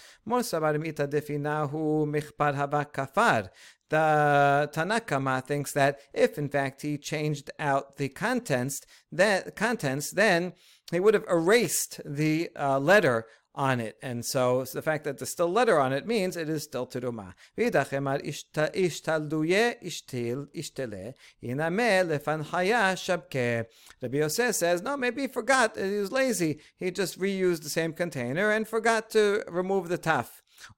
The 3.90 4.70
Tanna 4.74 5.00
Kamma 5.00 5.46
thinks 5.46 5.72
that 5.74 6.00
if 6.14 6.38
in 6.38 6.50
fact 6.50 6.82
he 6.82 6.98
changed 6.98 7.50
out 7.58 7.96
the 7.98 8.10
contents, 8.10 8.82
that 9.12 9.56
contents, 9.56 10.12
then 10.12 10.54
he 10.92 11.00
would 11.00 11.14
have 11.14 11.26
erased 11.30 12.02
the 12.06 12.50
uh, 12.56 12.80
letter 12.80 13.26
on 13.58 13.80
it. 13.82 13.98
And 14.02 14.24
so, 14.24 14.64
the 14.64 14.82
fact 14.82 15.04
that 15.04 15.18
there's 15.18 15.32
still 15.32 15.52
letter 15.52 15.80
on 15.80 15.92
it 15.92 16.08
means 16.08 16.38
it 16.38 16.48
is 16.48 16.64
still 16.64 16.86
teruma. 16.86 17.34
Rabbi 24.02 24.18
Yose 24.18 24.54
says, 24.54 24.82
no, 24.82 24.96
maybe 24.96 25.22
he 25.22 25.28
forgot. 25.28 25.76
He 25.76 25.98
was 25.98 26.12
lazy. 26.12 26.60
He 26.78 26.92
just 26.92 27.20
reused 27.20 27.64
the 27.64 27.70
same 27.70 27.94
container 27.94 28.52
and 28.52 28.68
forgot 28.68 29.10
to 29.12 29.44
remove 29.48 29.90
the 29.90 29.98
taf. 29.98 30.28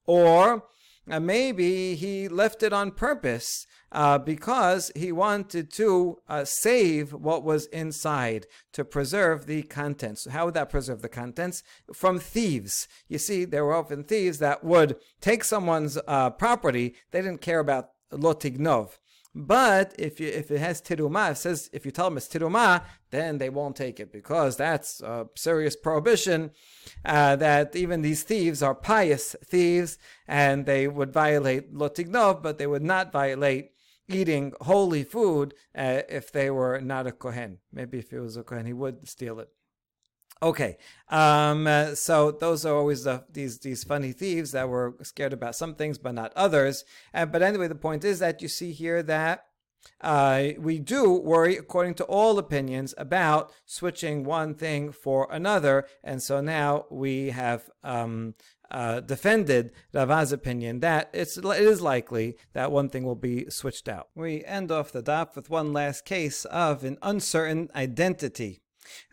Or 0.06 0.64
uh, 1.10 1.20
maybe 1.20 1.96
he 1.96 2.28
left 2.28 2.64
it 2.64 2.72
on 2.72 2.92
purpose 2.92 3.68
uh, 3.92 4.18
because 4.18 4.92
he 4.96 5.12
wanted 5.12 5.72
to 5.74 6.18
uh, 6.28 6.46
save 6.46 7.14
what 7.14 7.44
was 7.44 7.66
inside 7.68 8.46
to 8.74 8.86
preserve 8.86 9.46
the 9.46 9.64
contents. 9.64 10.28
How 10.30 10.46
would 10.46 10.54
that 10.54 10.70
preserve 10.70 11.02
the 11.02 11.10
contents? 11.10 11.64
From 11.94 12.20
thieves. 12.20 12.88
You 13.08 13.18
see, 13.18 13.46
there 13.46 13.66
were 13.66 13.76
often 13.76 14.04
thieves 14.04 14.40
that 14.40 14.64
would 14.64 14.98
take 15.22 15.44
someone's 15.44 15.98
uh, 16.08 16.30
property. 16.32 16.96
They 17.12 17.22
didn't 17.22 17.42
care 17.42 17.60
about 17.60 17.90
lotignov. 18.12 18.98
But 19.36 19.94
if 20.00 20.20
you, 20.20 20.28
if 20.28 20.50
it 20.50 20.58
has 20.58 20.82
tiruma, 20.82 21.32
it 21.32 21.38
says 21.38 21.70
if 21.72 21.86
you 21.86 21.92
tell 21.92 22.10
them 22.10 22.18
it's 22.18 22.28
tiruma, 22.28 22.84
then 23.12 23.38
they 23.38 23.50
won't 23.50 23.76
take 23.76 24.00
it 24.00 24.12
because 24.12 24.58
that's 24.58 25.02
a 25.02 25.28
serious 25.36 25.76
prohibition. 25.76 26.52
Uh, 27.06 27.36
that 27.36 27.76
even 27.76 28.02
these 28.02 28.24
thieves 28.24 28.64
are 28.64 28.74
pious 28.74 29.36
thieves, 29.46 30.00
and 30.28 30.66
they 30.66 30.88
would 30.88 31.14
violate 31.14 31.74
lotignov, 31.74 32.42
but 32.42 32.58
they 32.58 32.66
would 32.66 32.82
not 32.82 33.12
violate 33.12 33.72
eating 34.10 34.53
holy 34.62 35.03
food 35.03 35.53
uh, 35.78 36.01
if 36.10 36.32
they 36.32 36.49
were 36.49 36.82
not 36.82 37.07
a 37.07 37.12
kohen. 37.12 37.60
Maybe 37.72 37.99
if 37.99 38.10
he 38.10 38.18
was 38.18 38.36
a 38.38 38.43
kohen, 38.43 38.66
he 38.66 38.74
would 38.74 39.07
steal 39.07 39.39
it. 39.39 39.49
Okay, 40.41 40.78
um, 41.10 41.68
uh, 41.68 41.95
so 41.95 42.32
those 42.32 42.66
are 42.66 42.76
always 42.76 43.03
the, 43.03 43.26
these 43.30 43.60
these 43.60 43.84
funny 43.84 44.14
thieves 44.14 44.53
that 44.53 44.70
were 44.70 44.95
scared 45.01 45.34
about 45.34 45.55
some 45.55 45.76
things 45.76 45.97
but 45.97 46.14
not 46.14 46.32
others. 46.34 46.86
Uh, 47.14 47.26
but 47.26 47.41
anyway, 47.41 47.68
the 47.68 47.76
point 47.76 48.05
is 48.05 48.20
that 48.20 48.41
you 48.41 48.47
see 48.47 48.72
here 48.72 49.03
that 49.03 49.49
uh, 50.02 50.50
we 50.58 50.80
do 50.80 51.12
worry, 51.12 51.58
according 51.58 51.96
to 51.96 52.04
all 52.06 52.38
opinions, 52.40 52.94
about 52.98 53.52
switching 53.66 54.24
one 54.24 54.56
thing 54.56 54.92
for 54.92 55.28
another, 55.32 55.86
and 56.04 56.22
so 56.22 56.42
now 56.42 56.86
we 56.90 57.32
have 57.32 57.70
um, 57.84 58.36
uh, 58.72 59.00
defended 59.00 59.72
Rava's 59.94 60.32
opinion 60.32 60.80
that 60.82 61.10
it's 61.14 61.38
it 61.38 61.46
is 61.46 61.82
likely 61.82 62.38
that 62.54 62.72
one 62.72 62.90
thing 62.90 63.04
will 63.04 63.16
be 63.16 63.50
switched 63.50 63.90
out. 63.90 64.10
We 64.16 64.44
end 64.46 64.72
off 64.72 64.92
the 64.92 65.02
daf 65.02 65.36
with 65.36 65.50
one 65.50 65.74
last 65.74 66.06
case 66.06 66.46
of 66.46 66.84
an 66.84 66.98
uncertain 67.02 67.70
identity. 67.76 68.62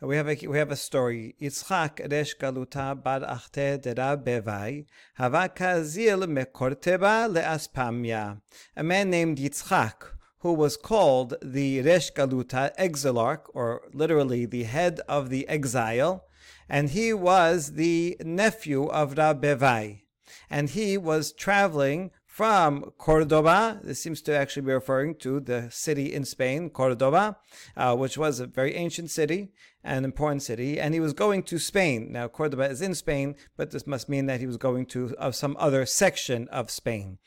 We 0.00 0.16
have 0.16 0.28
a 0.28 0.46
we 0.46 0.58
have 0.58 0.70
a 0.70 0.76
story. 0.76 1.34
Yitzchak 1.40 2.10
resh 2.10 2.36
galuta 2.36 3.02
bar 3.02 3.20
achte 3.20 3.80
dera 3.82 4.16
bevai 4.16 4.86
hava 5.14 5.48
kazil 5.48 6.20
mekorteba 6.20 7.28
leaspamia. 7.28 8.40
A 8.76 8.82
man 8.82 9.10
named 9.10 9.38
Yitzchak 9.38 10.15
who 10.40 10.52
was 10.52 10.76
called 10.76 11.34
the 11.42 11.80
resh 11.82 12.12
galuta 12.12 12.74
exilarch, 12.78 13.42
or 13.54 13.82
literally 13.92 14.46
the 14.46 14.64
head 14.64 15.00
of 15.08 15.30
the 15.30 15.48
exile, 15.48 16.24
and 16.68 16.90
he 16.90 17.12
was 17.12 17.72
the 17.72 18.16
nephew 18.20 18.86
of 18.86 19.16
Rab 19.16 19.42
Bevai. 19.42 20.02
And 20.50 20.70
he 20.70 20.98
was 20.98 21.32
traveling 21.32 22.10
from 22.36 22.92
Cordoba. 22.98 23.80
This 23.82 24.02
seems 24.02 24.20
to 24.22 24.36
actually 24.36 24.66
be 24.66 24.72
referring 24.72 25.14
to 25.16 25.40
the 25.40 25.70
city 25.70 26.12
in 26.12 26.26
Spain, 26.26 26.68
Cordoba, 26.68 27.38
uh, 27.76 27.96
which 27.96 28.18
was 28.18 28.40
a 28.40 28.46
very 28.46 28.74
ancient 28.74 29.10
city, 29.10 29.52
an 29.82 30.04
important 30.04 30.42
city, 30.42 30.78
and 30.78 30.92
he 30.92 31.00
was 31.00 31.14
going 31.14 31.44
to 31.44 31.58
Spain. 31.58 32.12
Now, 32.12 32.28
Cordoba 32.28 32.68
is 32.68 32.82
in 32.82 32.94
Spain, 32.94 33.36
but 33.56 33.70
this 33.70 33.86
must 33.86 34.10
mean 34.10 34.26
that 34.26 34.40
he 34.40 34.46
was 34.46 34.58
going 34.58 34.84
to 34.86 35.14
uh, 35.18 35.30
some 35.30 35.56
other 35.58 35.86
section 35.86 36.46
of 36.48 36.70
Spain. 36.70 37.18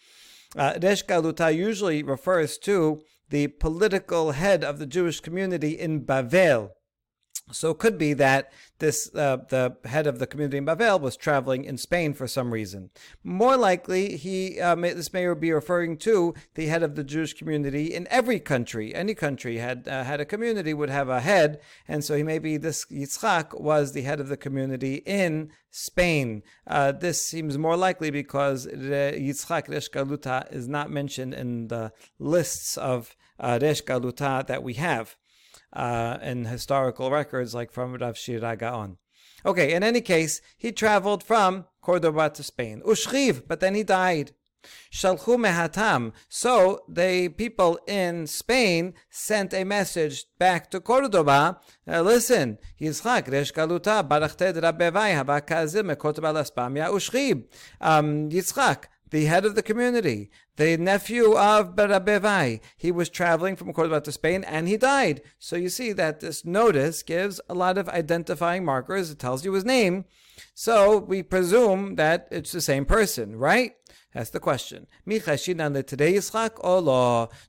Uh, 0.55 0.73
Resh 0.81 1.05
Galuta 1.05 1.55
usually 1.55 2.01
refers 2.01 2.57
to 2.59 3.01
the 3.29 3.47
political 3.47 4.31
head 4.31 4.63
of 4.63 4.79
the 4.79 4.87
Jewish 4.87 5.19
community 5.19 5.79
in 5.79 6.05
Bavel. 6.05 6.69
So 7.51 7.71
it 7.71 7.79
could 7.79 7.97
be 7.97 8.13
that 8.13 8.51
this 8.79 9.13
uh, 9.13 9.37
the 9.49 9.75
head 9.85 10.07
of 10.07 10.19
the 10.19 10.27
community 10.27 10.57
in 10.57 10.65
Bavel 10.65 10.99
was 11.01 11.17
traveling 11.17 11.63
in 11.63 11.77
Spain 11.77 12.13
for 12.13 12.27
some 12.27 12.51
reason. 12.51 12.89
More 13.23 13.57
likely, 13.57 14.17
he 14.17 14.59
uh, 14.59 14.75
this 14.75 15.13
may 15.13 15.31
be 15.33 15.51
referring 15.51 15.97
to 15.97 16.33
the 16.55 16.67
head 16.67 16.83
of 16.83 16.95
the 16.95 17.03
Jewish 17.03 17.33
community 17.33 17.93
in 17.93 18.07
every 18.09 18.39
country. 18.39 18.93
Any 18.93 19.13
country 19.13 19.57
had 19.57 19.87
uh, 19.87 20.03
had 20.03 20.21
a 20.21 20.25
community 20.25 20.73
would 20.73 20.89
have 20.89 21.09
a 21.09 21.21
head, 21.21 21.59
and 21.87 22.03
so 22.03 22.15
he 22.15 22.23
maybe 22.23 22.57
this 22.57 22.85
Yitzchak 22.85 23.59
was 23.59 23.91
the 23.91 24.03
head 24.03 24.19
of 24.19 24.29
the 24.29 24.37
community 24.37 24.95
in 25.05 25.51
Spain. 25.71 26.43
Uh, 26.65 26.91
this 26.91 27.23
seems 27.23 27.57
more 27.57 27.77
likely 27.77 28.11
because 28.11 28.67
Yitzchak 28.67 29.67
Resh 29.67 29.89
Galuta 29.89 30.51
is 30.53 30.67
not 30.67 30.89
mentioned 30.89 31.33
in 31.33 31.67
the 31.67 31.91
lists 32.17 32.77
of 32.77 33.15
uh, 33.39 33.59
Resh 33.61 33.83
Galuta 33.83 34.45
that 34.47 34.63
we 34.63 34.75
have 34.75 35.15
uh, 35.73 36.17
in 36.21 36.45
historical 36.45 37.11
records, 37.11 37.53
like 37.53 37.71
from 37.71 37.93
Rav 37.95 38.15
Sherira 38.15 38.57
Gaon. 38.57 38.97
Okay, 39.45 39.73
in 39.73 39.83
any 39.83 40.01
case, 40.01 40.41
he 40.57 40.71
traveled 40.71 41.23
from 41.23 41.65
Cordoba 41.81 42.29
to 42.31 42.43
Spain. 42.43 42.81
Ushriv, 42.85 43.43
but 43.47 43.59
then 43.59 43.75
he 43.75 43.83
died. 43.83 44.31
Shalchu 44.91 45.37
mehatam. 45.37 46.11
So 46.27 46.81
the 46.89 47.29
people 47.29 47.79
in 47.87 48.27
Spain 48.27 48.93
sent 49.09 49.53
a 49.53 49.63
message 49.63 50.25
back 50.37 50.69
to 50.71 50.81
Cordoba. 50.81 51.59
Uh, 51.87 52.01
listen, 52.01 52.57
Yitzchak 52.81 53.31
resh 53.31 53.53
galuta 53.53 54.07
barachted 54.07 54.55
rabbevai 54.61 55.15
habakazir 55.15 55.83
mekotoba 55.83 56.33
laspamia 56.33 56.89
ushchib. 56.89 57.45
Um, 57.79 58.29
Yitzchak, 58.29 58.85
the 59.09 59.25
head 59.25 59.45
of 59.45 59.55
the 59.55 59.63
community, 59.63 60.29
the 60.59 60.75
nephew 60.75 61.37
of 61.37 61.73
Barabevai. 61.73 62.59
He 62.75 62.91
was 62.91 63.09
traveling 63.09 63.55
from 63.55 63.71
Cordoba 63.71 64.01
to 64.01 64.11
Spain 64.11 64.43
and 64.43 64.67
he 64.67 64.75
died. 64.75 65.21
So 65.39 65.55
you 65.55 65.69
see 65.69 65.93
that 65.93 66.19
this 66.19 66.43
notice 66.43 67.01
gives 67.01 67.39
a 67.47 67.53
lot 67.53 67.77
of 67.77 67.87
identifying 67.87 68.65
markers. 68.65 69.09
It 69.09 69.19
tells 69.19 69.45
you 69.45 69.53
his 69.53 69.63
name. 69.63 70.03
So 70.53 70.97
we 70.97 71.23
presume 71.23 71.95
that 71.95 72.27
it's 72.29 72.51
the 72.51 72.59
same 72.59 72.83
person, 72.83 73.37
right? 73.37 73.71
That's 74.13 74.31
the 74.31 74.41
question. 74.41 74.87
today. 75.05 76.19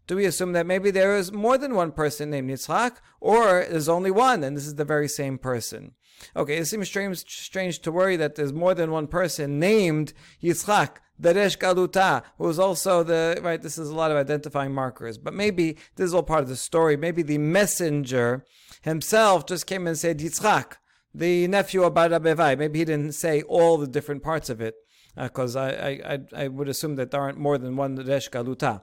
Do 0.07 0.17
we 0.17 0.25
assume 0.25 0.53
that 0.53 0.67
maybe 0.67 0.91
there 0.93 1.17
is 1.17 1.33
more 1.33 1.59
than 1.59 1.75
one 1.75 1.91
person 1.91 2.31
named 2.31 2.51
Yitzchak, 2.51 2.99
or 3.21 3.67
there's 3.69 3.89
only 3.89 4.13
one 4.13 4.45
and 4.45 4.57
this 4.57 4.67
is 4.67 4.77
the 4.77 4.85
very 4.85 5.09
same 5.09 5.37
person? 5.37 5.95
Okay, 6.37 6.59
it 6.59 6.67
seems 6.67 6.87
strange, 6.87 7.19
strange 7.27 7.81
to 7.81 7.91
worry 7.91 8.17
that 8.17 8.37
there's 8.37 8.53
more 8.53 8.75
than 8.75 8.93
one 8.93 9.09
person 9.09 9.59
named 9.59 10.13
Yitzchak 10.41 10.99
Daresh 11.21 11.59
Galuta, 11.59 12.23
who 12.39 12.49
is 12.49 12.59
also 12.59 13.03
the, 13.03 13.39
right, 13.43 13.61
this 13.61 13.77
is 13.77 13.91
a 13.91 13.95
lot 13.95 14.11
of 14.11 14.17
identifying 14.17 14.73
markers. 14.73 15.19
But 15.19 15.35
maybe 15.35 15.77
this 15.97 16.07
is 16.07 16.15
all 16.15 16.23
part 16.23 16.43
of 16.43 16.49
the 16.49 16.57
story. 16.57 16.97
Maybe 16.97 17.23
the 17.23 17.39
messenger 17.39 18.45
himself 18.83 19.47
just 19.47 19.67
came 19.67 19.87
and 19.87 19.99
said 19.99 20.19
Yitzchak, 20.19 20.75
the 21.15 21.47
nephew 21.49 21.83
of 21.83 21.95
Barabevai. 21.95 22.59
Maybe 22.59 22.79
he 22.79 22.85
didn't 22.85 23.13
say 23.13 23.43
all 23.43 23.77
the 23.77 23.87
different 23.87 24.23
parts 24.23 24.49
of 24.49 24.61
it, 24.61 24.77
because 25.17 25.57
uh, 25.57 25.61
I, 25.61 26.15
I, 26.15 26.45
I 26.45 26.49
would 26.49 26.69
assume 26.69 26.97
that 26.97 27.11
there 27.11 27.21
aren't 27.21 27.39
more 27.39 27.59
than 27.59 27.77
one 27.77 27.99
Daresh 27.99 28.31
Galuta. 28.31 28.83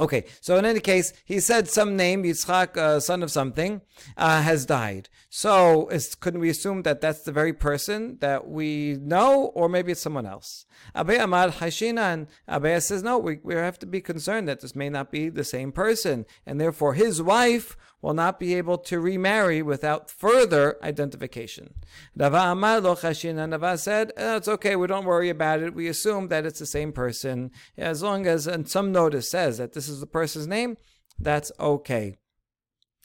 Okay, 0.00 0.26
so 0.40 0.56
in 0.56 0.64
any 0.64 0.78
case, 0.78 1.12
he 1.24 1.40
said 1.40 1.68
some 1.68 1.96
name, 1.96 2.22
Yitzchak, 2.22 2.76
uh, 2.76 3.00
son 3.00 3.20
of 3.20 3.32
something, 3.32 3.80
uh, 4.16 4.42
has 4.42 4.64
died. 4.64 5.08
So 5.28 5.90
couldn't 6.20 6.40
we 6.40 6.50
assume 6.50 6.82
that 6.82 7.00
that's 7.00 7.22
the 7.22 7.32
very 7.32 7.52
person 7.52 8.16
that 8.20 8.46
we 8.46 8.96
know, 9.00 9.46
or 9.56 9.68
maybe 9.68 9.90
it's 9.90 10.00
someone 10.00 10.24
else? 10.24 10.66
Abai 10.94 11.20
Amar 11.20 11.48
Hashinan. 11.48 12.28
Abai 12.48 12.80
says, 12.80 13.02
no, 13.02 13.18
we, 13.18 13.40
we 13.42 13.54
have 13.54 13.78
to 13.80 13.86
be 13.86 14.00
concerned 14.00 14.46
that 14.46 14.60
this 14.60 14.76
may 14.76 14.88
not 14.88 15.10
be 15.10 15.30
the 15.30 15.42
same 15.42 15.72
person, 15.72 16.26
and 16.46 16.60
therefore 16.60 16.94
his 16.94 17.20
wife 17.20 17.76
will 18.00 18.14
not 18.14 18.38
be 18.38 18.54
able 18.54 18.78
to 18.78 19.00
remarry 19.00 19.62
without 19.62 20.10
further 20.10 20.76
identification. 20.82 21.74
Rava 22.16 22.52
Amar 22.52 22.80
Chashina. 22.80 23.50
Rava 23.50 23.76
said, 23.76 24.12
eh, 24.16 24.36
it's 24.36 24.48
okay, 24.48 24.76
we 24.76 24.86
don't 24.86 25.04
worry 25.04 25.28
about 25.28 25.62
it. 25.62 25.74
We 25.74 25.88
assume 25.88 26.28
that 26.28 26.46
it's 26.46 26.60
the 26.60 26.66
same 26.66 26.92
person. 26.92 27.50
As 27.76 28.02
long 28.02 28.26
as 28.26 28.46
and 28.46 28.68
some 28.68 28.92
notice 28.92 29.30
says 29.30 29.58
that 29.58 29.72
this 29.72 29.88
is 29.88 30.00
the 30.00 30.06
person's 30.06 30.46
name, 30.46 30.76
that's 31.18 31.50
okay. 31.58 32.16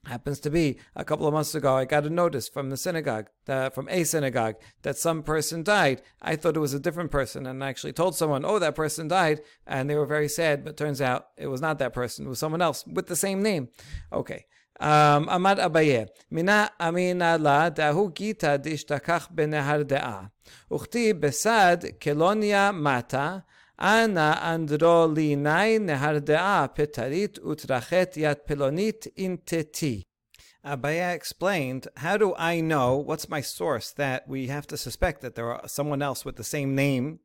Happens 0.06 0.42
to 0.42 0.50
be 0.50 0.80
a 0.98 1.06
couple 1.06 1.28
of 1.28 1.34
months 1.34 1.56
ago, 1.56 1.78
I 1.78 1.86
got 1.86 2.06
a 2.06 2.10
notice 2.10 2.50
from 2.50 2.70
the 2.70 2.76
synagogue, 2.76 3.28
from 3.46 3.88
a 3.90 4.04
synagogue, 4.04 4.56
that 4.82 4.98
some 4.98 5.24
person 5.24 5.64
died. 5.64 6.02
I 6.22 6.36
thought 6.36 6.58
it 6.58 6.60
was 6.60 6.74
a 6.74 6.80
different 6.80 7.10
person, 7.10 7.48
and 7.48 7.64
I 7.64 7.70
actually 7.70 7.94
told 7.94 8.14
someone, 8.14 8.44
"Oh, 8.44 8.60
that 8.60 8.76
person 8.76 9.08
died," 9.08 9.40
and 9.66 9.90
they 9.90 9.96
were 9.96 10.06
very 10.06 10.28
sad. 10.28 10.66
But 10.66 10.76
turns 10.76 11.00
out 11.00 11.28
it 11.38 11.48
was 11.48 11.62
not 11.62 11.80
that 11.80 11.94
person; 11.94 12.26
it 12.26 12.30
was 12.30 12.40
someone 12.40 12.62
else 12.62 12.86
with 12.86 13.08
the 13.08 13.16
same 13.16 13.42
name. 13.42 13.70
Okay, 14.12 14.46
um, 14.80 15.28
Amar 15.30 15.56
Abaye, 15.58 16.08
Mina 16.32 16.72
Amina 16.80 17.38
La 17.38 17.70
Dahu 17.70 18.14
Gita 18.14 18.60
Dishtakach 18.60 19.34
Benehar 19.34 19.88
Dea, 19.88 20.30
Uchti 20.72 21.14
Besad 21.14 22.00
Kelonia 22.00 22.74
Mata, 22.74 23.46
Ana 23.78 24.40
Andro 24.44 25.14
Li 25.14 25.36
Nai 25.36 25.78
Nehar 25.78 26.20
Petarit 26.76 27.40
Utrachet 27.40 28.16
Yat 28.18 28.48
Pelonit 28.48 29.08
in 29.16 29.38
Teti. 29.40 30.04
Abaye 30.66 31.14
explained, 31.14 31.88
How 31.98 32.18
do 32.18 32.34
I 32.38 32.62
know 32.62 32.96
what's 32.96 33.28
my 33.28 33.42
source 33.42 33.92
that 33.92 34.28
we 34.28 34.48
have 34.48 34.66
to 34.68 34.78
suspect 34.78 35.22
that 35.22 35.36
there 35.36 35.52
are 35.52 35.68
someone 35.68 36.02
else 36.02 36.24
with 36.24 36.38
the 36.38 36.44
same 36.44 36.74
name 36.74 37.20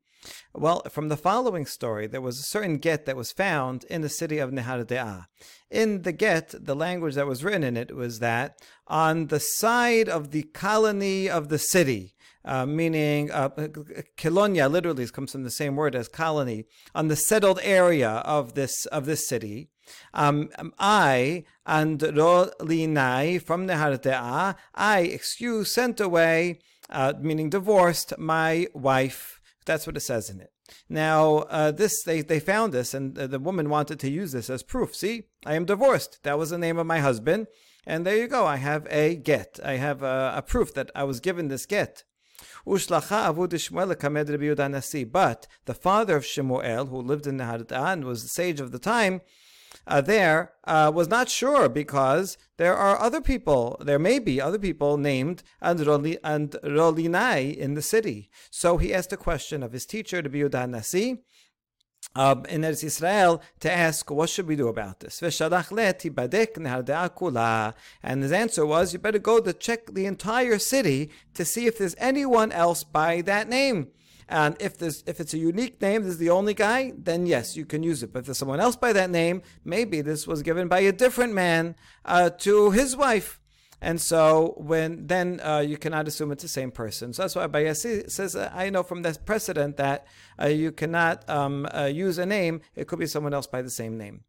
well, 0.53 0.81
from 0.89 1.09
the 1.09 1.17
following 1.17 1.65
story, 1.65 2.07
there 2.07 2.21
was 2.21 2.39
a 2.39 2.43
certain 2.43 2.77
get 2.77 3.05
that 3.05 3.15
was 3.15 3.31
found 3.31 3.83
in 3.85 4.01
the 4.01 4.09
city 4.09 4.39
of 4.39 4.51
Nehardea. 4.51 5.25
In 5.69 6.01
the 6.01 6.11
get, 6.11 6.53
the 6.57 6.75
language 6.75 7.15
that 7.15 7.27
was 7.27 7.43
written 7.43 7.63
in 7.63 7.77
it 7.77 7.95
was 7.95 8.19
that 8.19 8.59
on 8.87 9.27
the 9.27 9.39
side 9.39 10.09
of 10.09 10.31
the 10.31 10.43
colony 10.43 11.29
of 11.29 11.49
the 11.49 11.59
city, 11.59 12.15
uh, 12.45 12.65
meaning 12.65 13.29
uh, 13.31 13.49
Kilonia 14.17 14.69
literally 14.69 15.07
comes 15.07 15.31
from 15.31 15.43
the 15.43 15.51
same 15.51 15.75
word 15.75 15.95
as 15.95 16.07
colony, 16.07 16.65
on 16.95 17.07
the 17.07 17.15
settled 17.15 17.59
area 17.63 18.09
of 18.09 18.53
this 18.53 18.85
of 18.87 19.05
this 19.05 19.27
city. 19.27 19.69
Um, 20.13 20.49
I 20.77 21.43
and 21.65 21.99
Rolinai 21.99 23.41
from 23.41 23.67
Nehardea, 23.67 24.55
I 24.73 24.99
excuse 25.01 25.73
sent 25.73 25.99
away, 25.99 26.59
uh, 26.89 27.13
meaning 27.19 27.49
divorced 27.49 28.17
my 28.17 28.67
wife. 28.73 29.38
That's 29.69 29.85
what 29.85 29.97
it 29.97 29.99
says 29.99 30.31
in 30.31 30.41
it. 30.41 30.51
Now, 30.89 31.45
uh, 31.47 31.69
this 31.69 32.01
they, 32.01 32.21
they 32.21 32.39
found 32.39 32.73
this, 32.73 32.95
and 32.95 33.13
the 33.13 33.37
woman 33.37 33.69
wanted 33.69 33.99
to 33.99 34.09
use 34.09 34.31
this 34.31 34.49
as 34.49 34.63
proof. 34.63 34.95
See, 34.95 35.25
I 35.45 35.53
am 35.53 35.65
divorced. 35.65 36.23
That 36.23 36.39
was 36.39 36.49
the 36.49 36.57
name 36.57 36.79
of 36.79 36.87
my 36.87 37.01
husband, 37.01 37.45
and 37.85 38.03
there 38.03 38.17
you 38.17 38.27
go. 38.27 38.47
I 38.47 38.55
have 38.55 38.87
a 38.89 39.15
get. 39.15 39.59
I 39.63 39.73
have 39.73 40.01
a, 40.01 40.33
a 40.37 40.41
proof 40.41 40.73
that 40.73 40.89
I 40.95 41.03
was 41.03 41.19
given 41.19 41.49
this 41.49 41.67
get. 41.67 42.03
But 42.65 42.87
the 42.87 42.99
father 45.79 46.15
of 46.15 46.25
Shemuel, 46.25 46.85
who 46.87 47.01
lived 47.01 47.27
in 47.27 47.39
and 47.39 48.05
was 48.05 48.23
the 48.23 48.29
sage 48.29 48.59
of 48.59 48.71
the 48.71 48.79
time, 48.79 49.21
uh, 49.89 50.01
there 50.01 50.53
uh, 50.65 50.91
was 50.93 51.07
not 51.09 51.29
sure 51.29 51.67
because 51.67 52.37
there 52.57 52.75
are 52.75 53.01
other 53.01 53.19
people, 53.19 53.75
there 53.83 53.99
may 53.99 54.19
be 54.19 54.39
other 54.39 54.59
people 54.59 54.97
named 54.97 55.41
Androli, 55.63 56.19
Androlinai 56.21 57.57
in 57.57 57.73
the 57.73 57.81
city. 57.81 58.29
So 58.51 58.77
he 58.77 58.93
asked 58.93 59.11
a 59.11 59.17
question 59.17 59.63
of 59.63 59.73
his 59.73 59.87
teacher, 59.87 60.21
to 60.21 60.29
Yehuda 60.29 60.69
Nasi, 60.69 61.23
um, 62.15 62.45
in 62.45 62.61
Eretz 62.61 62.83
Israel 62.83 63.41
to 63.59 63.71
ask, 63.71 64.09
what 64.11 64.29
should 64.29 64.47
we 64.47 64.55
do 64.55 64.67
about 64.67 64.99
this? 64.99 65.21
And 68.03 68.23
his 68.23 68.31
answer 68.31 68.65
was, 68.65 68.93
you 68.93 68.99
better 68.99 69.19
go 69.19 69.39
to 69.39 69.53
check 69.53 69.93
the 69.93 70.05
entire 70.05 70.59
city 70.59 71.09
to 71.33 71.43
see 71.45 71.65
if 71.65 71.77
there's 71.77 71.95
anyone 71.97 72.51
else 72.51 72.83
by 72.83 73.21
that 73.21 73.49
name. 73.49 73.87
And 74.29 74.55
if 74.59 74.77
there's 74.77 75.03
if 75.07 75.19
it's 75.19 75.33
a 75.33 75.39
unique 75.39 75.81
name, 75.81 76.03
this 76.03 76.13
is 76.13 76.17
the 76.19 76.29
only 76.29 76.53
guy, 76.53 76.93
then 76.95 77.25
yes, 77.25 77.57
you 77.57 77.65
can 77.65 77.81
use 77.81 78.03
it. 78.03 78.13
But 78.13 78.19
if 78.19 78.25
there's 78.25 78.37
someone 78.37 78.59
else 78.59 78.75
by 78.75 78.93
that 78.93 79.09
name, 79.09 79.41
maybe 79.65 80.01
this 80.01 80.27
was 80.27 80.43
given 80.43 80.67
by 80.67 80.81
a 80.81 80.91
different 80.91 81.33
man 81.33 81.75
uh, 82.05 82.29
to 82.29 82.69
his 82.69 82.95
wife. 82.95 83.41
And 83.81 83.99
so 83.99 84.53
when 84.57 85.07
then 85.07 85.39
uh, 85.39 85.59
you 85.59 85.77
cannot 85.77 86.07
assume 86.07 86.31
it's 86.31 86.43
the 86.43 86.49
same 86.49 86.69
person. 86.69 87.11
So 87.13 87.23
that's 87.23 87.35
why 87.35 87.47
Bayasi 87.47 88.09
says, 88.11 88.35
uh, 88.35 88.51
I 88.53 88.69
know 88.69 88.83
from 88.83 89.01
this 89.01 89.17
precedent 89.17 89.77
that 89.77 90.05
uh, 90.39 90.47
you 90.47 90.71
cannot 90.71 91.27
um, 91.27 91.67
uh, 91.73 91.85
use 91.85 92.17
a 92.19 92.25
name. 92.25 92.61
It 92.75 92.87
could 92.87 92.99
be 92.99 93.07
someone 93.07 93.33
else 93.33 93.47
by 93.47 93.63
the 93.63 93.69
same 93.69 93.97
name. 93.97 94.25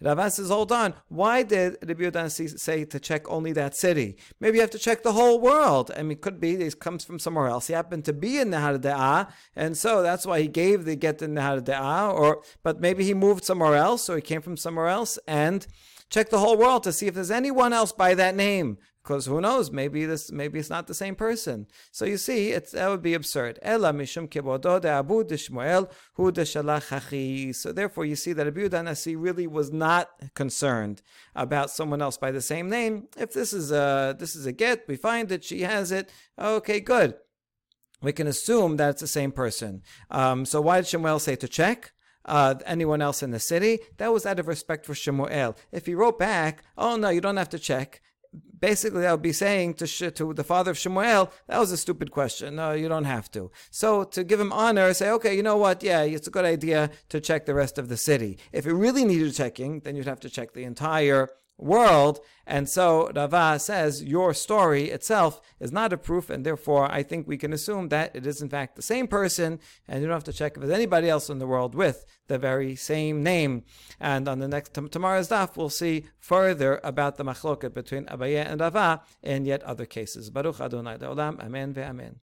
Rava 0.00 0.30
says, 0.30 0.48
hold 0.48 0.72
on, 0.72 0.94
why 1.08 1.42
did 1.42 1.76
Rabbi 1.82 2.02
Yudan 2.02 2.58
say 2.58 2.84
to 2.84 3.00
check 3.00 3.28
only 3.30 3.52
that 3.52 3.76
city? 3.76 4.16
Maybe 4.40 4.56
you 4.56 4.62
have 4.62 4.70
to 4.70 4.78
check 4.78 5.02
the 5.02 5.12
whole 5.12 5.40
world. 5.40 5.90
I 5.96 6.02
mean, 6.02 6.18
could 6.18 6.40
be 6.40 6.56
he 6.56 6.70
comes 6.70 7.04
from 7.04 7.18
somewhere 7.18 7.48
else. 7.48 7.66
He 7.66 7.72
happened 7.72 8.04
to 8.06 8.12
be 8.12 8.38
in 8.38 8.50
Nehardea, 8.50 9.30
and 9.54 9.76
so 9.76 10.02
that's 10.02 10.26
why 10.26 10.40
he 10.40 10.48
gave 10.48 10.84
the 10.84 10.96
get 10.96 11.22
in 11.22 11.34
Nehardea, 11.34 12.12
or, 12.12 12.42
but 12.62 12.80
maybe 12.80 13.04
he 13.04 13.14
moved 13.14 13.44
somewhere 13.44 13.74
else, 13.74 14.08
or 14.08 14.16
he 14.16 14.22
came 14.22 14.42
from 14.42 14.56
somewhere 14.56 14.88
else, 14.88 15.18
and 15.26 15.66
check 16.10 16.30
the 16.30 16.38
whole 16.38 16.56
world 16.56 16.82
to 16.84 16.92
see 16.92 17.06
if 17.06 17.14
there's 17.14 17.30
anyone 17.30 17.72
else 17.72 17.92
by 17.92 18.14
that 18.14 18.34
name 18.34 18.78
because 19.06 19.26
who 19.26 19.40
knows? 19.40 19.70
Maybe 19.70 20.04
this, 20.04 20.32
maybe 20.32 20.58
it's 20.58 20.68
not 20.68 20.88
the 20.88 20.94
same 20.94 21.14
person. 21.14 21.68
So 21.92 22.04
you 22.04 22.16
see, 22.16 22.50
it's, 22.50 22.72
that 22.72 22.88
would 22.88 23.02
be 23.02 23.14
absurd. 23.14 23.60
Ella 23.62 23.92
mishum 23.92 24.24
abu 24.24 25.24
Shmuel 25.24 25.88
hu 26.14 27.52
So 27.52 27.72
therefore, 27.72 28.04
you 28.04 28.16
see 28.16 28.32
that 28.32 28.48
Abu 28.48 28.68
Danasi 28.68 29.14
really 29.16 29.46
was 29.46 29.70
not 29.70 30.10
concerned 30.34 31.02
about 31.36 31.70
someone 31.70 32.02
else 32.02 32.18
by 32.18 32.32
the 32.32 32.42
same 32.42 32.68
name. 32.68 33.06
If 33.16 33.32
this 33.32 33.52
is 33.52 33.70
a 33.70 34.16
this 34.18 34.34
is 34.34 34.44
a 34.44 34.52
get, 34.52 34.88
we 34.88 34.96
find 34.96 35.28
that 35.28 35.44
she 35.44 35.62
has 35.62 35.92
it. 35.92 36.10
Okay, 36.36 36.80
good. 36.80 37.14
We 38.02 38.12
can 38.12 38.26
assume 38.26 38.76
that 38.76 38.90
it's 38.90 39.00
the 39.00 39.06
same 39.06 39.30
person. 39.30 39.82
Um, 40.10 40.44
so 40.44 40.60
why 40.60 40.80
did 40.80 40.86
Shmuel 40.86 41.20
say 41.20 41.36
to 41.36 41.48
check? 41.48 41.92
Uh, 42.24 42.56
anyone 42.66 43.00
else 43.00 43.22
in 43.22 43.30
the 43.30 43.38
city. 43.38 43.78
That 43.98 44.12
was 44.12 44.26
out 44.26 44.40
of 44.40 44.48
respect 44.48 44.84
for 44.84 44.96
Shemuel. 44.96 45.56
If 45.70 45.86
he 45.86 45.94
wrote 45.94 46.18
back, 46.18 46.64
oh 46.76 46.96
no, 46.96 47.08
you 47.08 47.20
don't 47.20 47.36
have 47.36 47.50
to 47.50 47.58
check, 47.60 48.02
basically 48.58 49.06
I 49.06 49.12
would 49.12 49.22
be 49.22 49.32
saying 49.32 49.74
to 49.74 50.10
to 50.10 50.34
the 50.34 50.44
father 50.44 50.70
of 50.70 50.78
Shemuel, 50.78 51.32
that 51.46 51.58
was 51.58 51.72
a 51.72 51.76
stupid 51.76 52.10
question. 52.10 52.56
No, 52.56 52.72
you 52.72 52.88
don't 52.88 53.04
have 53.04 53.30
to. 53.32 53.50
So 53.70 54.04
to 54.04 54.24
give 54.24 54.40
him 54.40 54.52
honor, 54.52 54.92
say, 54.94 55.10
okay, 55.10 55.36
you 55.36 55.42
know 55.42 55.56
what? 55.56 55.82
Yeah, 55.82 56.02
it's 56.02 56.28
a 56.28 56.30
good 56.30 56.44
idea 56.44 56.90
to 57.08 57.20
check 57.20 57.46
the 57.46 57.54
rest 57.54 57.78
of 57.78 57.88
the 57.88 57.96
city. 57.96 58.38
If 58.52 58.66
it 58.66 58.72
really 58.74 59.04
needed 59.04 59.34
checking, 59.34 59.80
then 59.80 59.96
you'd 59.96 60.06
have 60.06 60.20
to 60.20 60.30
check 60.30 60.52
the 60.52 60.64
entire 60.64 61.30
world. 61.58 62.20
And 62.46 62.68
so 62.68 63.10
Rava 63.14 63.58
says 63.58 64.04
your 64.04 64.32
story 64.34 64.90
itself 64.90 65.40
is 65.58 65.72
not 65.72 65.92
a 65.92 65.96
proof, 65.96 66.30
and 66.30 66.44
therefore 66.44 66.90
I 66.90 67.02
think 67.02 67.26
we 67.26 67.36
can 67.36 67.52
assume 67.52 67.88
that 67.88 68.14
it 68.14 68.26
is 68.26 68.40
in 68.40 68.48
fact 68.48 68.76
the 68.76 68.82
same 68.82 69.08
person, 69.08 69.58
and 69.88 70.00
you 70.00 70.06
don't 70.06 70.14
have 70.14 70.24
to 70.24 70.32
check 70.32 70.56
if 70.56 70.60
there's 70.60 70.72
anybody 70.72 71.08
else 71.08 71.28
in 71.28 71.38
the 71.38 71.46
world 71.46 71.74
with 71.74 72.04
the 72.28 72.38
very 72.38 72.76
same 72.76 73.22
name. 73.22 73.64
And 73.98 74.28
on 74.28 74.38
the 74.38 74.48
next 74.48 74.74
tomorrow's 74.74 75.28
daf, 75.28 75.56
we'll 75.56 75.70
see 75.70 76.06
further 76.18 76.80
about 76.84 77.16
the 77.16 77.24
machloket 77.24 77.74
between 77.74 78.04
Abaye 78.06 78.46
and 78.46 78.60
Rava 78.60 79.02
in 79.22 79.44
yet 79.44 79.62
other 79.62 79.86
cases. 79.86 80.30
Baruch 80.30 80.60
Adonai 80.60 80.98
Olam, 80.98 81.40
Amen 81.40 81.74
ve'amen. 81.74 82.16